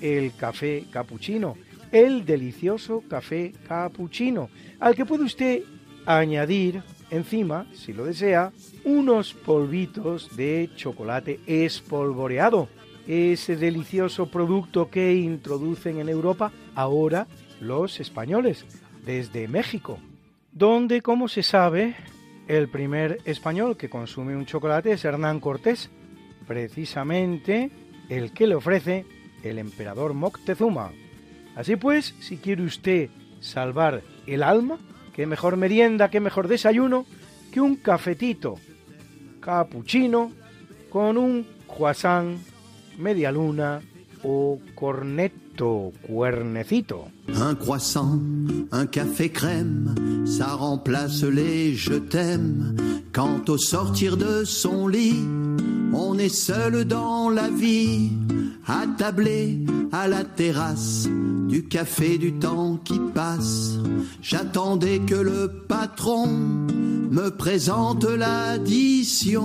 [0.00, 1.56] el café capuchino,
[1.92, 4.50] el delicioso café capuchino,
[4.80, 5.62] al que puede usted
[6.06, 6.82] añadir
[7.12, 8.50] encima, si lo desea,
[8.82, 12.68] unos polvitos de chocolate espolvoreado,
[13.06, 17.26] ese delicioso producto que introducen en Europa ahora
[17.60, 18.64] los españoles,
[19.04, 19.98] desde México,
[20.52, 21.94] donde, como se sabe,
[22.48, 25.90] el primer español que consume un chocolate es Hernán Cortés,
[26.46, 27.70] precisamente
[28.08, 29.06] el que le ofrece
[29.42, 30.90] el emperador Moctezuma.
[31.54, 33.10] Así pues, si quiere usted
[33.40, 34.78] salvar el alma,
[35.12, 37.06] qué mejor merienda, qué mejor desayuno
[37.52, 38.56] que un cafetito
[39.40, 40.32] cappuccino
[40.90, 42.38] con un croissant,
[42.98, 43.80] media luna
[44.24, 47.10] o cornetto, cuernecito.
[47.28, 48.18] Un croissant,
[48.72, 49.94] un café crème,
[50.26, 52.76] ça remplace les je t'aime.
[53.12, 55.24] Quand au sortir de son lit,
[55.92, 58.10] on est seul dans la vie,
[58.66, 59.58] attablé
[59.92, 61.06] à la terrasse,
[61.48, 63.74] du café du temps qui passe.
[64.20, 69.44] J'attendais que le patron me présente l'addition.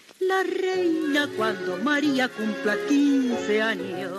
[0.31, 4.13] la reina cuando María cumpla 15 años.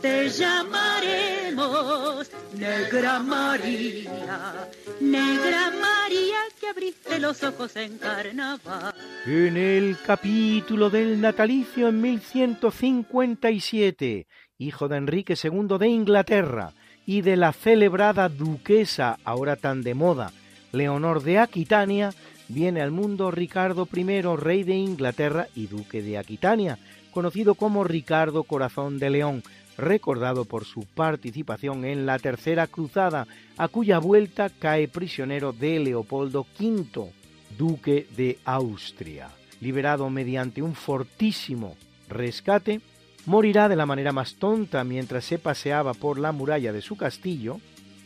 [0.00, 4.68] Te llamaremos Negra María,
[5.00, 8.94] Negra María que abriste los ojos en carnaval.
[9.26, 14.26] En el capítulo del natalicio en 1157,
[14.58, 16.72] hijo de Enrique II de Inglaterra
[17.04, 20.32] y de la celebrada duquesa, ahora tan de moda,
[20.72, 22.12] Leonor de Aquitania,
[22.52, 26.78] viene al mundo Ricardo I, rey de Inglaterra y duque de Aquitania,
[27.10, 29.42] conocido como Ricardo Corazón de León,
[29.76, 33.26] recordado por su participación en la Tercera Cruzada,
[33.56, 37.12] a cuya vuelta cae prisionero de Leopoldo V,
[37.56, 39.30] duque de Austria.
[39.60, 41.76] Liberado mediante un fortísimo
[42.08, 42.80] rescate,
[43.26, 47.60] morirá de la manera más tonta mientras se paseaba por la muralla de su castillo,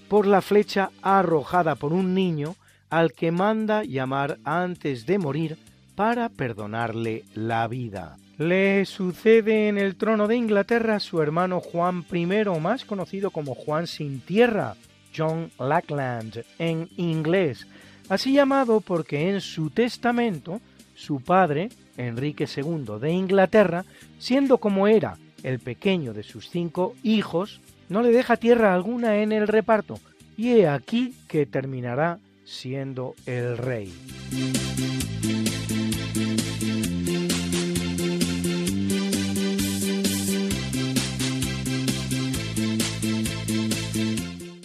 [0.08, 2.54] por la flecha arrojada por un niño
[2.90, 5.58] al que manda llamar antes de morir
[5.94, 8.16] para perdonarle la vida.
[8.38, 12.26] Le sucede en el trono de Inglaterra su hermano Juan I,
[12.60, 14.76] más conocido como Juan sin tierra,
[15.16, 17.66] John Lackland en inglés,
[18.10, 20.60] así llamado porque en su testamento
[20.94, 23.84] su padre, Enrique II de Inglaterra,
[24.18, 29.32] siendo como era el pequeño de sus cinco hijos, no le deja tierra alguna en
[29.32, 29.98] el reparto,
[30.36, 33.92] y he aquí que terminará siendo el rey.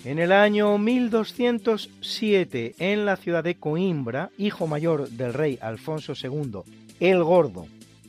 [0.05, 6.61] En el año 1207, en la ciudad de Coimbra, hijo mayor del rey Alfonso II
[7.01, 7.65] el Gordo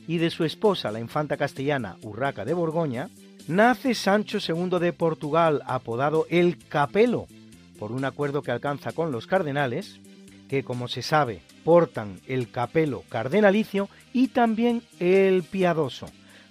[0.07, 3.09] y de su esposa, la infanta castellana Urraca de Borgoña,
[3.47, 7.27] nace Sancho II de Portugal, apodado el Capelo,
[7.83, 9.99] por un acuerdo que alcanza con los cardenales,
[10.47, 16.05] que como se sabe portan el capelo cardenalicio y también el piadoso.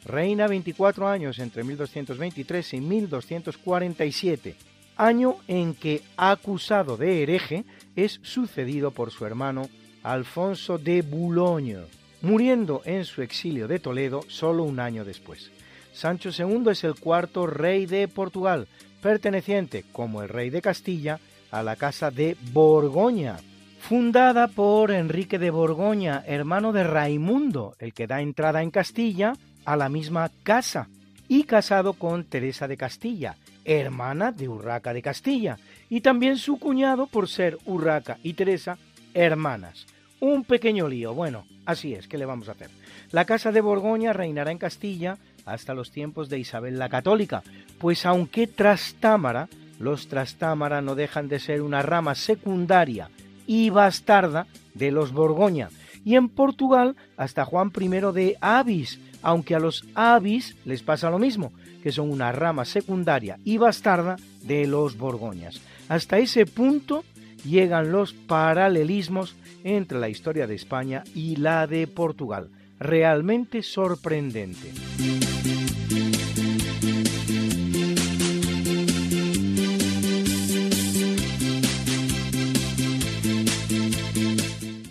[0.04, 4.56] Reina 24 años entre 1223 y 1247
[4.98, 7.64] año en que, acusado de hereje,
[7.96, 9.70] es sucedido por su hermano
[10.02, 11.86] Alfonso de Boulogne,
[12.20, 15.50] muriendo en su exilio de Toledo solo un año después.
[15.94, 18.68] Sancho II es el cuarto rey de Portugal,
[19.02, 21.20] perteneciente, como el rey de Castilla,
[21.50, 23.36] a la casa de Borgoña,
[23.80, 29.34] fundada por Enrique de Borgoña, hermano de Raimundo, el que da entrada en Castilla
[29.66, 30.88] a la misma casa,
[31.28, 35.58] y casado con Teresa de Castilla, hermana de Urraca de Castilla,
[35.90, 38.78] y también su cuñado por ser Urraca y Teresa
[39.14, 39.86] hermanas.
[40.20, 42.70] Un pequeño lío, bueno, así es, ¿qué le vamos a hacer?
[43.10, 47.43] La Casa de Borgoña reinará en Castilla hasta los tiempos de Isabel la Católica,
[47.78, 49.48] pues aunque Trastámara,
[49.78, 53.10] los Trastámara no dejan de ser una rama secundaria
[53.47, 55.69] y bastarda de los Borgoña,
[56.05, 61.19] y en Portugal hasta Juan I de Avis, aunque a los Avis les pasa lo
[61.19, 61.52] mismo,
[61.82, 65.60] que son una rama secundaria y bastarda de los Borgoñas.
[65.89, 67.05] Hasta ese punto
[67.44, 72.48] llegan los paralelismos entre la historia de España y la de Portugal.
[72.82, 74.72] Realmente sorprendente.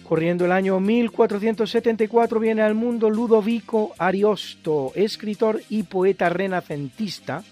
[0.07, 7.43] Corriendo el año 1474 viene al mundo Ludovico Ariosto, escritor y poeta renacentista,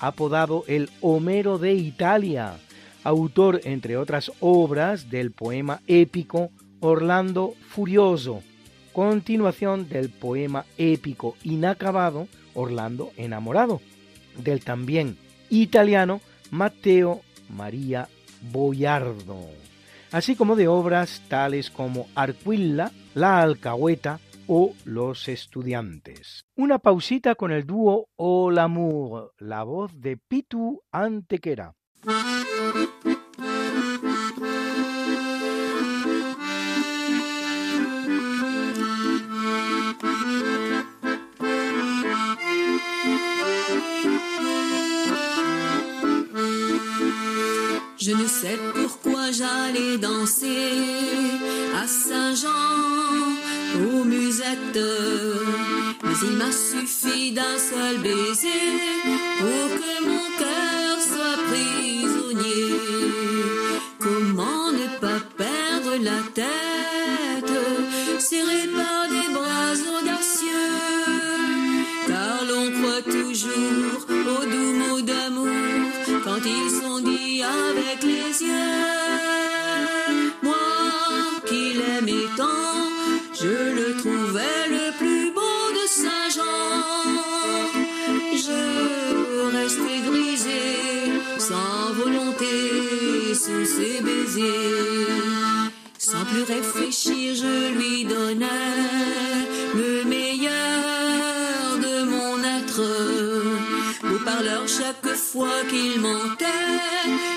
[0.00, 2.54] apodado el Homero de Italia,
[3.04, 6.50] autor, entre otras obras, del poema épico
[6.80, 8.42] Orlando Furioso,
[8.98, 13.80] continuación del poema épico inacabado Orlando Enamorado,
[14.36, 15.16] del también
[15.50, 16.20] italiano
[16.50, 18.08] Matteo María
[18.50, 19.46] Boiardo
[20.10, 24.18] así como de obras tales como Arquilla, La Alcahueta
[24.48, 26.44] o Los Estudiantes.
[26.56, 31.72] Una pausita con el dúo O L'amour, la voz de Pitu Antequera.
[48.08, 50.72] Je ne sais pourquoi j'allais danser
[51.76, 52.48] à Saint-Jean
[53.76, 54.80] aux musettes.
[56.02, 58.64] Mais il m'a suffi d'un seul baiser
[59.38, 62.80] pour que mon cœur soit prisonnier.
[63.98, 66.67] Comment ne pas perdre la tête,
[105.32, 106.46] fois qu'il mentait,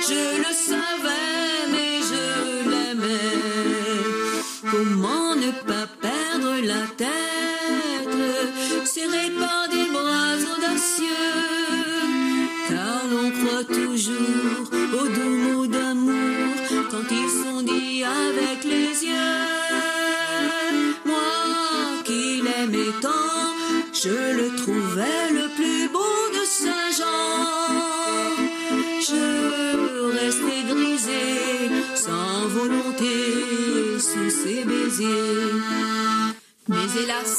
[0.09, 3.37] je le savais, mais je l'aimais.
[4.71, 8.17] Comment ne pas perdre la tête,
[8.85, 11.35] serré par des bras audacieux,
[12.69, 14.65] car l'on croit toujours
[14.99, 16.53] aux doux mots d'amour
[16.91, 19.47] quand ils sont dits avec les yeux.
[21.05, 23.55] Moi qui l'aimais tant,
[23.93, 24.30] je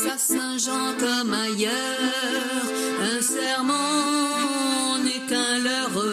[0.04, 1.70] À Saint-Jean comme ailleurs,
[3.00, 6.04] un serment n'est qu'un leurre.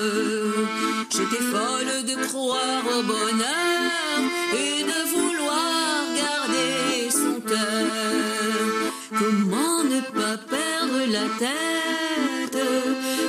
[1.09, 4.19] J'étais folle de croire au bonheur
[4.53, 8.91] et de vouloir garder son cœur.
[9.17, 12.63] Comment ne pas perdre la tête,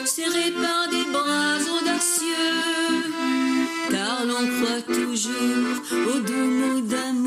[0.05, 3.03] serré par des bras audacieux,
[3.91, 7.20] car l'on croit toujours aux doux mots d'amour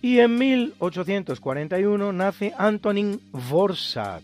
[0.00, 4.22] Y en 1841 nace Antonin Dvořák,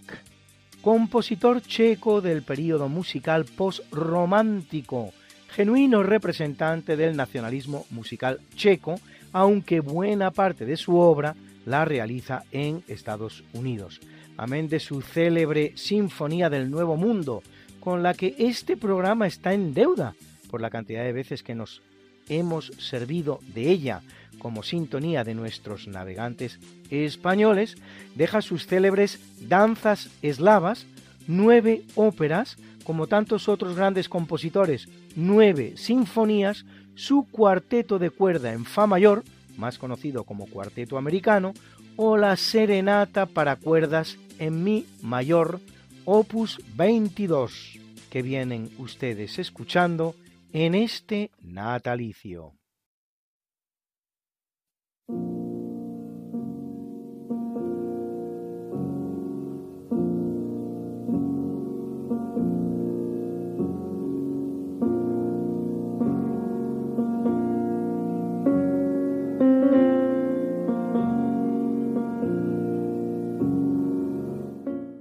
[0.80, 5.12] compositor checo del período musical post-romántico,
[5.48, 9.00] genuino representante del nacionalismo musical checo,
[9.32, 11.34] aunque buena parte de su obra
[11.64, 14.00] la realiza en Estados Unidos.
[14.36, 17.42] Amén de su célebre Sinfonía del Nuevo Mundo,
[17.80, 20.14] con la que este programa está en deuda
[20.50, 21.82] por la cantidad de veces que nos
[22.28, 24.02] hemos servido de ella
[24.38, 26.58] como sintonía de nuestros navegantes
[26.90, 27.76] españoles,
[28.14, 30.86] deja sus célebres danzas eslavas,
[31.26, 36.64] nueve óperas, como tantos otros grandes compositores, nueve sinfonías,
[36.94, 39.24] su cuarteto de cuerda en Fa mayor,
[39.56, 41.54] más conocido como cuarteto americano,
[41.96, 45.60] o la serenata para cuerdas en Mi mayor,
[46.04, 47.78] opus 22,
[48.10, 50.14] que vienen ustedes escuchando
[50.52, 52.52] en este natalicio.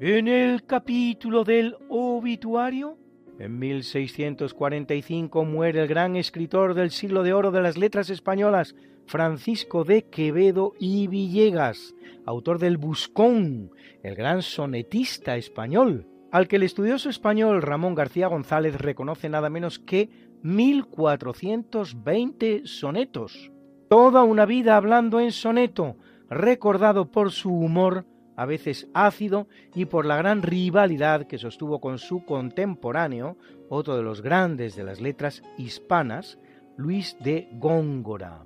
[0.05, 2.97] En el capítulo del obituario,
[3.39, 8.75] en 1645 muere el gran escritor del siglo de oro de las letras españolas,
[9.05, 13.71] Francisco de Quevedo y Villegas, autor del Buscón,
[14.03, 19.79] el gran sonetista español, al que el estudioso español Ramón García González reconoce nada menos
[19.79, 20.09] que
[20.41, 23.53] 1420 sonetos.
[23.87, 25.95] Toda una vida hablando en soneto,
[26.29, 28.05] recordado por su humor,
[28.35, 33.37] a veces ácido, y por la gran rivalidad que sostuvo con su contemporáneo,
[33.69, 36.39] otro de los grandes de las letras hispanas,
[36.77, 38.45] Luis de Góngora.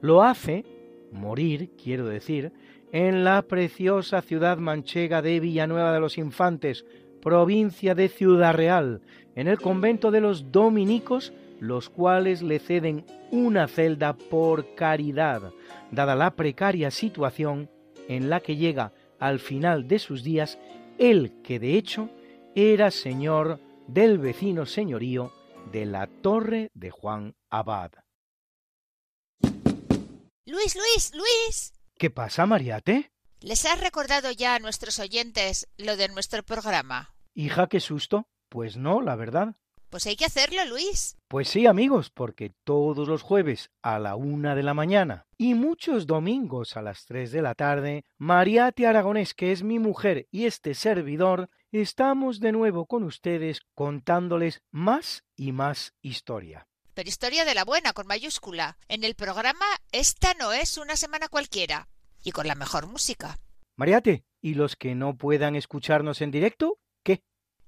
[0.00, 0.64] Lo hace,
[1.12, 2.52] morir, quiero decir,
[2.92, 6.84] en la preciosa ciudad manchega de Villanueva de los Infantes,
[7.22, 9.00] provincia de Ciudad Real,
[9.34, 15.52] en el convento de los dominicos, los cuales le ceden una celda por caridad,
[15.90, 17.70] dada la precaria situación
[18.08, 20.58] en la que llega al final de sus días
[20.98, 22.10] él que de hecho
[22.54, 25.32] era señor del vecino señorío
[25.72, 27.92] de la Torre de Juan Abad.
[30.46, 31.72] Luis, Luis, Luis.
[31.96, 33.10] ¿Qué pasa, Mariate?
[33.40, 37.14] ¿Les has recordado ya a nuestros oyentes lo de nuestro programa?
[37.34, 38.28] Hija, qué susto.
[38.48, 39.56] Pues no, la verdad.
[39.90, 41.16] Pues hay que hacerlo, Luis.
[41.28, 46.06] Pues sí, amigos, porque todos los jueves a la una de la mañana y muchos
[46.06, 50.74] domingos a las tres de la tarde, Mariate Aragonés, que es mi mujer y este
[50.74, 56.66] servidor, estamos de nuevo con ustedes contándoles más y más historia.
[56.94, 58.78] Pero historia de la buena, con mayúscula.
[58.88, 61.88] En el programa Esta no es una semana cualquiera.
[62.22, 63.38] Y con la mejor música.
[63.76, 66.78] Mariate, ¿y los que no puedan escucharnos en directo?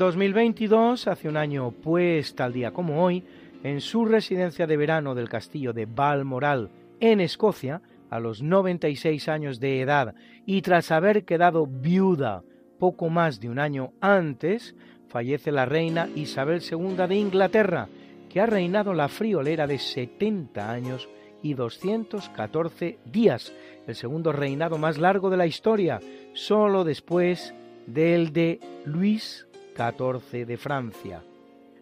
[0.00, 3.22] 2022, hace un año pues tal día como hoy,
[3.62, 6.70] en su residencia de verano del castillo de Balmoral,
[7.00, 10.14] en Escocia, a los 96 años de edad
[10.46, 12.42] y tras haber quedado viuda
[12.78, 14.74] poco más de un año antes,
[15.08, 17.88] fallece la reina Isabel II de Inglaterra,
[18.30, 21.10] que ha reinado la friolera de 70 años
[21.42, 23.52] y 214 días,
[23.86, 26.00] el segundo reinado más largo de la historia,
[26.32, 27.52] solo después
[27.86, 29.46] del de Luis
[29.80, 31.22] XIV de Francia.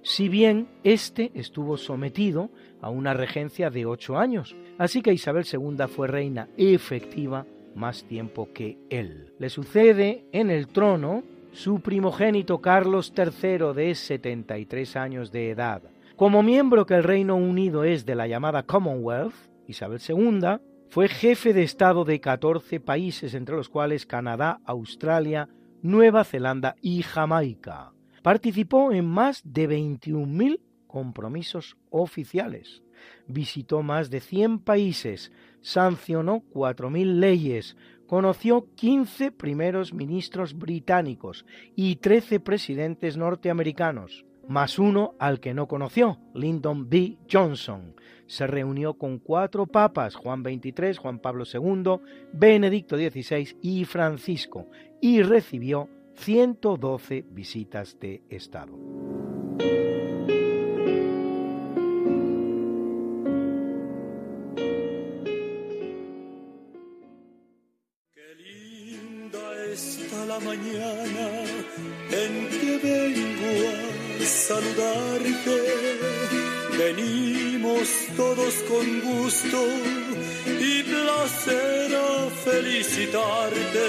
[0.03, 2.51] Si bien éste estuvo sometido
[2.81, 8.49] a una regencia de ocho años, así que Isabel II fue reina efectiva más tiempo
[8.53, 9.33] que él.
[9.39, 15.83] Le sucede en el trono su primogénito Carlos III de 73 años de edad.
[16.17, 19.35] Como miembro que el Reino Unido es de la llamada Commonwealth,
[19.67, 20.59] Isabel II
[20.89, 25.49] fue jefe de Estado de 14 países, entre los cuales Canadá, Australia,
[25.83, 27.93] Nueva Zelanda y Jamaica.
[28.23, 32.83] Participó en más de 21.000 compromisos oficiales.
[33.29, 35.31] Visitó más de 100 países,
[35.61, 37.77] sancionó 4.000 leyes,
[38.09, 41.47] conoció 15 primeros ministros británicos
[41.77, 47.19] y 13 presidentes norteamericanos, más uno al que no conoció, Lyndon B.
[47.31, 47.95] Johnson.
[48.27, 52.01] Se reunió con cuatro papas, Juan XXIII, Juan Pablo II,
[52.33, 54.67] Benedicto XVI y Francisco,
[55.01, 58.77] y recibió 112 visitas de Estado.
[69.79, 71.27] está la mañana
[72.11, 75.59] en que vengo a saludarte.
[76.77, 79.61] Venimos todos con gusto
[80.61, 83.89] y placer a felicitarte.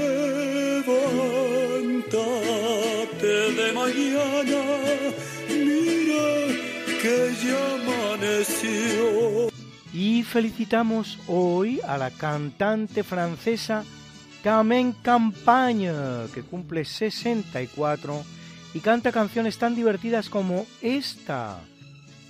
[10.31, 13.83] felicitamos hoy a la cantante francesa
[14.41, 15.91] Carmen Campagne,
[16.33, 18.23] que cumple 64
[18.73, 21.59] y canta canciones tan divertidas como esta,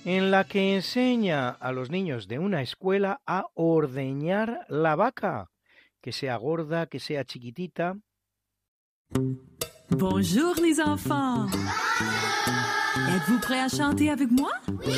[0.04, 5.50] en la que enseña a los niños de una escuela a ordeñar la vaca,
[6.00, 7.98] que sea gorda, que sea chiquitita.
[9.96, 11.46] Bonjour les enfants.
[13.14, 14.50] Êtes-vous prêts à chanter avec moi?
[14.86, 14.92] Oui.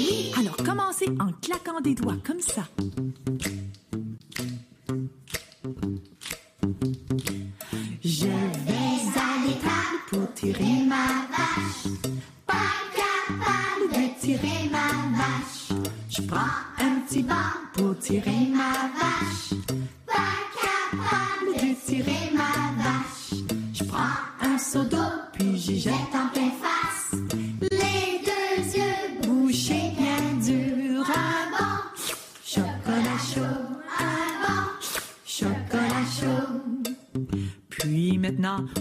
[0.00, 2.62] Oui, alors commencez en claquant des doigts comme ça.
[8.04, 11.92] Je vais à l'étable pour tirer ma vache.
[12.46, 12.54] Pas
[12.94, 14.88] capable de tirer ma
[15.18, 15.72] vache.
[16.08, 17.34] Je prends un petit banc
[17.74, 19.58] pour tirer ma vache.
[20.06, 22.21] Pas capable de tirer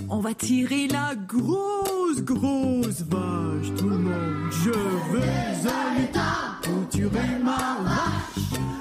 [0.09, 3.73] on va tirer la grosse, grosse vache.
[3.77, 6.87] Tout le monde, je vais à l'étable pour
[7.43, 8.80] ma vache?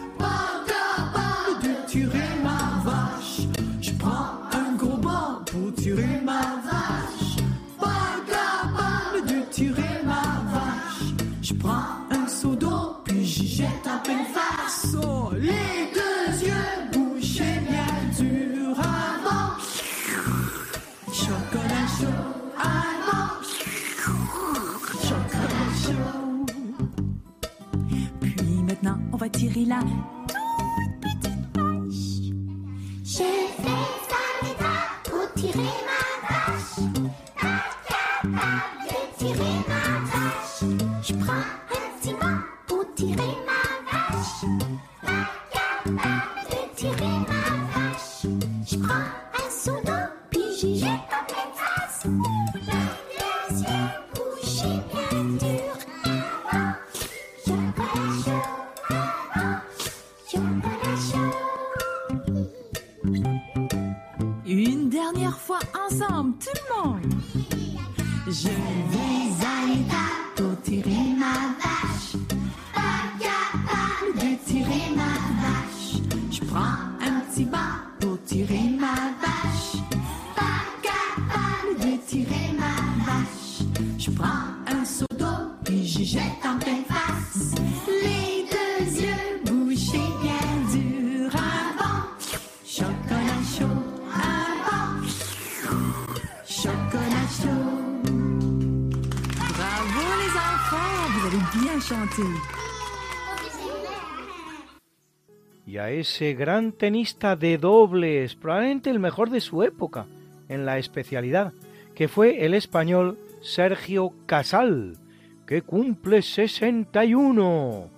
[106.21, 110.05] Ese gran tenista de dobles, probablemente el mejor de su época
[110.51, 111.55] en la especialidad,
[111.95, 114.99] que fue el español Sergio Casal,
[115.47, 117.89] que cumple 61,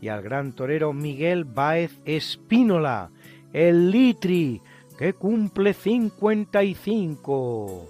[0.00, 3.10] y al gran torero Miguel Báez Espínola,
[3.52, 4.62] el Litri,
[4.96, 7.88] que cumple 55.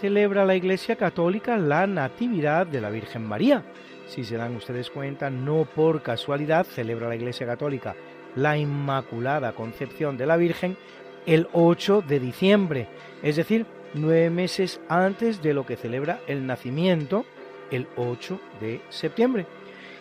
[0.00, 3.64] Celebra la Iglesia Católica la Natividad de la Virgen María.
[4.06, 7.94] Si se dan ustedes cuenta, no por casualidad celebra la Iglesia Católica
[8.36, 10.76] la Inmaculada Concepción de la Virgen
[11.24, 12.88] el 8 de diciembre,
[13.22, 17.24] es decir, nueve meses antes de lo que celebra el nacimiento,
[17.70, 19.46] el 8 de septiembre.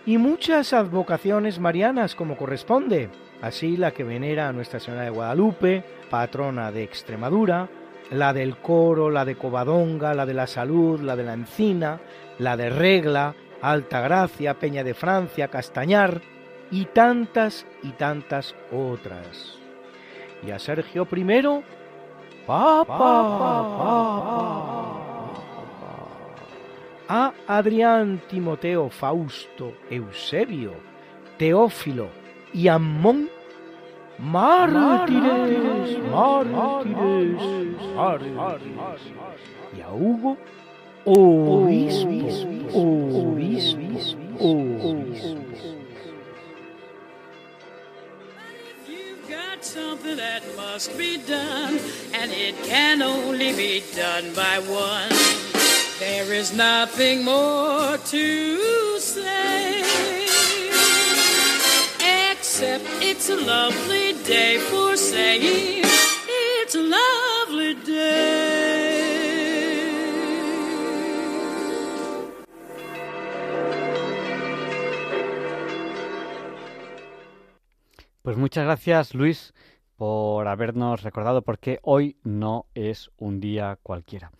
[0.05, 3.09] Y muchas advocaciones marianas como corresponde,
[3.41, 7.67] así la que venera a Nuestra Señora de Guadalupe, patrona de Extremadura,
[8.11, 11.99] la del coro, la de Covadonga, la de la salud, la de la encina,
[12.40, 16.22] la de regla, Alta Gracia, Peña de Francia, Castañar
[16.72, 19.57] y tantas y tantas otras.
[20.45, 21.64] Y a Sergio I,
[22.45, 22.95] Papa,
[27.07, 30.73] a Adrián Timoteo Fausto Eusebio,
[31.38, 32.10] Teófilo
[32.53, 33.30] y Amón,
[34.19, 37.41] mártires, mártires,
[37.95, 39.01] mártires,
[39.75, 40.37] y a Hugo,
[41.05, 45.45] obispos, obispos, obispos.
[49.61, 51.79] Something that must be done,
[52.13, 55.09] and it can only be done by one.
[55.99, 60.24] There is nothing more to say.
[62.65, 65.83] Except it's a lovely day for saying
[66.63, 69.05] it's a lovely day.
[78.23, 79.53] Pues muchas gracias, Luis,
[79.95, 84.31] por habernos recordado por qué hoy no es un día cualquiera.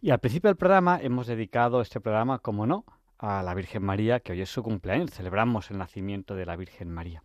[0.00, 2.84] Y al principio del programa hemos dedicado este programa, como no,
[3.18, 6.90] a la Virgen María, que hoy es su cumpleaños, celebramos el nacimiento de la Virgen
[6.90, 7.22] María.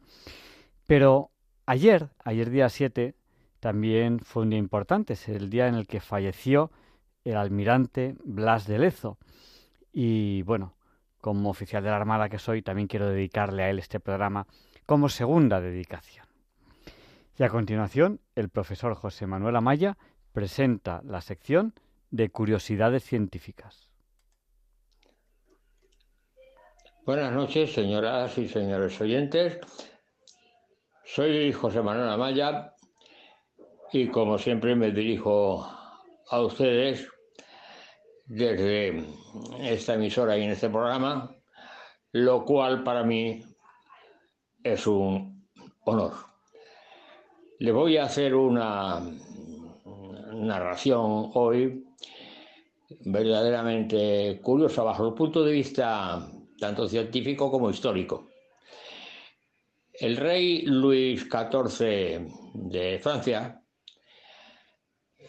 [0.88, 1.32] Pero
[1.66, 3.16] ayer, ayer día 7,
[3.60, 6.72] también fue un día importante, es el día en el que falleció
[7.24, 9.18] el almirante Blas de Lezo.
[9.94, 10.76] Y bueno,
[11.22, 14.48] como oficial de la Armada que soy, también quiero dedicarle a él este programa
[14.86, 16.26] como segunda dedicación.
[17.40, 19.98] Y a continuación, el profesor José Manuel Amaya
[20.34, 21.74] presenta la sección
[22.12, 23.88] de curiosidades científicas.
[27.06, 29.60] Buenas noches, señoras y señores oyentes.
[31.06, 32.74] Soy José Manuel Amaya
[33.92, 35.68] y como siempre me dirijo
[36.30, 37.08] a ustedes
[38.26, 39.06] desde
[39.60, 41.36] esta emisora y en este programa,
[42.14, 43.44] lo cual para mí
[44.64, 45.46] es un
[45.84, 46.14] honor.
[47.60, 49.02] Le voy a hacer una
[50.34, 51.86] narración hoy
[53.02, 56.26] verdaderamente curiosa bajo el punto de vista
[56.58, 58.33] tanto científico como histórico.
[60.04, 63.64] El rey Luis XIV de Francia,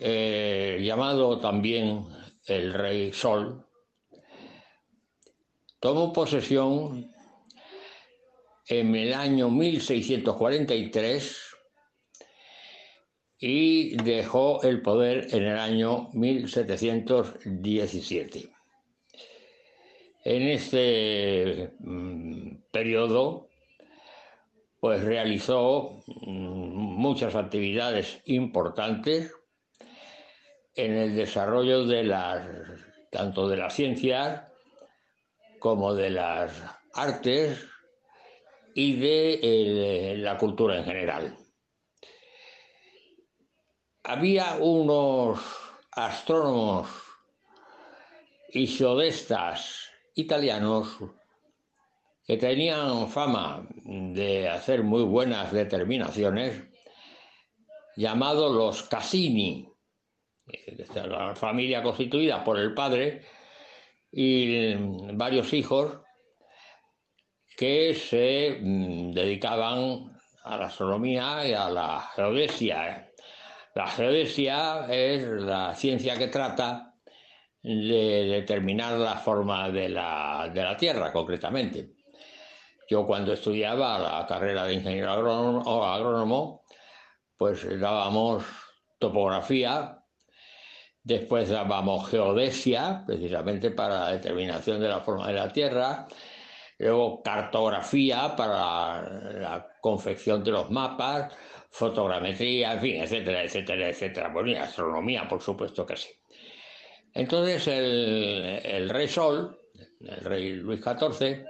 [0.00, 2.04] eh, llamado también
[2.44, 3.64] el rey Sol,
[5.78, 7.08] tomó posesión
[8.66, 11.40] en el año 1643
[13.38, 18.52] y dejó el poder en el año 1717.
[20.24, 23.50] En este mm, periodo,
[24.84, 29.32] pues realizó mm, muchas actividades importantes
[30.74, 32.46] en el desarrollo de las
[33.10, 34.42] tanto de las ciencias
[35.58, 36.52] como de las
[36.92, 37.66] artes
[38.74, 41.34] y de eh, la cultura en general.
[44.02, 45.40] Había unos
[45.92, 46.90] astrónomos
[48.52, 50.98] y geodestas italianos
[52.26, 56.62] que tenían fama de hacer muy buenas determinaciones,
[57.96, 59.68] llamados los Cassini,
[60.94, 63.22] la familia constituida por el padre
[64.10, 64.74] y
[65.14, 66.00] varios hijos
[67.56, 70.12] que se mm, dedicaban
[70.44, 73.10] a la astronomía y a la geodesia.
[73.74, 76.94] La geodesia es la ciencia que trata
[77.62, 82.03] de determinar la forma de la, de la Tierra, concretamente.
[82.88, 86.64] Yo cuando estudiaba la carrera de ingeniero agrónomo,
[87.36, 88.44] pues dábamos
[88.98, 90.02] topografía,
[91.02, 96.06] después dábamos geodesia, precisamente para la determinación de la forma de la Tierra,
[96.78, 99.02] luego cartografía para
[99.32, 101.32] la confección de los mapas,
[101.70, 104.28] fotogrametría, en fin, etcétera, etcétera, etcétera.
[104.28, 106.10] Bueno, y astronomía, por supuesto que sí.
[107.12, 109.58] Entonces el rey Sol,
[110.00, 111.44] el rey Luis XIV,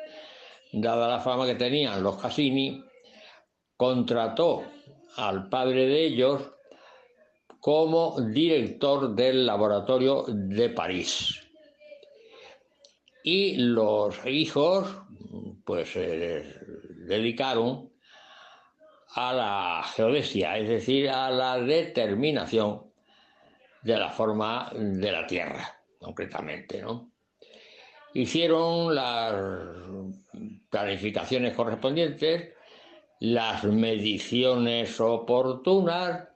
[0.80, 2.82] dada la fama que tenían los Cassini,
[3.76, 4.64] contrató
[5.16, 6.42] al padre de ellos
[7.60, 11.40] como director del laboratorio de París.
[13.22, 14.86] Y los hijos
[15.64, 16.44] pues se
[17.06, 17.90] dedicaron
[19.14, 22.82] a la geodesia, es decir, a la determinación
[23.82, 27.12] de la forma de la Tierra, concretamente, ¿no?
[28.12, 29.34] Hicieron las
[30.74, 32.52] planificaciones correspondientes,
[33.20, 36.26] las mediciones oportunas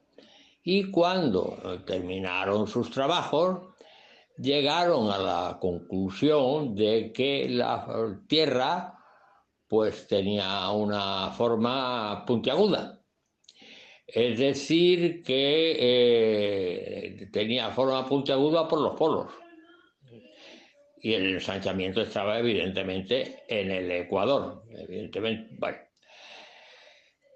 [0.62, 3.74] y cuando terminaron sus trabajos,
[4.36, 7.84] llegaron a la conclusión de que la
[8.28, 8.94] Tierra
[9.66, 13.00] pues tenía una forma puntiaguda.
[14.06, 19.32] Es decir, que eh, tenía forma puntiaguda por los polos.
[21.00, 24.64] Y el ensanchamiento estaba evidentemente en el Ecuador.
[24.70, 25.78] Evidentemente, bueno.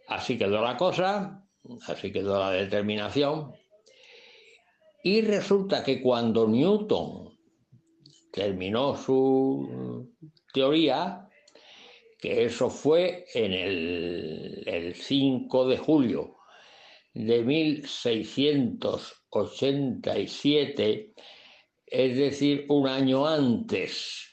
[0.08, 1.46] Así quedó la cosa,
[1.86, 3.54] así quedó la determinación.
[5.04, 7.38] Y resulta que cuando Newton
[8.32, 10.12] terminó su
[10.52, 11.28] teoría,
[12.18, 16.36] que eso fue en el, el 5 de julio
[17.14, 21.14] de 1600 1787,
[21.92, 24.32] es decir, un año antes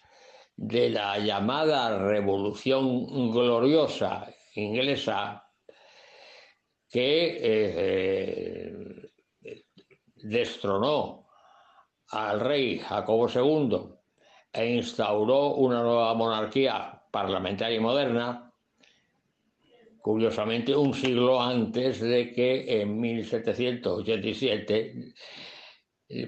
[0.56, 5.45] de la llamada Revolución Gloriosa inglesa,
[6.90, 8.73] que eh,
[10.15, 11.27] destronó
[12.11, 13.77] al rey Jacobo II
[14.53, 18.52] e instauró una nueva monarquía parlamentaria moderna,
[20.02, 25.14] curiosamente un siglo antes de que en 1787, eh,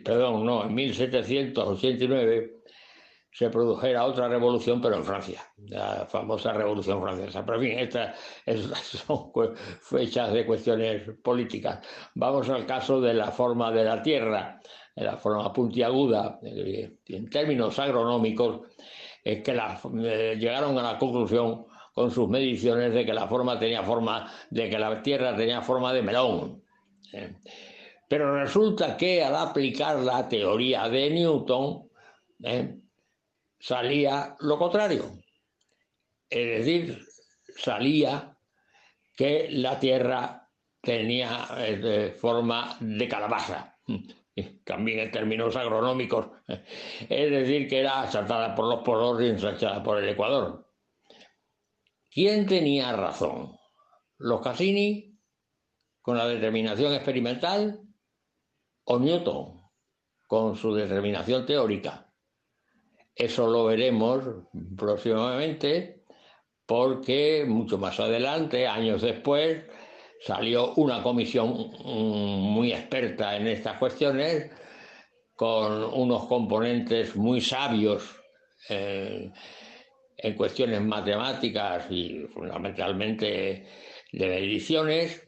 [0.04, 2.62] perdón, no, en 1789
[3.32, 7.46] se produjera otra revolución, pero en Francia, la famosa revolución francesa.
[7.46, 8.18] Pero en fin, estas
[9.08, 9.32] son
[9.82, 11.80] fechas de cuestiones políticas.
[12.16, 14.60] Vamos al caso de la forma de la Tierra,
[14.96, 18.68] de la forma puntiaguda, en términos agronómicos,
[19.24, 23.84] es que eh, llegaron a la conclusión con sus mediciones de que la forma tenía
[23.84, 26.64] forma, de que la Tierra tenía forma de melón.
[27.14, 27.36] ¿eh?
[28.12, 31.90] Pero resulta que al aplicar la teoría de Newton,
[33.58, 35.06] salía lo contrario.
[36.30, 37.08] Es decir,
[37.56, 38.38] salía
[39.16, 40.46] que la Tierra
[40.82, 43.78] tenía eh, forma de calabaza,
[44.66, 46.32] también en términos agronómicos,
[47.08, 50.70] es decir, que era asaltada por los polos y ensanchada por el Ecuador.
[52.10, 53.58] ¿Quién tenía razón?
[54.18, 55.18] ¿Los Cassini
[56.02, 57.88] con la determinación experimental
[58.86, 59.62] o Newton
[60.28, 62.08] con su determinación teórica?
[63.16, 64.24] Eso lo veremos
[64.78, 66.06] próximamente
[66.66, 69.66] porque mucho más adelante, años después,
[70.22, 71.50] salió una comisión
[71.84, 74.52] mm, muy experta en estas cuestiones
[75.36, 78.16] con unos componentes muy sabios
[78.70, 79.32] eh,
[80.18, 83.68] en cuestiones matemáticas y fundamentalmente
[84.12, 85.28] de mediciones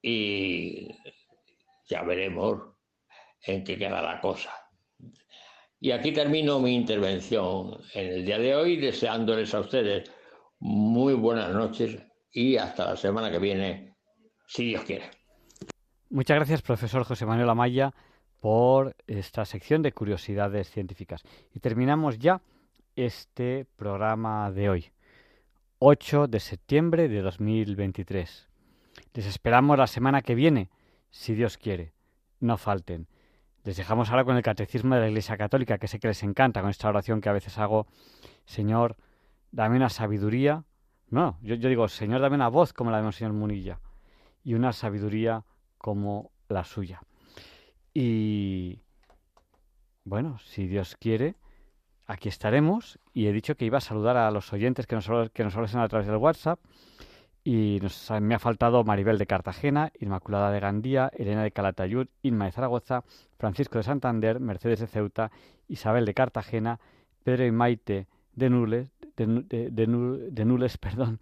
[0.00, 0.88] y
[1.86, 2.62] ya veremos
[3.44, 4.50] en qué queda la cosa.
[5.78, 10.10] Y aquí termino mi intervención en el día de hoy, deseándoles a ustedes
[10.58, 11.98] muy buenas noches
[12.32, 13.94] y hasta la semana que viene,
[14.46, 15.10] si Dios quiere.
[16.10, 17.92] Muchas gracias, profesor José Manuel Amaya,
[18.40, 21.22] por esta sección de curiosidades científicas.
[21.52, 22.40] Y terminamos ya
[22.94, 24.92] este programa de hoy,
[25.78, 28.48] 8 de septiembre de 2023.
[29.14, 30.70] Les esperamos la semana que viene,
[31.10, 31.92] si Dios quiere.
[32.40, 33.08] No falten.
[33.64, 36.60] Les dejamos ahora con el Catecismo de la Iglesia Católica, que sé que les encanta,
[36.60, 37.88] con esta oración que a veces hago,
[38.44, 38.96] Señor,
[39.50, 40.64] dame una sabiduría.
[41.08, 43.80] No, yo, digo, Señor, dame una voz como la de Monseñor Munilla
[44.44, 45.44] y una sabiduría
[45.78, 47.00] como la suya.
[47.92, 48.82] Y
[50.04, 51.34] bueno, si Dios quiere,
[52.06, 53.00] aquí estaremos.
[53.12, 56.06] Y he dicho que iba a saludar a los oyentes que nos, que a través
[56.06, 56.60] del WhatsApp.
[57.46, 62.46] Y nos, me ha faltado Maribel de Cartagena, Inmaculada de Gandía, Elena de Calatayud, Inma
[62.46, 63.04] de Zaragoza,
[63.38, 65.30] Francisco de Santander, Mercedes de Ceuta,
[65.68, 66.80] Isabel de Cartagena,
[67.22, 71.20] Pedro y Maite de Nules, de, Nules perdón,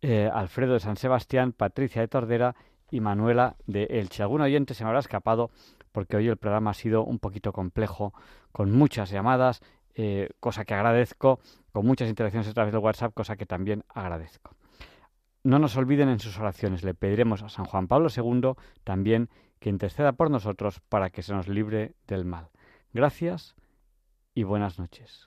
[0.00, 2.54] eh, Alfredo de San Sebastián, Patricia de Tordera
[2.92, 4.22] y Manuela de Elche.
[4.22, 5.50] Algún oyente se me habrá escapado
[5.90, 8.14] porque hoy el programa ha sido un poquito complejo,
[8.52, 9.60] con muchas llamadas,
[9.96, 11.40] eh, cosa que agradezco,
[11.72, 14.57] con muchas interacciones a través de WhatsApp, cosa que también agradezco.
[15.44, 16.82] No nos olviden en sus oraciones.
[16.82, 18.52] Le pediremos a San Juan Pablo II
[18.84, 19.28] también
[19.60, 22.50] que interceda por nosotros para que se nos libre del mal.
[22.92, 23.54] Gracias
[24.34, 25.26] y buenas noches.